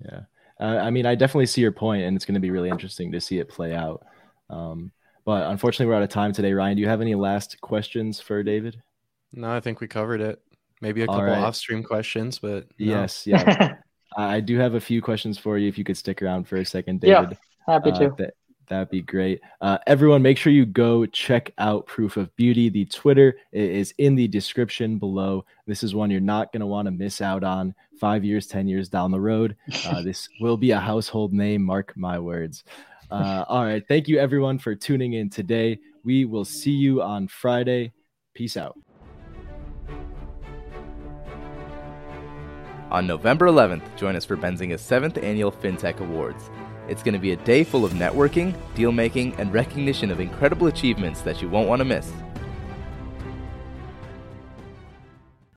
Yeah. 0.05 0.21
Uh, 0.59 0.79
I 0.79 0.89
mean, 0.91 1.05
I 1.05 1.15
definitely 1.15 1.45
see 1.47 1.61
your 1.61 1.73
point, 1.73 2.05
and 2.05 2.17
it's 2.17 2.25
going 2.25 2.35
to 2.35 2.41
be 2.41 2.51
really 2.51 2.71
interesting 2.71 3.13
to 3.13 3.21
see 3.21 3.39
it 3.39 3.49
play 3.51 3.75
out. 3.75 4.03
Um, 4.49 4.93
but 5.27 5.51
unfortunately, 5.51 5.87
we're 5.87 5.97
out 5.97 6.03
of 6.03 6.09
time 6.09 6.33
today. 6.33 6.55
Ryan, 6.55 6.77
do 6.77 6.81
you 6.83 6.89
have 6.89 7.03
any 7.03 7.15
last 7.15 7.61
questions 7.61 8.19
for 8.19 8.43
David? 8.43 8.83
No, 9.35 9.51
I 9.55 9.61
think 9.61 9.81
we 9.81 9.89
covered 9.89 10.21
it. 10.23 10.41
Maybe 10.81 11.03
a 11.03 11.07
All 11.07 11.15
couple 11.17 11.27
right. 11.31 11.39
off-stream 11.39 11.83
questions, 11.83 12.39
but 12.39 12.65
no. 12.79 12.87
Yes. 12.87 13.27
Yeah. 13.27 13.75
I 14.17 14.37
I 14.37 14.41
do 14.41 14.59
have 14.59 14.75
a 14.75 14.81
few 14.81 15.01
questions 15.03 15.37
for 15.39 15.57
you. 15.59 15.69
If 15.69 15.77
you 15.79 15.85
could 15.85 15.97
stick 15.99 16.21
around 16.23 16.49
for 16.49 16.57
a 16.57 16.65
second, 16.65 17.01
David. 17.03 17.13
Yeah, 17.13 17.21
David. 17.23 17.39
happy 17.67 17.91
Uh, 17.91 17.99
to. 18.17 18.33
That 18.71 18.77
that'd 18.77 18.91
be 18.91 19.03
great. 19.03 19.41
Uh, 19.61 19.79
everyone, 19.87 20.23
make 20.23 20.39
sure 20.39 20.53
you 20.53 20.65
go 20.65 21.05
check 21.05 21.53
out 21.59 21.87
Proof 21.87 22.17
of 22.17 22.35
Beauty. 22.37 22.71
The 22.71 22.87
Twitter 22.87 23.37
is 23.53 23.93
in 23.99 24.15
the 24.15 24.27
description 24.27 24.99
below. 24.99 25.45
This 25.67 25.83
is 25.83 25.95
one 25.95 26.11
you're 26.11 26.21
not 26.21 26.53
going 26.53 26.61
to 26.61 26.67
want 26.67 26.87
to 26.87 26.93
miss 26.93 27.21
out 27.21 27.45
on. 27.45 27.75
Five 28.01 28.25
years, 28.25 28.47
ten 28.47 28.67
years 28.67 28.89
down 28.89 29.11
the 29.11 29.21
road, 29.21 29.57
uh, 29.85 30.03
this 30.05 30.29
will 30.41 30.57
be 30.57 30.71
a 30.71 30.81
household 30.81 31.35
name. 31.35 31.63
Mark 31.63 31.93
my 31.97 32.19
words. 32.19 32.65
Uh, 33.11 33.45
all 33.49 33.65
right, 33.65 33.87
thank 33.87 34.09
you 34.09 34.19
everyone 34.19 34.59
for 34.59 34.75
tuning 34.75 35.13
in 35.15 35.29
today. 35.29 35.79
We 36.05 36.25
will 36.25 36.47
see 36.47 36.71
you 36.71 37.03
on 37.03 37.29
Friday. 37.29 37.93
Peace 38.35 38.57
out. 38.57 38.79
On 42.91 43.07
November 43.07 43.47
11th, 43.47 43.83
join 43.97 44.17
us 44.17 44.25
for 44.25 44.37
Benzinga's 44.37 44.81
7th 44.81 45.23
annual 45.23 45.53
FinTech 45.53 46.01
Awards. 46.01 46.51
It's 46.91 47.05
going 47.05 47.15
to 47.15 47.21
be 47.21 47.31
a 47.31 47.37
day 47.37 47.63
full 47.63 47.85
of 47.85 47.93
networking, 47.93 48.53
deal 48.75 48.91
making, 48.91 49.35
and 49.37 49.53
recognition 49.53 50.11
of 50.11 50.19
incredible 50.19 50.67
achievements 50.67 51.21
that 51.21 51.41
you 51.41 51.49
won't 51.49 51.69
want 51.69 51.79
to 51.79 51.85
miss. 51.85 52.13